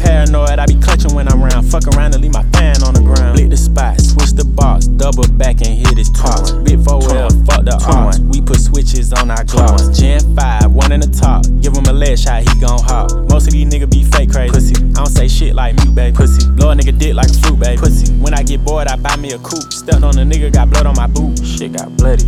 Paranoid, 0.01 0.59
I 0.59 0.67
be 0.67 0.75
clutching 0.75 1.15
when 1.15 1.29
I'm 1.29 1.43
round. 1.43 1.67
Fuck 1.71 1.87
around 1.89 2.15
and 2.15 2.23
leave 2.23 2.33
my 2.33 2.45
fan 2.51 2.83
on 2.83 2.95
the 2.95 3.01
ground. 3.01 3.37
Lick 3.37 3.51
the 3.51 3.57
spot, 3.57 4.01
switch 4.01 4.34
the 4.37 4.45
box, 4.45 4.87
double 4.87 5.27
back 5.39 5.61
and 5.63 5.75
hit 5.79 5.97
his 5.97 6.11
toss. 6.11 6.53
Big 6.63 6.79
4L, 6.79 7.31
fuck 7.47 7.65
the 7.65 7.77
odds. 7.87 8.21
We 8.21 8.41
put 8.41 8.61
switches 8.61 9.13
on 9.13 9.31
our 9.31 9.45
gloss. 9.45 9.97
Gen 9.99 10.21
5, 10.37 10.73
one 10.73 10.93
in 10.93 11.01
the 11.01 11.09
top. 11.09 11.45
Give 11.61 11.75
him 11.75 11.87
a 11.87 11.93
leg 11.93 12.19
shot, 12.19 12.43
he 12.43 12.61
gon' 12.61 12.83
hop. 12.83 13.13
Most 13.31 13.47
of 13.47 13.53
these 13.53 13.67
niggas 13.67 13.91
be 13.91 14.05
fake 14.05 14.31
crazy. 14.31 14.53
Pussy. 14.53 14.75
I 14.75 15.05
don't 15.05 15.11
say 15.11 15.29
shit 15.29 15.55
like 15.55 15.77
mute, 15.77 15.95
baby. 15.95 16.17
Pussy. 16.17 16.47
Blow 16.53 16.71
a 16.71 16.75
nigga 16.75 16.97
dick 16.99 17.15
like 17.15 17.31
a 17.31 17.35
fruit, 17.35 17.59
baby. 17.59 17.81
Pussy. 17.81 18.13
When 18.15 18.35
I 18.35 18.43
get 18.43 18.65
bored, 18.65 18.89
I 18.89 18.97
buy 18.97 19.17
me 19.17 19.33
a 19.33 19.39
coupe. 19.39 19.73
Stepped 19.73 20.03
on 20.03 20.19
a 20.19 20.23
nigga, 20.23 20.53
got 20.53 20.71
blood 20.71 20.87
on 20.87 20.95
my 20.97 21.07
boot. 21.07 21.39
Shit 21.45 21.73
got 21.73 21.97
bloody. 21.97 22.25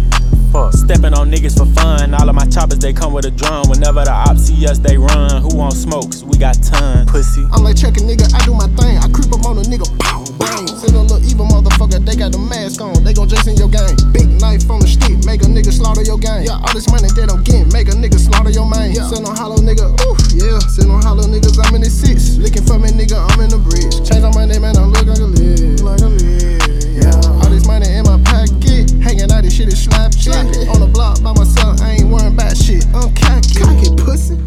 Fuck. 0.53 0.73
Stepping 0.73 1.15
on 1.15 1.31
niggas 1.31 1.59
for 1.59 1.67
fun. 1.81 2.15
All 2.15 2.29
of 2.29 2.35
my 2.35 2.47
choppers, 2.47 2.79
they 2.79 2.93
come 2.93 3.13
with 3.13 3.27
a 3.27 3.31
drum. 3.31 3.69
Whenever 3.69 4.05
the 4.05 4.13
ops 4.13 4.47
see 4.47 4.67
us, 4.67 4.79
they 4.79 4.97
run. 4.97 5.43
Who 5.43 5.57
want 5.57 5.75
smokes? 5.75 6.23
We 6.23 6.39
got 6.39 6.57
tons. 6.63 7.11
Pussy. 7.11 7.45
I'm 7.53 7.63
like 7.63 7.77
check 7.77 7.97
a 7.97 8.01
nigga, 8.01 8.33
I 8.33 8.45
do 8.45 8.55
my 8.55 8.69
thing. 8.79 8.99
I 8.99 9.09
creep 9.11 9.33
up 9.33 9.45
on 9.45 9.59
a 9.59 9.63
nigga, 9.63 9.87
pow, 9.99 10.16
bang. 10.39 10.67
Send 10.69 10.95
a 10.97 11.03
little 11.03 11.23
evil 11.25 11.47
motherfucker, 11.47 12.01
they 12.05 12.17
got 12.17 12.33
the 12.33 12.39
mask 12.39 12.81
on. 12.81 13.03
They 13.05 13.13
gon' 13.13 13.29
Jason 13.29 13.57
your 13.57 13.69
gang. 13.69 13.97
Big 14.13 14.29
knife 14.41 14.69
on 14.71 14.81
the 14.81 14.89
stick, 14.89 15.25
make 15.25 15.43
a 15.43 15.49
nigga 15.49 15.73
slaughter 15.73 16.03
your 16.03 16.19
gang. 16.19 16.45
Yeah, 16.45 16.61
all 16.61 16.73
this 16.73 16.89
money 16.91 17.09
that 17.17 17.29
I'm 17.33 17.43
getting, 17.43 17.69
make 17.73 17.89
a 17.89 17.97
nigga 17.97 18.19
slaughter 18.21 18.51
your 18.51 18.69
man. 18.69 18.93
Yeah. 18.93 19.09
Send 19.09 19.27
on 19.27 19.37
hollow 19.37 19.59
nigga, 19.59 19.93
oof, 20.07 20.19
yeah. 20.37 20.59
Send 20.71 20.93
on 20.93 21.03
hollow 21.03 21.25
niggas, 21.25 21.57
I'm 21.61 21.75
in 21.75 21.83
the 21.83 21.91
six. 21.91 22.37
Looking 22.37 22.65
for 22.65 22.79
me, 22.79 22.93
nigga, 22.93 23.19
I'm 23.19 23.41
in 23.41 23.51
the 23.51 23.61
bridge. 23.61 24.05
Change 24.07 24.25
on 24.25 24.35
my 24.37 24.45
name 24.45 24.65
and 24.65 24.77
I 24.77 24.85
look 24.85 25.07
like 25.07 25.21
a 25.21 25.29
lid. 25.29 25.81
Like 25.81 26.01
a 26.01 26.11
lid, 26.13 26.63
yeah. 26.97 27.41
All 27.43 27.51
this 27.51 27.67
money 27.67 27.89
in 27.89 28.05
my 28.05 28.21
pocket, 28.23 28.93
hanging 29.03 29.33
out, 29.33 29.43
this 29.43 29.57
shit 29.57 29.69
is 29.69 29.83
slap 29.83 30.13
shit. 30.15 30.37
On 30.71 30.81
the 30.81 30.91
block 30.91 31.23
by 31.23 31.33
myself, 31.33 31.81
I 31.81 31.99
ain't 31.99 32.09
worrying 32.09 32.35
about 32.35 32.57
shit. 32.57 32.87
I'm 32.95 33.13
cocky, 33.15 33.59
cocky 33.59 33.91
pussy. 33.99 34.46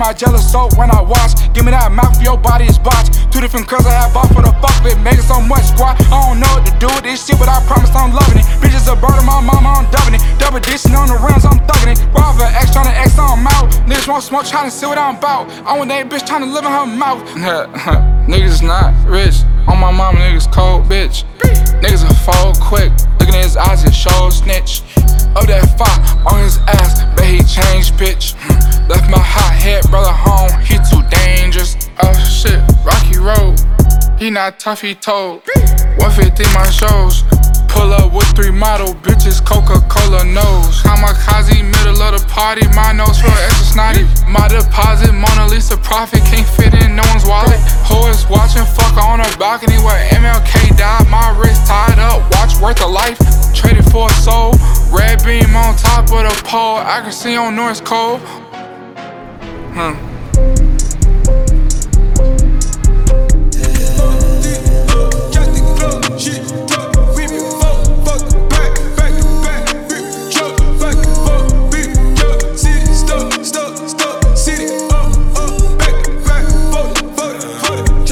My 0.00 0.14
jealous 0.14 0.50
soap 0.50 0.80
when 0.80 0.90
I 0.90 1.04
watch. 1.04 1.36
Give 1.52 1.60
me 1.62 1.76
that 1.76 1.92
mouth, 1.92 2.16
your 2.24 2.40
body 2.40 2.64
is 2.64 2.80
botched. 2.80 3.28
Two 3.28 3.44
different 3.44 3.68
girls 3.68 3.84
I 3.84 3.92
have 4.00 4.16
bought 4.16 4.32
for 4.32 4.40
the 4.40 4.48
fuck, 4.64 4.72
but 4.80 4.96
making 5.04 5.28
so 5.28 5.44
much 5.44 5.68
squat. 5.68 6.00
I 6.08 6.24
don't 6.24 6.40
know 6.40 6.48
what 6.56 6.64
to 6.64 6.72
do 6.80 6.88
with 6.88 7.04
this 7.04 7.28
shit, 7.28 7.36
but 7.36 7.52
I 7.52 7.60
promise 7.68 7.92
I'm 7.92 8.16
loving 8.16 8.40
it. 8.40 8.48
Bitches 8.64 8.88
a 8.88 8.96
bird 8.96 9.20
of 9.20 9.28
my 9.28 9.44
mama, 9.44 9.84
I'm 9.84 9.86
dubbing 9.92 10.16
it. 10.16 10.24
Double 10.40 10.58
dishing 10.58 10.96
on 10.96 11.12
the 11.12 11.20
rims, 11.20 11.44
I'm 11.44 11.60
thugging 11.68 11.92
it. 11.92 12.00
Rob 12.16 12.40
X 12.40 12.72
trying 12.72 12.88
to 12.88 12.96
X 12.96 13.20
on 13.20 13.44
mouth. 13.44 13.68
Niggas 13.84 14.08
want 14.08 14.24
smoke, 14.24 14.48
trying 14.48 14.72
to 14.72 14.74
see 14.74 14.88
what 14.88 14.96
I'm 14.96 15.20
about. 15.20 15.52
I 15.68 15.76
want 15.76 15.92
that 15.92 16.08
bitch 16.08 16.24
trying 16.24 16.48
to 16.48 16.50
live 16.50 16.64
in 16.64 16.72
her 16.72 16.88
mouth. 16.88 17.20
niggas 18.24 18.56
is 18.56 18.64
not 18.64 18.96
rich. 19.04 19.44
On 19.68 19.76
my 19.76 19.92
mama, 19.92 20.16
niggas 20.16 20.48
cold, 20.48 20.88
bitch. 20.88 21.28
Niggas 21.84 22.08
a 22.08 22.14
fold 22.24 22.56
quick. 22.56 22.88
Looking 23.20 23.36
at 23.36 23.44
his 23.44 23.56
eyes, 23.60 23.84
it 23.84 23.92
shows 23.92 24.40
snitch. 24.40 24.80
Up 25.36 25.44
that 25.44 25.68
fire 25.76 26.00
on 26.24 26.40
his 26.40 26.56
ass, 26.64 27.04
but 27.12 27.28
he 27.28 27.44
changed, 27.44 28.00
bitch. 28.00 28.32
Left 28.90 29.08
my 29.08 29.22
hot 29.22 29.54
head 29.54 29.86
brother 29.86 30.10
home, 30.10 30.50
he 30.66 30.74
too 30.82 31.06
dangerous. 31.22 31.78
Oh 32.02 32.10
shit, 32.26 32.58
Rocky 32.82 33.22
Road. 33.22 33.54
He 34.18 34.34
not 34.34 34.58
tough, 34.58 34.82
he 34.82 34.98
told. 34.98 35.46
150 36.02 36.42
my 36.50 36.66
shows. 36.74 37.22
Pull 37.70 37.94
up 37.94 38.10
with 38.10 38.26
three 38.34 38.50
model 38.50 38.98
bitches, 38.98 39.38
Coca 39.46 39.78
Cola 39.86 40.26
nose. 40.26 40.82
Kamikaze, 40.82 41.62
middle 41.62 42.02
of 42.02 42.18
the 42.18 42.22
party, 42.26 42.66
my 42.74 42.90
nose 42.90 43.22
feel 43.22 43.30
extra 43.46 43.78
snotty. 43.78 44.02
My 44.26 44.50
deposit, 44.50 45.14
Mona 45.14 45.46
Lisa 45.46 45.78
profit, 45.78 46.26
can't 46.26 46.42
fit 46.58 46.74
in 46.74 46.98
no 46.98 47.06
one's 47.14 47.22
wallet. 47.22 47.62
Who 47.86 48.10
is 48.10 48.26
watching, 48.26 48.66
fuck 48.74 48.98
on 48.98 49.22
a 49.22 49.30
balcony 49.38 49.78
where 49.86 50.02
MLK 50.18 50.74
died. 50.74 51.06
My 51.06 51.30
wrist 51.38 51.62
tied 51.70 52.02
up, 52.02 52.26
watch 52.34 52.58
worth 52.58 52.82
a 52.82 52.90
life. 52.90 53.22
Traded 53.54 53.86
for 53.94 54.10
a 54.10 54.14
soul, 54.18 54.50
red 54.90 55.22
beam 55.22 55.54
on 55.54 55.78
top 55.78 56.10
of 56.10 56.26
the 56.26 56.34
pole. 56.42 56.82
Accuracy 56.82 57.36
on 57.36 57.54
North 57.54 57.84
Cole. 57.84 58.18
Huh. 59.72 59.94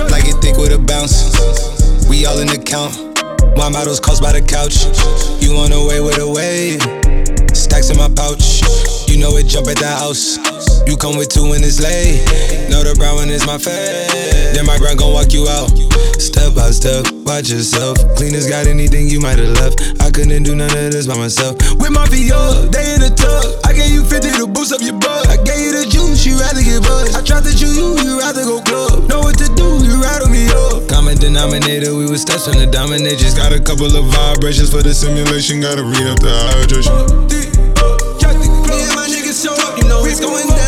Like 0.09 0.27
it 0.27 0.37
thick 0.41 0.57
with 0.57 0.73
a 0.73 0.79
bounce. 0.87 2.09
We 2.09 2.25
all 2.25 2.39
in 2.39 2.47
the 2.47 2.63
count. 2.65 2.95
My 3.57 3.69
models 3.69 3.99
cost 3.99 4.23
by 4.23 4.33
the 4.33 4.43
couch. 4.43 4.85
You 5.43 5.57
on 5.57 5.71
the 5.71 5.85
way 5.89 6.01
with 6.01 6.19
a 6.19 6.31
wave. 6.31 6.81
Stacks 7.57 7.91
in 7.91 7.97
my 7.97 8.09
pouch. 8.15 8.63
Know 9.19 9.35
it 9.35 9.51
jump 9.51 9.66
at 9.66 9.83
the 9.83 9.91
house. 9.91 10.39
You 10.87 10.97
come 10.97 11.19
with 11.19 11.27
two 11.27 11.51
when 11.51 11.66
it's 11.66 11.83
late. 11.83 12.23
Know 12.71 12.87
the 12.87 12.95
brown 12.95 13.19
one 13.19 13.31
is 13.35 13.43
my 13.43 13.59
fave. 13.59 14.55
Then 14.55 14.62
my 14.62 14.79
brown 14.79 14.95
gon' 14.95 15.11
walk 15.11 15.35
you 15.35 15.51
out. 15.51 15.75
Step 16.23 16.55
by 16.55 16.71
step, 16.71 17.03
watch 17.27 17.51
yourself. 17.51 17.99
Cleaners 18.14 18.47
got 18.47 18.71
anything 18.71 19.11
you 19.11 19.19
might 19.19 19.43
have 19.43 19.59
left. 19.59 19.83
I 19.99 20.14
couldn't 20.14 20.47
do 20.47 20.55
none 20.55 20.71
of 20.71 20.95
this 20.95 21.11
by 21.11 21.19
myself. 21.19 21.59
With 21.83 21.91
my 21.91 22.07
VO, 22.07 22.71
they 22.71 22.95
in 22.95 23.03
the 23.03 23.11
tub. 23.11 23.59
I 23.66 23.75
gave 23.75 23.91
you 23.91 24.07
50 24.07 24.39
to 24.39 24.47
boost 24.47 24.71
up 24.71 24.87
your 24.87 24.95
butt. 24.95 25.27
I 25.27 25.35
gave 25.43 25.59
you 25.66 25.73
the 25.83 25.91
juice, 25.91 26.23
you 26.23 26.39
rather 26.39 26.62
get 26.62 26.87
buzzed. 26.87 27.19
I 27.19 27.21
tried 27.27 27.43
to 27.43 27.51
chew 27.51 27.75
you, 27.75 27.99
you 27.99 28.23
rather 28.23 28.47
go 28.47 28.62
club. 28.62 29.11
Know 29.11 29.19
what 29.19 29.35
to 29.43 29.51
do, 29.51 29.83
you 29.83 29.99
rattle 29.99 30.31
me 30.31 30.47
up. 30.47 30.87
Common 30.87 31.19
denominator, 31.19 31.91
we 31.91 32.07
was 32.07 32.23
steps 32.23 32.47
from 32.47 32.62
the 32.62 32.71
dominate. 32.71 33.19
Just 33.19 33.35
got 33.35 33.51
a 33.51 33.59
couple 33.59 33.91
of 33.91 34.07
vibrations 34.14 34.71
for 34.71 34.87
the 34.87 34.95
simulation. 34.95 35.59
Gotta 35.59 35.83
read 35.83 36.07
up 36.07 36.23
the 36.23 36.31
hydration. 36.55 37.58
It's 40.11 40.21
going 40.21 40.49
down. 40.49 40.68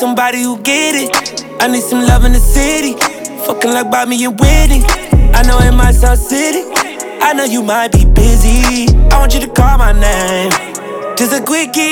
Somebody 0.00 0.42
who 0.42 0.56
get 0.62 0.94
it. 0.94 1.44
I 1.60 1.68
need 1.68 1.82
some 1.82 2.00
love 2.00 2.24
in 2.24 2.32
the 2.32 2.40
city. 2.40 2.94
Fucking 3.44 3.70
like 3.70 3.90
Bobby 3.90 4.24
and 4.24 4.40
Whitney. 4.40 4.82
I 5.36 5.42
know 5.42 5.58
in 5.58 5.76
my 5.76 5.92
South 5.92 6.18
City. 6.18 6.62
I 7.20 7.34
know 7.34 7.44
you 7.44 7.62
might 7.62 7.92
be 7.92 8.06
busy. 8.06 8.88
I 9.12 9.18
want 9.18 9.34
you 9.34 9.40
to 9.40 9.48
call 9.48 9.76
my 9.76 9.92
name. 9.92 10.50
Just 11.18 11.34
a 11.38 11.42
quickie. 11.44 11.84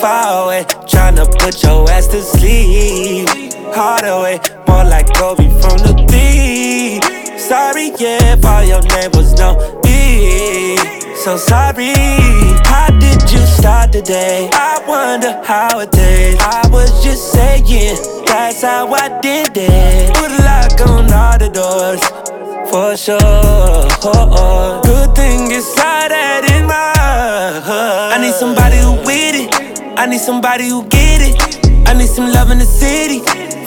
Far 0.00 0.44
away, 0.44 0.62
tryna 0.86 1.26
put 1.40 1.60
your 1.64 1.90
ass 1.90 2.06
to 2.08 2.22
sleep. 2.22 3.28
Hard 3.74 4.04
away, 4.04 4.38
more 4.68 4.84
like 4.84 5.12
Kobe 5.12 5.48
from 5.60 5.78
the 5.82 6.06
beat. 6.08 7.02
Sorry, 7.36 7.90
yeah, 7.98 8.34
if 8.34 8.44
all 8.44 8.62
your 8.62 8.82
name 8.82 9.10
was 9.14 9.34
no 9.34 9.80
B. 9.82 10.95
So 11.26 11.36
sorry. 11.36 11.92
How 12.70 12.86
did 13.00 13.20
you 13.32 13.40
start 13.46 13.90
the 13.90 14.00
day? 14.00 14.48
I 14.52 14.80
wonder 14.86 15.42
how 15.42 15.80
it 15.80 15.90
did. 15.90 16.38
I 16.38 16.68
was 16.70 17.02
just 17.02 17.32
saying, 17.32 17.96
that's 18.26 18.62
how 18.62 18.94
I 18.94 19.08
did 19.20 19.50
it. 19.56 20.14
Put 20.14 20.30
a 20.30 20.38
lock 20.46 20.80
on 20.88 21.12
all 21.12 21.36
the 21.36 21.48
doors, 21.50 21.98
for 22.70 22.96
sure. 22.96 23.18
Good 24.84 25.16
thing 25.16 25.50
inside 25.50 26.12
that 26.14 26.46
in 26.54 26.64
my 26.64 26.94
heart. 27.58 28.14
I 28.14 28.18
need 28.22 28.34
somebody 28.34 28.78
who 28.78 28.92
with 29.02 29.34
it. 29.34 29.98
I 29.98 30.06
need 30.06 30.20
somebody 30.20 30.68
who 30.68 30.84
get 30.84 31.22
it. 31.22 31.88
I 31.88 31.94
need 31.94 32.06
some 32.06 32.30
love 32.30 32.52
in 32.52 32.60
the 32.60 32.64
city. 32.64 33.18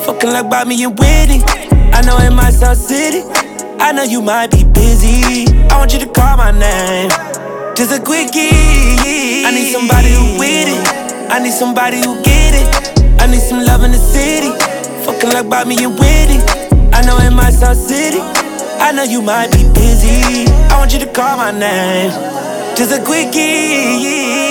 Fucking 0.06 0.32
like 0.32 0.50
Bobby 0.50 0.82
and 0.82 0.98
Whitney. 0.98 1.44
I 1.92 2.04
know 2.08 2.20
in 2.20 2.36
my 2.36 2.52
South 2.52 2.78
City. 2.78 3.24
I 3.82 3.92
know 3.92 4.04
you 4.04 4.22
might 4.22 4.50
be 4.50 4.64
busy. 4.64 5.46
I 5.68 5.78
want 5.78 5.92
you 5.92 6.00
to 6.00 6.08
call 6.08 6.38
my 6.38 6.52
name. 6.52 7.12
Just 7.80 7.94
a 7.98 8.04
quickie. 8.04 8.50
I 9.48 9.52
need 9.56 9.72
somebody 9.72 10.10
who 10.12 10.38
with 10.38 10.68
it. 10.68 11.32
I 11.32 11.40
need 11.40 11.54
somebody 11.54 11.96
who 12.04 12.22
get 12.24 12.54
it. 12.54 13.22
I 13.22 13.26
need 13.26 13.40
some 13.40 13.64
love 13.64 13.86
in 13.86 13.92
the 13.92 13.98
city. 13.98 14.52
Fucking 15.06 15.30
like 15.30 15.50
Bobby 15.50 15.82
and 15.82 15.94
Whitney. 15.98 16.44
I 16.92 17.02
know 17.08 17.18
in 17.26 17.34
my 17.34 17.50
South 17.50 17.78
City. 17.78 18.20
I 18.20 18.92
know 18.92 19.04
you 19.04 19.22
might 19.22 19.54
be 19.54 19.64
busy. 19.72 20.52
I 20.52 20.78
want 20.78 20.92
you 20.92 21.00
to 21.00 21.08
call 21.08 21.38
my 21.38 21.52
name. 21.52 22.12
Just 22.76 22.92
a 22.92 23.02
quickie. 23.02 24.49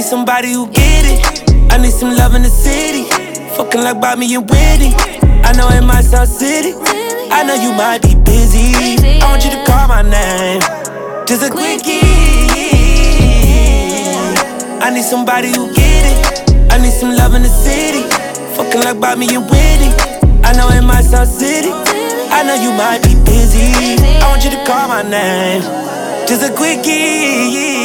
Need 0.00 0.08
somebody 0.08 0.52
who 0.52 0.66
get 0.68 1.04
it. 1.04 1.20
I 1.70 1.76
need 1.76 1.92
some 1.92 2.16
love 2.16 2.34
in 2.34 2.42
the 2.42 2.48
city. 2.48 3.04
Fucking 3.56 3.82
like 3.82 4.00
Bobby 4.00 4.34
and 4.34 4.48
Whitney. 4.48 4.94
I 5.44 5.52
know 5.52 5.68
in 5.76 5.84
my 5.84 6.00
South 6.00 6.28
City. 6.28 6.72
I 7.30 7.44
know 7.44 7.54
you 7.54 7.72
might 7.76 8.00
be 8.00 8.14
busy. 8.14 8.96
I 9.20 9.28
want 9.28 9.44
you 9.44 9.50
to 9.50 9.60
call 9.68 9.88
my 9.88 10.00
name. 10.00 10.60
Just 11.28 11.44
a 11.44 11.50
quickie. 11.50 12.00
I 14.80 14.88
need 14.88 15.04
somebody 15.04 15.48
who 15.48 15.68
get 15.74 16.04
it. 16.12 16.72
I 16.72 16.78
need 16.80 16.92
some 16.96 17.12
love 17.14 17.34
in 17.34 17.42
the 17.42 17.52
city. 17.52 18.08
Fucking 18.56 18.80
like 18.80 18.98
Bobby 18.98 19.28
and 19.36 19.44
Whitney. 19.52 19.92
I 20.48 20.56
know 20.56 20.70
in 20.70 20.86
my 20.86 21.02
South 21.02 21.28
City. 21.28 21.72
I 22.32 22.40
know 22.46 22.56
you 22.56 22.72
might 22.72 23.02
be 23.04 23.12
busy. 23.28 24.00
I 24.00 24.32
want 24.32 24.44
you 24.44 24.50
to 24.50 24.64
call 24.64 24.88
my 24.88 25.02
name. 25.02 25.60
Just 26.26 26.42
a 26.48 26.50
quickie. 26.56 27.79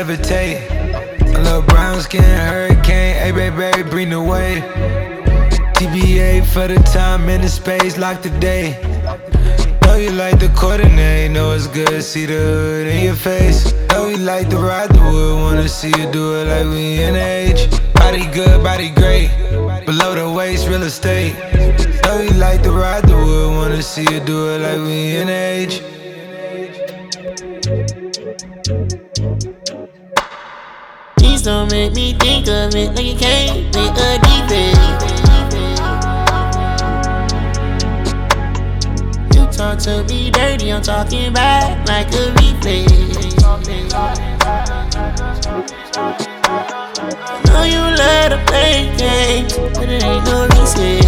Levitate. 0.00 0.64
A 1.34 1.38
little 1.42 1.62
brown 1.62 2.00
skin 2.00 2.22
hurricane, 2.22 3.16
A 3.22 3.32
baby, 3.32 3.56
baby, 3.56 3.82
bring 3.90 4.10
the 4.10 4.20
wave. 4.20 4.62
TBA 5.76 6.46
for 6.46 6.66
the 6.68 6.80
time 6.92 7.28
and 7.28 7.42
the 7.44 7.48
space, 7.48 7.98
lock 7.98 8.22
the 8.22 8.30
day. 8.40 8.80
Know 9.82 9.96
you 9.96 10.12
like 10.12 10.38
the 10.38 10.48
coordinate, 10.56 11.30
know 11.32 11.52
it's 11.52 11.66
good, 11.66 12.02
see 12.02 12.24
the 12.24 12.32
hood 12.32 12.86
in 12.86 13.04
your 13.04 13.14
face. 13.14 13.74
Know 13.90 14.08
you 14.08 14.18
like 14.18 14.48
to 14.50 14.58
ride 14.58 14.90
the 14.90 15.00
wood, 15.00 15.34
wanna 15.42 15.68
see 15.68 15.88
you 15.88 16.10
do 16.10 16.34
it 16.36 16.46
like 16.46 16.66
we 16.74 17.02
in 17.02 17.16
age. 17.16 17.68
Body 17.92 18.26
good, 18.32 18.62
body 18.62 18.90
great, 18.90 19.30
below 19.84 20.14
the 20.14 20.30
waist, 20.30 20.68
real 20.68 20.82
estate. 20.82 21.34
Know 22.04 22.20
you 22.20 22.34
like 22.46 22.62
to 22.62 22.72
ride 22.72 23.04
the 23.04 23.16
wood, 23.16 23.50
wanna 23.56 23.82
see 23.82 24.06
you 24.12 24.20
do 24.20 24.48
it 24.48 24.60
like 24.60 24.80
we 24.86 25.16
in 25.16 25.28
age. 25.28 25.82
Don't 31.50 31.72
make 31.72 31.92
me 31.94 32.12
think 32.12 32.46
of 32.46 32.72
it 32.76 32.94
like 32.94 33.06
it 33.06 33.18
came 33.18 33.66
with 33.74 34.04
a 34.08 34.10
defect. 34.22 34.78
You 39.34 39.46
talk 39.50 39.78
to 39.80 40.04
me 40.04 40.30
dirty, 40.30 40.72
I'm 40.72 40.80
talking 40.80 41.32
back 41.32 41.88
like 41.88 42.06
a 42.14 42.30
replay. 42.38 42.86
Know 47.46 47.64
you 47.64 47.82
love 47.98 48.30
to 48.30 48.38
play 48.46 48.94
games, 48.96 49.58
but 49.74 49.88
it 49.88 50.04
ain't 50.04 50.24
no 50.26 50.46
reason. 50.54 51.00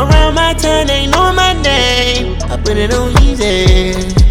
Around 0.00 0.34
my 0.34 0.52
town, 0.54 0.88
they 0.88 1.06
know 1.06 1.32
my 1.32 1.52
name. 1.62 2.36
I 2.50 2.56
put 2.56 2.76
it 2.76 2.92
on 2.92 3.22
easy. 3.22 4.21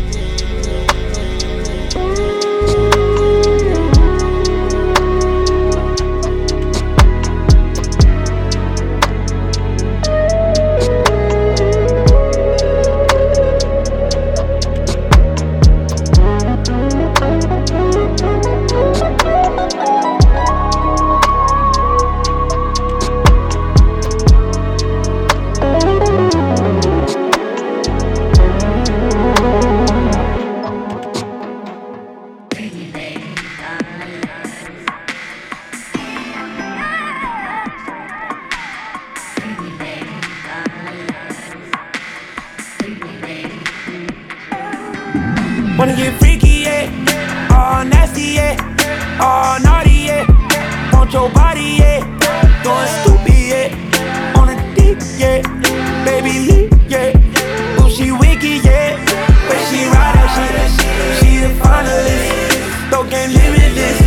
Wanna 45.81 45.95
get 45.95 46.13
freaky, 46.19 46.61
yeah. 46.61 47.49
All 47.49 47.83
nasty, 47.83 48.37
yeah. 48.37 48.53
All 49.19 49.59
naughty, 49.61 50.05
yeah. 50.13 50.93
Want 50.93 51.11
your 51.11 51.27
body, 51.31 51.81
yeah. 51.81 52.05
Going 52.63 52.87
stupid, 53.01 53.33
yeah. 53.33 54.37
On 54.37 54.47
a 54.49 54.75
dick, 54.75 54.99
yeah. 55.17 55.41
Baby, 56.05 56.37
leak, 56.45 56.71
yeah. 56.87 57.81
Ooh, 57.81 57.89
she 57.89 58.11
wicked, 58.11 58.63
yeah. 58.63 58.93
But 59.49 59.57
she 59.73 59.89
ride 59.89 60.13
that 60.21 60.29
shit. 60.37 61.17
She 61.17 61.45
a 61.45 61.49
finalist. 61.57 62.91
Don't 62.91 63.09
get 63.09 63.31
limitless. 63.31 63.97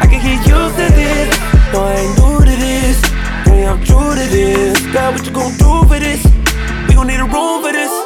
I 0.00 0.06
can 0.08 0.24
get 0.24 0.40
used 0.48 0.76
to 0.80 0.88
this. 0.96 1.28
No, 1.74 1.84
I 1.84 1.96
ain't 2.00 2.16
new 2.16 2.38
to 2.48 2.56
this. 2.56 2.96
Yeah, 3.44 3.72
I'm 3.72 3.84
true 3.84 4.14
to 4.14 4.26
this. 4.26 4.86
God, 4.86 5.14
what 5.14 5.26
you 5.26 5.32
gon' 5.32 5.54
do 5.58 5.86
for 5.86 5.98
this? 5.98 6.24
We 6.88 6.94
gon' 6.94 7.08
need 7.08 7.20
a 7.20 7.24
room 7.24 7.60
for 7.60 7.72
this. 7.72 7.99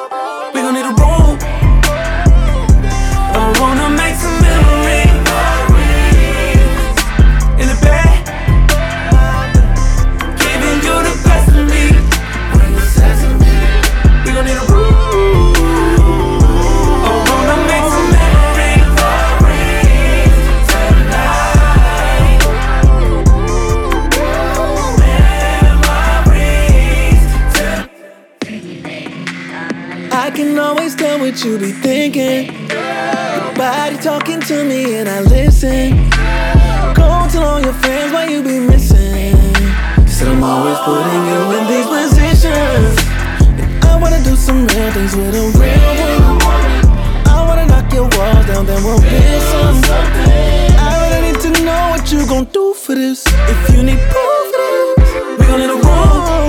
You 31.45 31.59
be 31.59 31.73
thinking. 31.73 32.47
Your 32.71 33.55
body 33.55 33.97
talking 33.99 34.41
to 34.41 34.65
me 34.65 34.95
and 34.95 35.09
I 35.09 35.21
listen. 35.21 36.09
Go 36.95 37.29
tell 37.31 37.45
all 37.45 37.61
your 37.61 37.75
friends 37.75 38.13
why 38.15 38.29
you 38.29 38.43
be 38.43 38.61
missing. 38.61 39.37
Said 40.07 40.29
I'm 40.29 40.43
always 40.43 40.79
putting 40.79 41.23
you 41.29 41.41
in 41.59 41.67
these 41.69 41.87
positions. 41.87 42.97
And 43.61 43.85
I 43.85 43.99
wanna 44.01 44.23
do 44.25 44.35
some 44.37 44.67
real 44.69 44.91
things 44.93 45.15
with 45.15 45.35
a 45.35 45.45
real 45.61 46.25
woman. 46.25 46.81
I 47.29 47.45
wanna 47.47 47.67
knock 47.67 47.93
your 47.93 48.09
walls 48.17 48.47
down, 48.47 48.65
then 48.65 48.83
we'll 48.83 49.01
build 49.01 49.43
some. 49.53 49.81
I 50.81 50.97
really 51.03 51.33
need 51.33 51.41
to 51.43 51.51
know 51.63 51.91
what 51.91 52.11
you 52.11 52.27
gon' 52.27 52.45
do 52.53 52.73
for 52.73 52.95
this. 52.95 53.23
If 53.27 53.77
you 53.77 53.83
need 53.83 54.01
proof 54.09 55.39
we 55.39 55.47
gon' 55.47 55.61
need 55.61 55.71
a 55.71 55.75
room. 55.75 56.44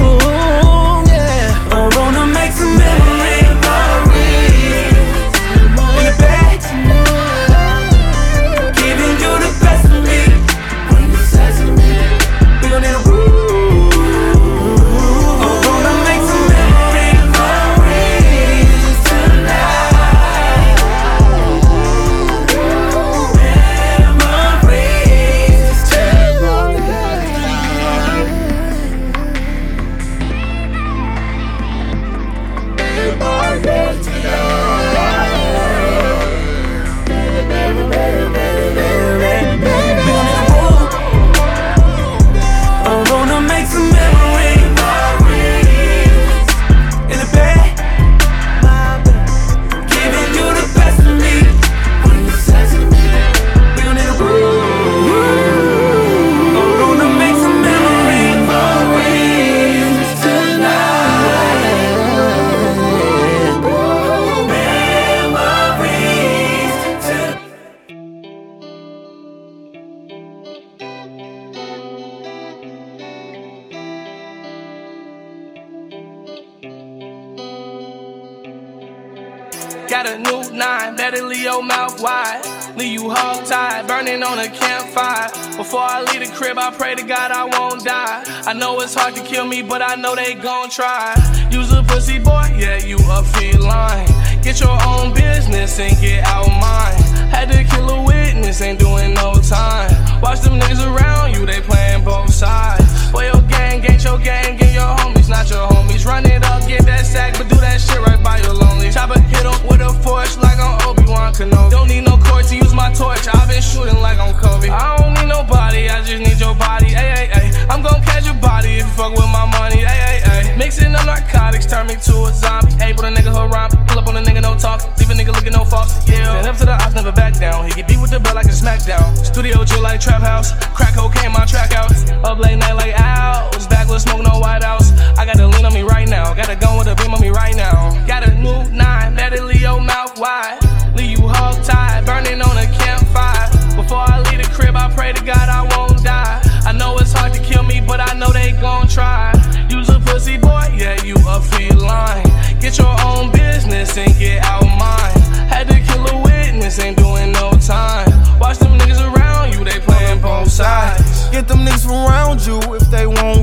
I 87.32 87.45
won't 87.45 87.84
die. 87.84 88.23
I 88.45 88.53
know 88.53 88.80
it's 88.82 88.93
hard 88.93 89.15
to 89.15 89.23
kill 89.23 89.45
me, 89.45 89.61
but 89.61 89.82
I 89.82 89.95
know 89.95 90.15
they 90.15 90.36
gon' 90.36 90.69
try. 90.69 91.15
Use 91.51 91.71
a 91.71 91.84
pussy 91.84 92.19
boy, 92.19 92.47
yeah, 92.57 92.78
you 92.78 92.97
a 93.09 93.23
feline. 93.23 94.07
Get 94.41 94.59
your 94.59 94.78
own 94.86 95.13
business 95.13 95.80
and 95.80 95.99
get 95.99 96.23
out 96.26 96.47
mine. 96.47 97.01
Had 97.30 97.51
to 97.51 97.63
kill 97.63 97.89
a 97.89 98.03
witness, 98.03 98.61
ain't 98.61 98.80
doing 98.80 99.13
no 99.13 99.34
time. 99.41 99.91
Watch 100.21 100.41
them 100.41 100.59
niggas 100.59 100.86
around 100.86 101.34
you, 101.34 101.45
they 101.45 101.61
playing 101.61 102.03
both 102.03 102.34
sides. 102.34 102.86
For 103.11 103.23
your 103.23 103.41
gang, 103.43 103.82
get 103.82 104.03
your 104.03 104.19
gang, 104.19 104.57
get 104.57 104.73
your 104.73 105.14
homies, 105.26 105.30
not 105.30 105.49
your 105.49 105.67
homies. 105.67 106.05
Run 106.05 106.26
it 106.26 106.43
up, 106.45 106.67
get 106.67 106.86
that 106.86 107.05
sack, 107.05 107.38
but 107.38 107.49
do 107.49 107.55
that 107.57 107.82
shit 107.82 107.99
right 107.99 108.21
by 108.23 108.39
your 108.39 108.53
lonely. 108.53 108.91
Chopper 108.91 109.19
hit 109.19 109.45
up 109.45 109.61
with 109.65 109.82
a 109.82 109.93
force 110.03 110.38
like 110.38 110.57
I'm 110.57 110.80
Obi-Wan 110.88 111.34
Kenobi. 111.34 111.71
Don't 111.71 111.88
need 111.88 112.01
no 112.01 112.17
court 112.17 112.45
to 112.47 112.55
use 112.55 112.73
my 112.73 112.91
torch, 112.93 113.28
I've 113.28 113.47
been 113.47 113.61
shooting 113.61 113.99
like 114.01 114.19
I'm 114.19 114.34
Kobe. 114.36 114.69
I 114.69 114.97
don't 114.97 115.13
need 115.13 115.28
nobody, 115.28 115.89
I 115.89 116.03
just 116.03 116.21
need 116.21 116.39
your 116.39 116.55
body, 116.55 116.95
ay, 116.95 117.11
ay, 117.13 117.30
ay. 117.34 117.67
I'm 117.69 117.82
gon' 117.82 118.01
catch 118.03 118.26
your 118.26 118.36
body 118.36 118.78
if 118.80 118.86
you 118.86 118.93
fuck 118.93 119.11
with 119.11 119.30
my 119.32 119.45
money, 119.45 119.86
ay, 119.86 119.99
ay, 120.09 120.21
ay. 120.26 120.57
Mixing 120.57 120.93
up 120.95 121.05
narcotics, 121.05 121.65
turn 121.65 121.88
me 121.88 121.95
to 121.95 122.15
a 122.26 122.34
zombie. 122.34 122.73
Able 122.82 123.03
to 123.03 123.09
nigga 123.09 123.34
haram, 123.34 123.69
pull 123.88 123.99
up 123.99 124.07
on 124.07 124.17
a 124.17 124.21
nigga, 124.21 124.41
no 124.41 124.55
talk. 124.55 124.82
Leave 124.99 125.09
a 125.09 125.13
nigga 125.13 125.34
looking 125.34 125.53
no 125.53 125.65
false, 125.65 126.07
yeah. 126.07 126.41
Stand 126.41 126.47
up 126.47 126.57
to 126.57 126.65
the 126.65 126.73
ops, 126.73 126.93
never 126.95 127.11
back 127.11 127.38
down. 127.39 127.65
He 127.65 127.73
get 127.73 127.88
beat 127.88 127.99
with 127.99 128.11
the 128.11 128.19
belt 128.19 128.36
like 128.36 128.45
a 128.45 128.55
smackdown. 128.55 129.17
Studio 129.26 129.63
chill 129.65 129.82
like 129.82 129.99
trap 129.99 130.21
house. 130.21 130.53
Crack 130.73 130.93
cocaine, 130.95 131.32
my 131.32 131.45
track 131.45 131.73
house. 131.73 132.09
Up 132.23 132.39
late 132.39 132.57
night 132.57 132.73
like 132.73 132.93
owls. 132.99 133.67
Backward 133.86 134.01
smoke, 134.01 134.23
no 134.23 134.39
white 134.39 134.63
house. 134.63 134.91
I 135.15 135.25
got 135.25 135.39
a 135.39 135.45
lean 135.45 135.63
on 135.63 135.71
me 135.71 135.83
right 135.83 136.09
now. 136.09 136.33
Got 136.33 136.49
a 136.49 136.55
gun 136.55 136.75
with 136.75 136.88
a 136.88 136.95
beam 136.95 137.13
on 137.13 137.21
me 137.21 137.29
right 137.29 137.55
now. 137.55 137.93
Got 138.07 138.27
a 138.27 138.33
new 138.33 138.63
nine, 138.71 139.13
better 139.13 139.43
leave 139.43 139.61
your 139.61 139.79
mouth 139.79 140.17
wide. 140.17 140.57
Leave 140.95 141.19
you 141.19 141.27
hog 141.27 141.63
tied, 141.63 142.03
burning 142.03 142.41
on 142.41 142.57
a 142.57 142.65
campfire. 142.65 143.45
Before 143.75 143.99
I 143.99 144.23
leave 144.25 144.41
the 144.41 144.49
crib, 144.51 144.75
I 144.75 144.91
pray 144.91 145.13
to 145.13 145.23
God 145.23 145.49
I 145.49 145.61
won't 145.77 146.03
die. 146.03 146.41
I 146.65 146.71
know 146.71 146.97
it's 146.97 147.13
hard 147.13 147.33
to 147.33 147.39
kill 147.39 147.61
me, 147.61 147.79
but 147.79 147.99
I 147.99 148.17
know 148.17 148.33
they 148.33 148.53
gon' 148.53 148.88
try. 148.88 149.31
Use 149.69 149.88
a 149.89 149.99
pussy 149.99 150.39
boy, 150.39 150.73
yeah, 150.75 150.99
you 151.03 151.13
a 151.27 151.39
feline. 151.39 152.25
Get 152.59 152.79
your 152.79 152.95
own 153.05 153.31
business 153.31 153.95
and 153.99 154.11
get 154.17 154.43
out 154.45 154.65
mine. 154.65 155.21
Had 155.45 155.67
to 155.67 155.79
kill 155.79 156.07
a 156.07 156.23
witness, 156.23 156.79
ain't 156.79 156.97
doing 156.97 157.31
no 157.33 157.51
time. 157.61 158.09
Watch 158.39 158.57
them 158.57 158.79
niggas 158.79 159.13
around 159.13 159.53
you, 159.53 159.63
they 159.63 159.79
playing 159.79 160.21
both 160.21 160.49
sides. 160.49 161.29
Get 161.29 161.47
them 161.47 161.59
niggas 161.59 161.88
around 161.88 162.43
you 162.47 162.59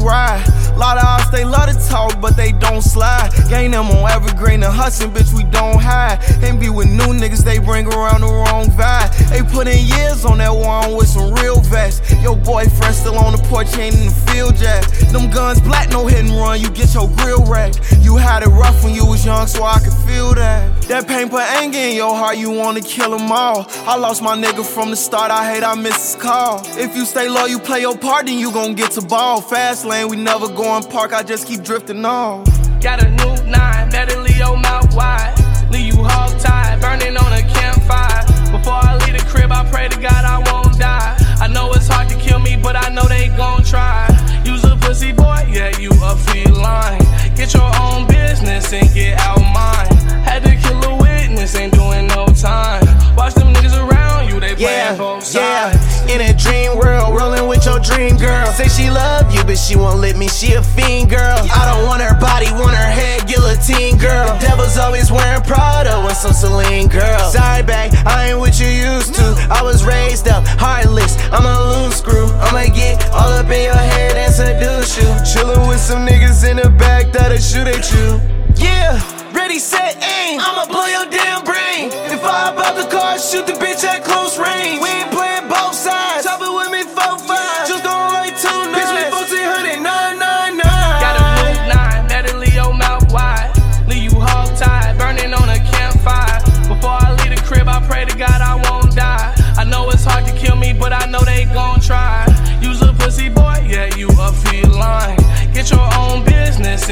ride. 0.03 0.52
Lot 0.77 0.99
of 0.99 1.05
ops, 1.05 1.31
they 1.31 1.45
love 1.45 1.69
to 1.71 1.89
talk, 1.89 2.21
but 2.21 2.37
they 2.37 2.53
don't 2.53 2.83
slide. 2.83 3.31
Gain 3.49 3.71
them 3.73 3.87
on 3.87 4.11
evergreen 4.11 4.63
and 4.63 4.73
hustling, 4.73 5.13
bitch, 5.13 5.33
we 5.33 5.45
don't 5.45 5.81
hide. 5.81 6.19
And 6.43 6.59
be 6.59 6.71
with 6.71 6.89
new 6.89 7.13
niggas, 7.13 7.45
they 7.45 7.59
bring 7.59 7.87
around 7.87 8.23
the 8.23 8.27
wrong 8.27 8.67
vibe. 8.67 9.11
They 9.31 9.43
put 9.43 9.69
in 9.69 9.85
years 9.87 10.25
on 10.25 10.39
that 10.39 10.55
one 10.55 10.97
with 10.97 11.09
some 11.09 11.33
real 11.35 11.61
vests. 11.61 12.01
Your 12.23 12.37
boyfriend 12.37 12.95
still 12.95 13.17
on 13.19 13.33
the 13.33 13.43
porch, 13.49 13.77
ain't 13.77 13.95
in 13.95 14.07
the 14.07 14.15
field 14.33 14.59
yet. 14.61 14.83
Them 15.13 15.31
guns 15.31 15.61
black, 15.61 15.91
no 15.91 16.07
hit 16.07 16.25
and 16.25 16.31
run, 16.31 16.61
you 16.61 16.71
get 16.71 16.95
your 16.95 17.09
grill 17.17 17.45
wrecked. 17.45 17.81
You 18.01 18.17
had 18.17 18.43
it 18.43 18.49
rough 18.49 18.83
when 18.83 18.95
you 18.95 19.07
was 19.07 19.25
young, 19.25 19.47
so 19.47 19.65
I 19.65 19.79
could 19.79 19.95
feel 20.09 20.35
that. 20.35 20.83
That 20.89 21.07
pain 21.07 21.29
put 21.29 21.43
anger 21.43 21.79
in 21.79 21.97
your 21.97 22.15
heart, 22.15 22.39
you 22.39 22.51
wanna 22.51 22.81
kill 22.81 23.17
them 23.17 23.31
all. 23.31 23.67
I 23.87 23.97
lost 23.97 24.23
my 24.23 24.37
nigga 24.37 24.65
from 24.65 24.91
the 24.91 24.97
start, 24.97 25.31
I 25.31 25.53
hate 25.53 25.63
I 25.63 25.75
miss 25.75 26.15
his 26.15 26.23
call. 26.23 26.61
If 26.79 26.97
you 26.97 27.05
stay 27.05 27.29
low, 27.29 27.47
you 27.47 27.59
play 27.59 27.81
your 27.81 27.97
part, 27.97 28.27
then 28.27 28.39
you 28.39 28.51
gon' 28.51 28.75
get 28.75 28.93
to 28.93 29.03
ball. 29.03 29.41
Fast 29.41 29.85
lane, 29.85 30.09
we 30.09 30.17
never 30.17 30.49
go 30.49 30.72
in 30.77 30.85
park, 30.91 31.13
I 31.13 31.23
just 31.23 31.47
keep 31.47 31.63
drifting 31.63 32.05
off. 32.05 32.47
Got 32.81 33.03
a 33.03 33.11
new 33.11 33.51
nine, 33.51 33.91
better 33.91 34.21
leave 34.21 34.37
your 34.37 34.57
mouth 34.57 34.95
wide. 34.95 35.35
Leave 35.71 35.95
you 35.95 36.03
hog 36.03 36.39
tied, 36.39 36.81
burning 36.81 37.17
on 37.17 37.33
a 37.33 37.43
campfire. 37.43 38.25
Before 38.51 38.75
I 38.75 38.97
leave 39.05 39.19
the 39.19 39.25
crib, 39.29 39.51
I 39.51 39.69
pray 39.71 39.89
to 39.89 40.01
God 40.01 40.25
I 40.25 40.39
won't 40.51 40.79
die. 40.79 41.17
I 41.41 41.49
know 41.49 41.73
it's 41.73 41.89
hard 41.89 42.09
to 42.11 42.17
kill 42.17 42.39
me, 42.39 42.57
but 42.57 42.77
I 42.77 42.89
know 42.91 43.05
they 43.09 43.29
gon' 43.29 43.65
try. 43.65 44.07
Use 44.45 44.65
a 44.65 44.77
pussy 44.77 45.13
boy, 45.13 45.47
yeah, 45.51 45.77
you 45.79 45.91
a 45.91 46.17
feline. 46.17 47.01
Get 47.35 47.55
your 47.55 47.71
own 47.81 48.07
business 48.07 48.73
and 48.73 48.93
get 48.95 49.19
out 49.21 49.41
mine. 49.41 49.93
Had 50.23 50.45
to 50.45 50.55
kill 50.57 50.83
a 50.85 50.97
witness, 50.97 51.57
ain't 51.57 51.75
doing 51.75 52.07
no 52.09 52.27
time. 52.27 52.85
Watch 53.17 53.35
them 53.35 53.53
niggas 53.55 53.77
around 53.77 54.29
you, 54.29 54.39
they 54.41 54.55
playing 54.55 54.99
both 54.99 55.25
sides. 55.25 55.35
Yeah, 55.37 55.82
in 56.13 56.21
a 56.21 56.35
dream 56.37 56.77
world, 56.77 57.17
rolling 57.17 57.49
with 57.49 57.65
your 57.65 57.81
dream 57.81 58.17
girl. 58.17 58.47
Say 58.53 58.69
she 58.69 58.91
love 58.91 59.33
you, 59.35 59.43
but 59.45 59.57
she 59.57 59.77
won't 59.77 60.01
let 60.01 60.17
me. 60.17 60.29
She 60.29 60.53
a 60.53 60.63
fiend 60.63 61.09
girl. 61.09 61.39
I 61.41 61.65
don't 61.73 61.87
want 61.89 62.03
her 62.03 62.19
body, 62.21 62.53
want 62.53 62.77
her 62.77 62.93
head, 62.93 63.27
guillotine 63.27 63.97
girl. 63.97 64.37
The 64.37 64.53
devil's 64.53 64.77
always 64.77 65.11
wearing 65.11 65.43
Prada 65.43 65.97
and 65.97 66.17
some 66.17 66.33
Celine 66.33 66.89
girl. 66.89 67.19
Sorry, 67.31 67.63
babe, 67.63 67.93
I 68.05 68.31
ain't 68.31 68.39
what 68.39 68.61
you 68.61 68.69
used 68.69 69.15
to. 69.15 69.25
I 69.51 69.63
was 69.63 69.85
raised 69.85 70.29
up, 70.29 70.45
heartless. 70.61 71.17
I'm 71.33 71.47
a 71.47 71.57
loose 71.73 71.97
screw. 71.97 72.29
I'ma 72.45 72.75
get 72.75 73.03
all 73.11 73.33
up 73.33 73.47
in 73.47 73.63
your 73.65 73.75
head 73.75 74.17
and 74.17 74.33
seduce 74.33 74.99
you. 74.99 75.09
Chillin' 75.25 75.67
with 75.69 75.81
some 75.81 76.07
niggas 76.07 76.49
in 76.49 76.59
the 76.59 76.69
back 76.69 77.13
that'll 77.13 77.39
shoot 77.39 77.67
at 77.67 77.91
you. 77.93 78.32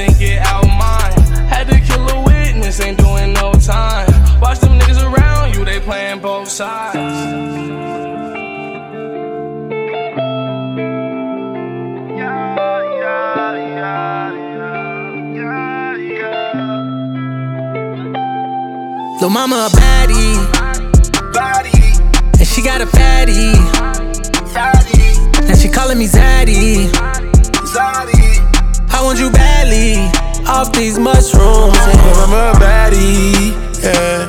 And 0.01 0.19
get 0.19 0.39
out 0.47 0.67
mine. 0.67 1.13
Had 1.49 1.69
to 1.69 1.79
kill 1.81 2.09
a 2.09 2.25
witness, 2.25 2.81
ain't 2.81 2.99
doing 2.99 3.33
no 3.35 3.53
time. 3.53 4.09
Watch 4.41 4.61
them 4.61 4.79
niggas 4.79 5.01
around 5.13 5.55
you, 5.55 5.65
they 5.65 5.81
playing 5.81 6.21
both 6.21 6.49
sides. 6.49 6.97
Lil' 19.21 19.29
mama 19.29 19.69
a 19.69 19.77
baddie. 19.77 20.39
And 22.39 22.49
she 22.49 22.63
got 22.63 22.81
a 22.81 22.87
fatty. 22.87 23.53
And 25.47 25.59
she 25.59 25.69
calling 25.69 25.99
me 25.99 26.07
Zaddy. 26.07 26.91
I 29.01 29.03
want 29.03 29.19
you 29.19 29.31
badly. 29.31 29.97
Off 30.47 30.73
these 30.73 30.99
mushrooms. 30.99 31.73
Yeah, 31.73 32.21
I'm 32.21 32.37
a 32.37 32.53
baddie, 32.61 33.57
yeah. 33.81 34.29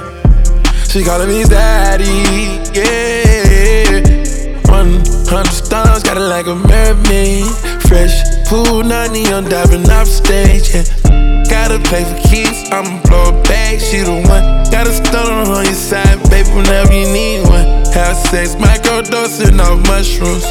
She 0.88 1.04
calling 1.04 1.28
me 1.28 1.44
daddy, 1.44 2.64
yeah. 2.72 4.00
100 4.72 5.52
stars, 5.52 6.04
got 6.04 6.16
it 6.16 6.22
like 6.22 6.48
a 6.48 6.56
mermaid. 6.56 7.52
Fresh 7.84 8.16
pool, 8.48 8.82
90 8.82 9.34
on 9.34 9.44
diving 9.50 9.90
off 9.92 10.08
stage, 10.08 10.74
yeah. 10.74 10.88
Gotta 11.50 11.78
pay 11.90 12.06
for 12.08 12.30
keys, 12.30 12.72
I'ma 12.72 13.02
blow 13.04 13.38
a 13.38 13.44
bag, 13.44 13.82
she 13.82 13.98
the 14.08 14.24
one. 14.24 14.72
Got 14.72 14.88
a 14.88 14.94
stone 14.94 15.52
on 15.52 15.66
your 15.66 15.74
side, 15.74 16.18
baby, 16.30 16.48
whenever 16.56 16.94
you 16.94 17.12
need 17.12 17.44
one. 17.50 17.66
Have 17.92 18.16
sex, 18.16 18.56
microdosing 18.56 19.60
off 19.60 19.86
mushrooms. 19.86 20.48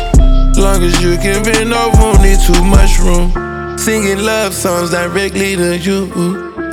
Long 0.59 0.83
as 0.83 1.01
you 1.01 1.17
can 1.17 1.43
bend 1.43 1.73
over, 1.73 1.97
won't 1.97 2.21
need 2.21 2.39
too 2.45 2.63
much 2.63 2.99
room. 3.01 3.50
Singing 3.81 4.19
love 4.19 4.53
songs 4.53 4.91
directly 4.91 5.57
to 5.57 5.79
you. 5.79 6.07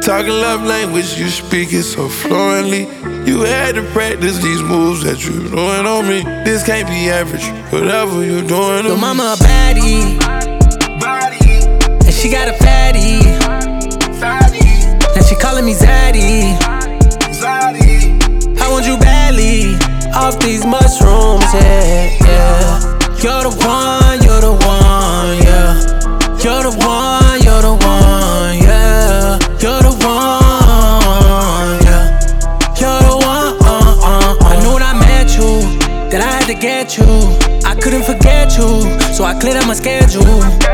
Talking 0.02 0.30
love 0.30 0.64
language, 0.64 1.18
you 1.18 1.30
speak 1.30 1.72
it 1.72 1.84
so 1.84 2.10
fluently. 2.10 2.82
You 3.26 3.44
had 3.44 3.76
to 3.76 3.84
practice 3.94 4.44
these 4.44 4.62
moves 4.62 5.06
that 5.06 5.24
you're 5.24 5.48
doing 5.48 5.88
on 5.88 6.06
me. 6.06 6.24
This 6.44 6.66
can't 6.66 6.86
be 6.86 7.10
average, 7.10 7.48
whatever 7.72 8.26
you're 8.26 8.44
doing 8.44 8.92
on 8.92 9.00
mama 9.00 9.38
a 9.40 9.42
baddie. 9.42 10.20
And 12.04 12.14
she 12.14 12.30
got 12.30 12.50
a 12.50 12.54
fatty. 12.60 13.24
And 15.16 15.26
she 15.26 15.36
calling 15.36 15.64
me 15.64 15.76
Zaddy. 15.76 16.60
I 18.60 18.68
want 18.70 18.86
you 18.86 18.98
badly. 18.98 19.76
Off 20.14 20.40
these 20.40 20.66
mushrooms, 20.66 21.46
yeah, 21.54 22.18
yeah. 22.20 22.98
You're 23.24 23.44
the 23.50 23.54
one, 23.66 23.77
my 39.68 39.74
schedule. 39.74 40.24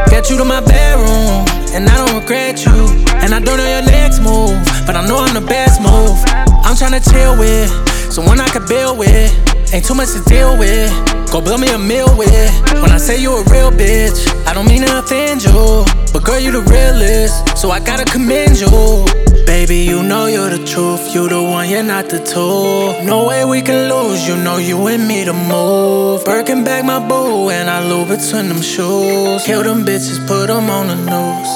Get 0.08 0.30
you 0.30 0.38
to 0.38 0.46
my 0.46 0.62
bedroom, 0.62 1.42
and 1.74 1.90
I 1.90 1.98
don't 1.98 2.22
regret 2.22 2.64
you. 2.64 2.86
And 3.26 3.34
I 3.34 3.40
don't 3.40 3.58
know 3.58 3.68
your 3.68 3.82
next 3.82 4.20
move, 4.20 4.54
but 4.86 4.96
I 4.96 5.06
know 5.08 5.18
I'm 5.18 5.34
the 5.34 5.42
best 5.42 5.82
move. 5.82 6.14
I'm 6.62 6.76
tryna 6.78 7.02
chill 7.02 7.36
with, 7.38 7.70
someone 8.14 8.40
I 8.40 8.48
can 8.50 8.68
build 8.68 9.00
with. 9.00 9.34
Ain't 9.74 9.84
too 9.84 9.96
much 9.96 10.14
to 10.14 10.22
deal 10.30 10.56
with. 10.60 10.94
Go 11.32 11.42
build 11.42 11.62
me 11.62 11.70
a 11.70 11.80
meal 11.80 12.16
with. 12.16 12.54
When 12.84 12.92
I 12.92 12.98
say 12.98 13.20
you 13.20 13.34
a 13.34 13.44
real 13.50 13.72
bitch, 13.72 14.30
I 14.46 14.54
don't 14.54 14.68
mean 14.68 14.84
to 14.84 15.00
offend 15.00 15.44
you. 15.44 15.86
But 16.14 16.24
girl, 16.24 16.40
you 16.40 16.52
the 16.52 16.62
realest, 16.62 17.58
so 17.58 17.72
I 17.72 17.80
gotta 17.80 18.06
commend 18.06 18.60
you. 18.60 19.33
Baby, 19.46 19.78
you 19.80 20.04
know 20.04 20.28
you're 20.28 20.50
the 20.50 20.64
truth. 20.66 21.14
You 21.14 21.28
the 21.28 21.42
one, 21.42 21.70
you're 21.70 21.84
not 21.84 22.10
the 22.10 22.20
two. 22.20 23.06
No 23.06 23.28
way 23.28 23.46
we 23.46 23.62
can 23.62 23.90
lose. 23.90 24.28
You 24.28 24.36
know 24.36 24.58
you 24.58 24.88
and 24.88 25.08
me 25.08 25.26
to 25.26 25.34
move. 25.34 26.26
Birkin 26.26 26.64
back 26.64 26.84
my 26.86 27.00
boo, 27.00 27.50
and 27.50 27.70
I 27.70 27.86
lose 27.88 28.08
between 28.10 28.50
them 28.50 28.62
shoes. 28.62 29.44
Kill 29.46 29.64
them 29.64 29.86
bitches, 29.86 30.26
put 30.28 30.48
them 30.48 30.70
on 30.70 30.88
the 30.88 30.96
news. 30.96 31.50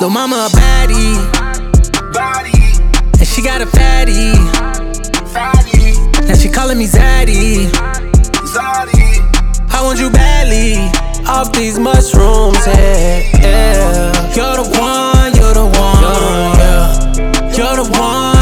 Lil' 0.00 0.10
mama 0.10 0.48
a 0.48 0.56
baddie. 0.56 1.16
And 3.18 3.26
she 3.26 3.42
got 3.42 3.60
a 3.62 3.66
fatty. 3.66 4.32
Now 6.26 6.34
she 6.34 6.48
calling 6.48 6.78
me 6.78 6.86
Zaddy. 6.86 7.70
I 9.72 9.82
want 9.82 9.98
you 9.98 10.10
badly. 10.10 10.90
Off 11.28 11.52
these 11.52 11.78
mushrooms, 11.78 12.66
yeah, 12.66 13.22
yeah. 13.38 14.34
You're 14.34 14.56
the 14.56 14.66
one, 14.80 15.34
you're 15.36 15.54
the 15.54 15.64
one. 15.64 16.00
You're 16.02 16.20
the 16.20 16.32
one, 16.42 16.49
you're 17.60 17.76
the 17.76 18.39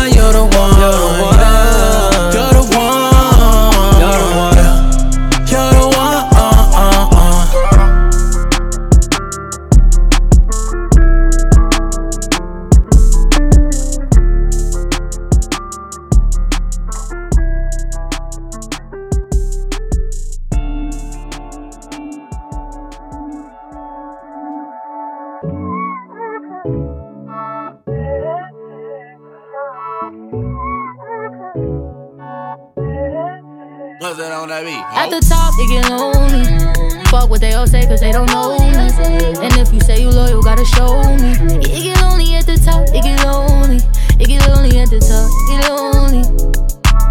Fuck 37.11 37.31
what 37.31 37.41
they 37.41 37.55
all 37.55 37.67
say, 37.67 37.87
cause 37.87 38.01
they 38.01 38.13
don't 38.13 38.29
know 38.29 38.59
me. 38.59 38.69
And 38.69 39.57
if 39.57 39.73
you 39.73 39.81
say 39.81 40.03
you 40.03 40.11
loyal, 40.11 40.43
gotta 40.43 40.65
show 40.65 41.03
me. 41.17 41.33
It 41.65 41.83
get 41.83 42.01
lonely 42.03 42.35
at 42.35 42.45
the 42.45 42.61
top, 42.63 42.87
it 42.93 43.03
get 43.03 43.25
lonely. 43.25 43.81
It 44.21 44.29
get 44.29 44.47
lonely 44.47 44.79
at 44.79 44.91
the 44.91 45.01
top, 45.01 45.31
it 45.33 45.49
get 45.49 45.71
lonely. 45.71 46.21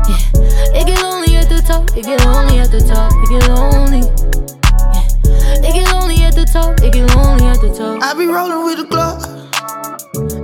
Yeah. 0.06 0.80
It 0.80 0.86
get 0.86 1.02
lonely 1.02 1.36
at 1.36 1.50
the 1.50 1.64
top, 1.66 1.90
it 1.98 2.06
get 2.06 2.24
lonely 2.26 2.60
at 2.60 2.70
the 2.70 2.80
top, 2.82 3.12
it 3.12 3.30
get 3.30 3.50
lonely. 3.50 4.06
Yeah. 4.94 5.68
It 5.68 5.74
get 5.74 5.92
lonely 5.92 6.24
at 6.24 6.36
the 6.36 6.46
top, 6.46 6.80
it 6.84 6.94
get 6.94 7.16
lonely 7.16 7.46
at 7.48 7.60
the 7.60 7.74
top. 7.74 8.04
I 8.04 8.14
be 8.14 8.28
rolling 8.28 8.66
with 8.66 8.78
the. 8.90 8.97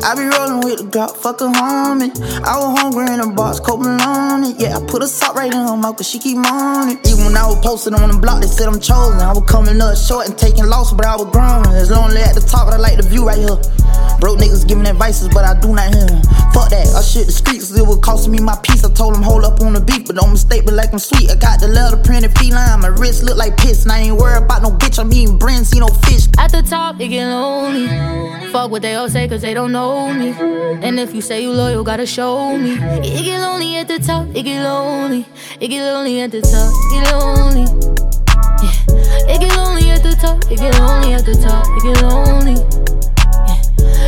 I 0.04 0.16
be 0.16 0.28
rolling 0.28 0.60
with 0.68 0.84
the 0.84 0.88
Glock, 0.91 1.16
fuck 1.16 1.39
a 1.39 1.47
homie. 1.47 2.12
I 2.43 2.60
was 2.60 2.78
hungry 2.78 3.08
in 3.08 3.22
a 3.22 3.32
box, 3.32 3.62
cold 3.62 3.88
on 3.88 4.43
it. 4.43 4.60
Yeah, 4.60 4.76
I 4.76 4.86
put 4.86 5.01
a 5.01 5.08
salt 5.08 5.38
right 5.38 5.47
in 5.47 5.58
her 5.58 5.78
mouth, 5.78 5.95
cause 5.95 6.10
she 6.10 6.20
keep 6.20 6.36
moaning. 6.36 6.99
Even 7.08 7.32
when 7.32 7.38
I 7.38 7.47
was 7.47 7.64
posted 7.64 7.93
on 7.93 8.12
the 8.12 8.18
block, 8.20 8.41
they 8.41 8.47
said 8.47 8.68
I'm 8.68 8.82
chosen. 8.82 9.22
I 9.24 9.32
was 9.32 9.47
coming 9.47 9.80
up 9.80 9.95
short 9.95 10.28
and 10.28 10.38
taking 10.38 10.68
losses, 10.68 10.97
but 10.99 11.06
I 11.06 11.16
was 11.16 11.32
grown. 11.32 11.64
It's 11.80 11.89
lonely 11.89 12.20
at 12.20 12.36
the 12.36 12.41
top, 12.43 12.68
but 12.68 12.76
I 12.76 12.84
like 12.84 12.97
the 12.97 13.08
view 13.08 13.26
right 13.26 13.39
here. 13.39 13.56
Broke 14.24 14.39
niggas 14.39 14.65
giving 14.65 14.88
advices, 14.88 15.28
but 15.28 15.43
I 15.43 15.59
do 15.59 15.76
not 15.76 15.93
hear 15.93 16.05
them. 16.07 16.24
Fuck 16.55 16.69
that, 16.69 16.88
I 16.95 17.01
shit 17.01 17.26
the 17.26 17.34
streets, 17.34 17.76
it 17.76 17.86
was 17.86 17.97
costing 17.97 18.32
me 18.32 18.39
my 18.39 18.55
piece. 18.63 18.86
I 18.86 18.89
told 18.89 19.15
them 19.15 19.21
hold 19.21 19.43
up 19.43 19.59
on 19.59 19.74
the 19.74 19.82
beat, 19.82 20.07
but 20.07 20.15
don't 20.15 20.32
mistake 20.32 20.65
me 20.65 20.71
like 20.71 20.93
I'm 20.93 20.99
sweet. 20.99 21.30
I 21.30 21.36
got 21.36 21.59
the 21.59 21.67
leather 21.67 21.97
printed 21.97 22.32
feline, 22.39 22.80
my 22.80 22.88
wrist 22.88 23.24
look 23.26 23.36
like 23.36 23.57
piss. 23.57 23.84
And 23.84 23.91
I 23.91 23.99
ain't 23.99 24.15
worried 24.15 24.43
about 24.43 24.61
no 24.61 24.71
bitch, 24.71 24.97
I'm 24.97 25.11
eating 25.11 25.38
brains, 25.38 25.71
see 25.71 25.82
no 25.82 25.88
fish. 26.07 26.28
At 26.38 26.53
the 26.53 26.63
top, 26.63 27.01
it 27.01 27.09
get 27.09 27.28
lonely. 27.28 27.89
Fuck 28.53 28.71
what 28.71 28.82
they 28.82 28.95
all 28.95 29.09
say, 29.09 29.28
cause 29.28 29.41
they 29.41 29.53
don't 29.53 29.74
know 29.74 30.13
me. 30.13 30.30
And 30.82 31.01
if 31.01 31.13
you 31.13 31.19
say 31.19 31.41
you 31.43 31.51
loyal, 31.51 31.84
gotta 31.84 32.05
show 32.05 32.57
me. 32.57 32.76
It 33.03 33.26
get 33.26 33.41
lonely 33.41 33.76
at 33.76 33.89
the 33.89 33.99
top, 33.99 34.28
it 34.34 34.43
get 34.43 34.63
lonely. 34.63 35.26
It 35.59 35.67
get 35.67 35.84
lonely 35.91 36.21
at 36.21 36.32
the 36.32 36.39
top, 36.39 36.71
it 36.71 37.03
get 37.03 37.11
lonely. 37.11 37.67
Yeah. 38.63 39.36
It 39.36 39.41
get 39.41 39.57
lonely 39.57 39.91
at 39.91 40.01
the 40.01 40.15
top, 40.15 40.49
it 40.49 40.59
get 40.59 40.80
lonely 40.80 41.11
at 41.11 41.26
the 41.26 41.36
top, 41.43 41.67
it 41.76 41.84
get 41.84 42.01
lonely. 42.03 43.03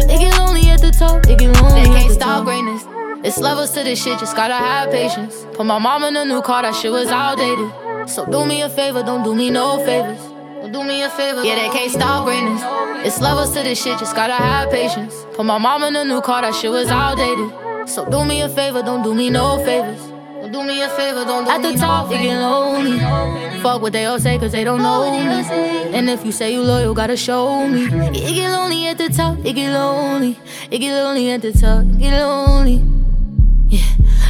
It 0.03 0.19
get 0.19 0.37
lonely 0.37 0.69
at 0.69 0.81
the 0.81 0.91
top, 0.91 1.25
it 1.27 1.39
get 1.39 1.61
lonely. 1.61 1.81
They 1.83 1.99
can't 1.99 2.11
stop 2.11 2.45
greatness. 2.45 2.83
It's 3.25 3.37
levels 3.39 3.71
to 3.71 3.83
this 3.83 4.03
shit, 4.03 4.19
just 4.19 4.35
gotta 4.35 4.53
have 4.53 4.91
patience. 4.91 5.47
Put 5.53 5.65
my 5.65 5.79
mom 5.79 6.03
in 6.03 6.15
a 6.15 6.25
new 6.25 6.41
car, 6.41 6.61
that 6.61 6.75
shit 6.75 6.91
was 6.91 7.07
outdated. 7.07 7.71
So 8.09 8.25
do 8.25 8.45
me 8.45 8.61
a 8.61 8.69
favor, 8.69 9.01
don't 9.01 9.23
do 9.23 9.33
me 9.33 9.49
no 9.49 9.79
favors. 9.83 10.19
Don't 10.61 10.71
do 10.71 10.83
me 10.83 11.01
a 11.01 11.09
favor. 11.09 11.43
Yeah, 11.43 11.55
they 11.55 11.69
can't 11.69 11.91
stop 11.91 12.25
greatness. 12.25 12.61
It's 13.05 13.19
levels 13.21 13.53
to 13.55 13.63
this 13.63 13.81
shit, 13.83 13.97
just 13.99 14.15
gotta 14.15 14.33
have 14.33 14.69
patience. 14.71 15.25
Put 15.33 15.45
my 15.45 15.57
mom 15.57 15.83
in 15.83 15.95
a 15.95 16.03
new 16.03 16.21
car, 16.21 16.41
that 16.43 16.53
shit 16.55 16.71
was 16.71 16.89
outdated. 16.89 17.89
So 17.89 18.05
do 18.09 18.25
me 18.25 18.41
a 18.41 18.49
favor, 18.49 18.81
don't 18.81 19.03
do 19.03 19.13
me 19.13 19.29
no 19.29 19.57
favors. 19.63 20.14
Do 20.51 20.63
me 20.63 20.79
a 20.81 20.89
favor, 20.89 21.25
don't 21.25 21.45
do 21.45 21.49
At 21.49 21.61
the 21.63 21.73
top, 21.73 22.09
no 22.09 22.15
it 22.15 22.21
get 22.21 22.39
lonely. 22.39 22.99
Fuck 23.61 23.81
what 23.81 23.93
they 23.93 24.05
all 24.05 24.19
say, 24.19 24.37
cause 24.37 24.51
they 24.51 24.63
don't 24.63 24.81
know 24.81 25.09
me. 25.09 25.17
And 25.95 26.07
if 26.07 26.23
you 26.23 26.31
say 26.31 26.53
you 26.53 26.61
loyal, 26.61 26.93
gotta 26.93 27.17
show 27.17 27.67
me. 27.67 27.85
It 27.85 28.35
get 28.35 28.51
lonely 28.51 28.85
at 28.87 28.97
the 28.99 29.09
top, 29.09 29.39
it 29.43 29.53
get 29.53 29.73
lonely. 29.73 30.37
It 30.69 30.79
get 30.79 30.93
lonely 31.03 31.31
at 31.31 31.41
the 31.41 31.51
top, 31.51 31.83
it 31.85 31.97
get 31.97 32.21
lonely. 32.21 32.83
Yeah. 33.69 33.85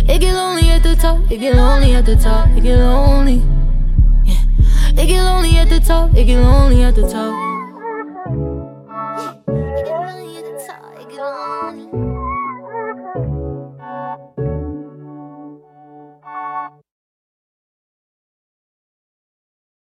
It 0.08 0.20
get 0.20 0.34
lonely 0.34 0.70
at 0.70 0.84
the 0.84 0.96
top, 0.96 1.30
it 1.30 1.38
get 1.38 1.56
lonely 1.56 1.94
at 1.94 2.06
the 2.06 2.16
top, 2.16 2.48
it 2.56 2.64
get 2.64 2.78
lonely. 2.78 3.44
Yeah. 4.24 4.42
It 4.98 5.08
get 5.08 5.22
lonely 5.22 5.58
at 5.58 5.70
the 5.70 5.82
top, 5.82 6.16
it 6.16 6.24
get 6.24 6.40
lonely 6.40 6.84
at 6.84 6.96
the 6.96 7.10
top. 7.10 7.55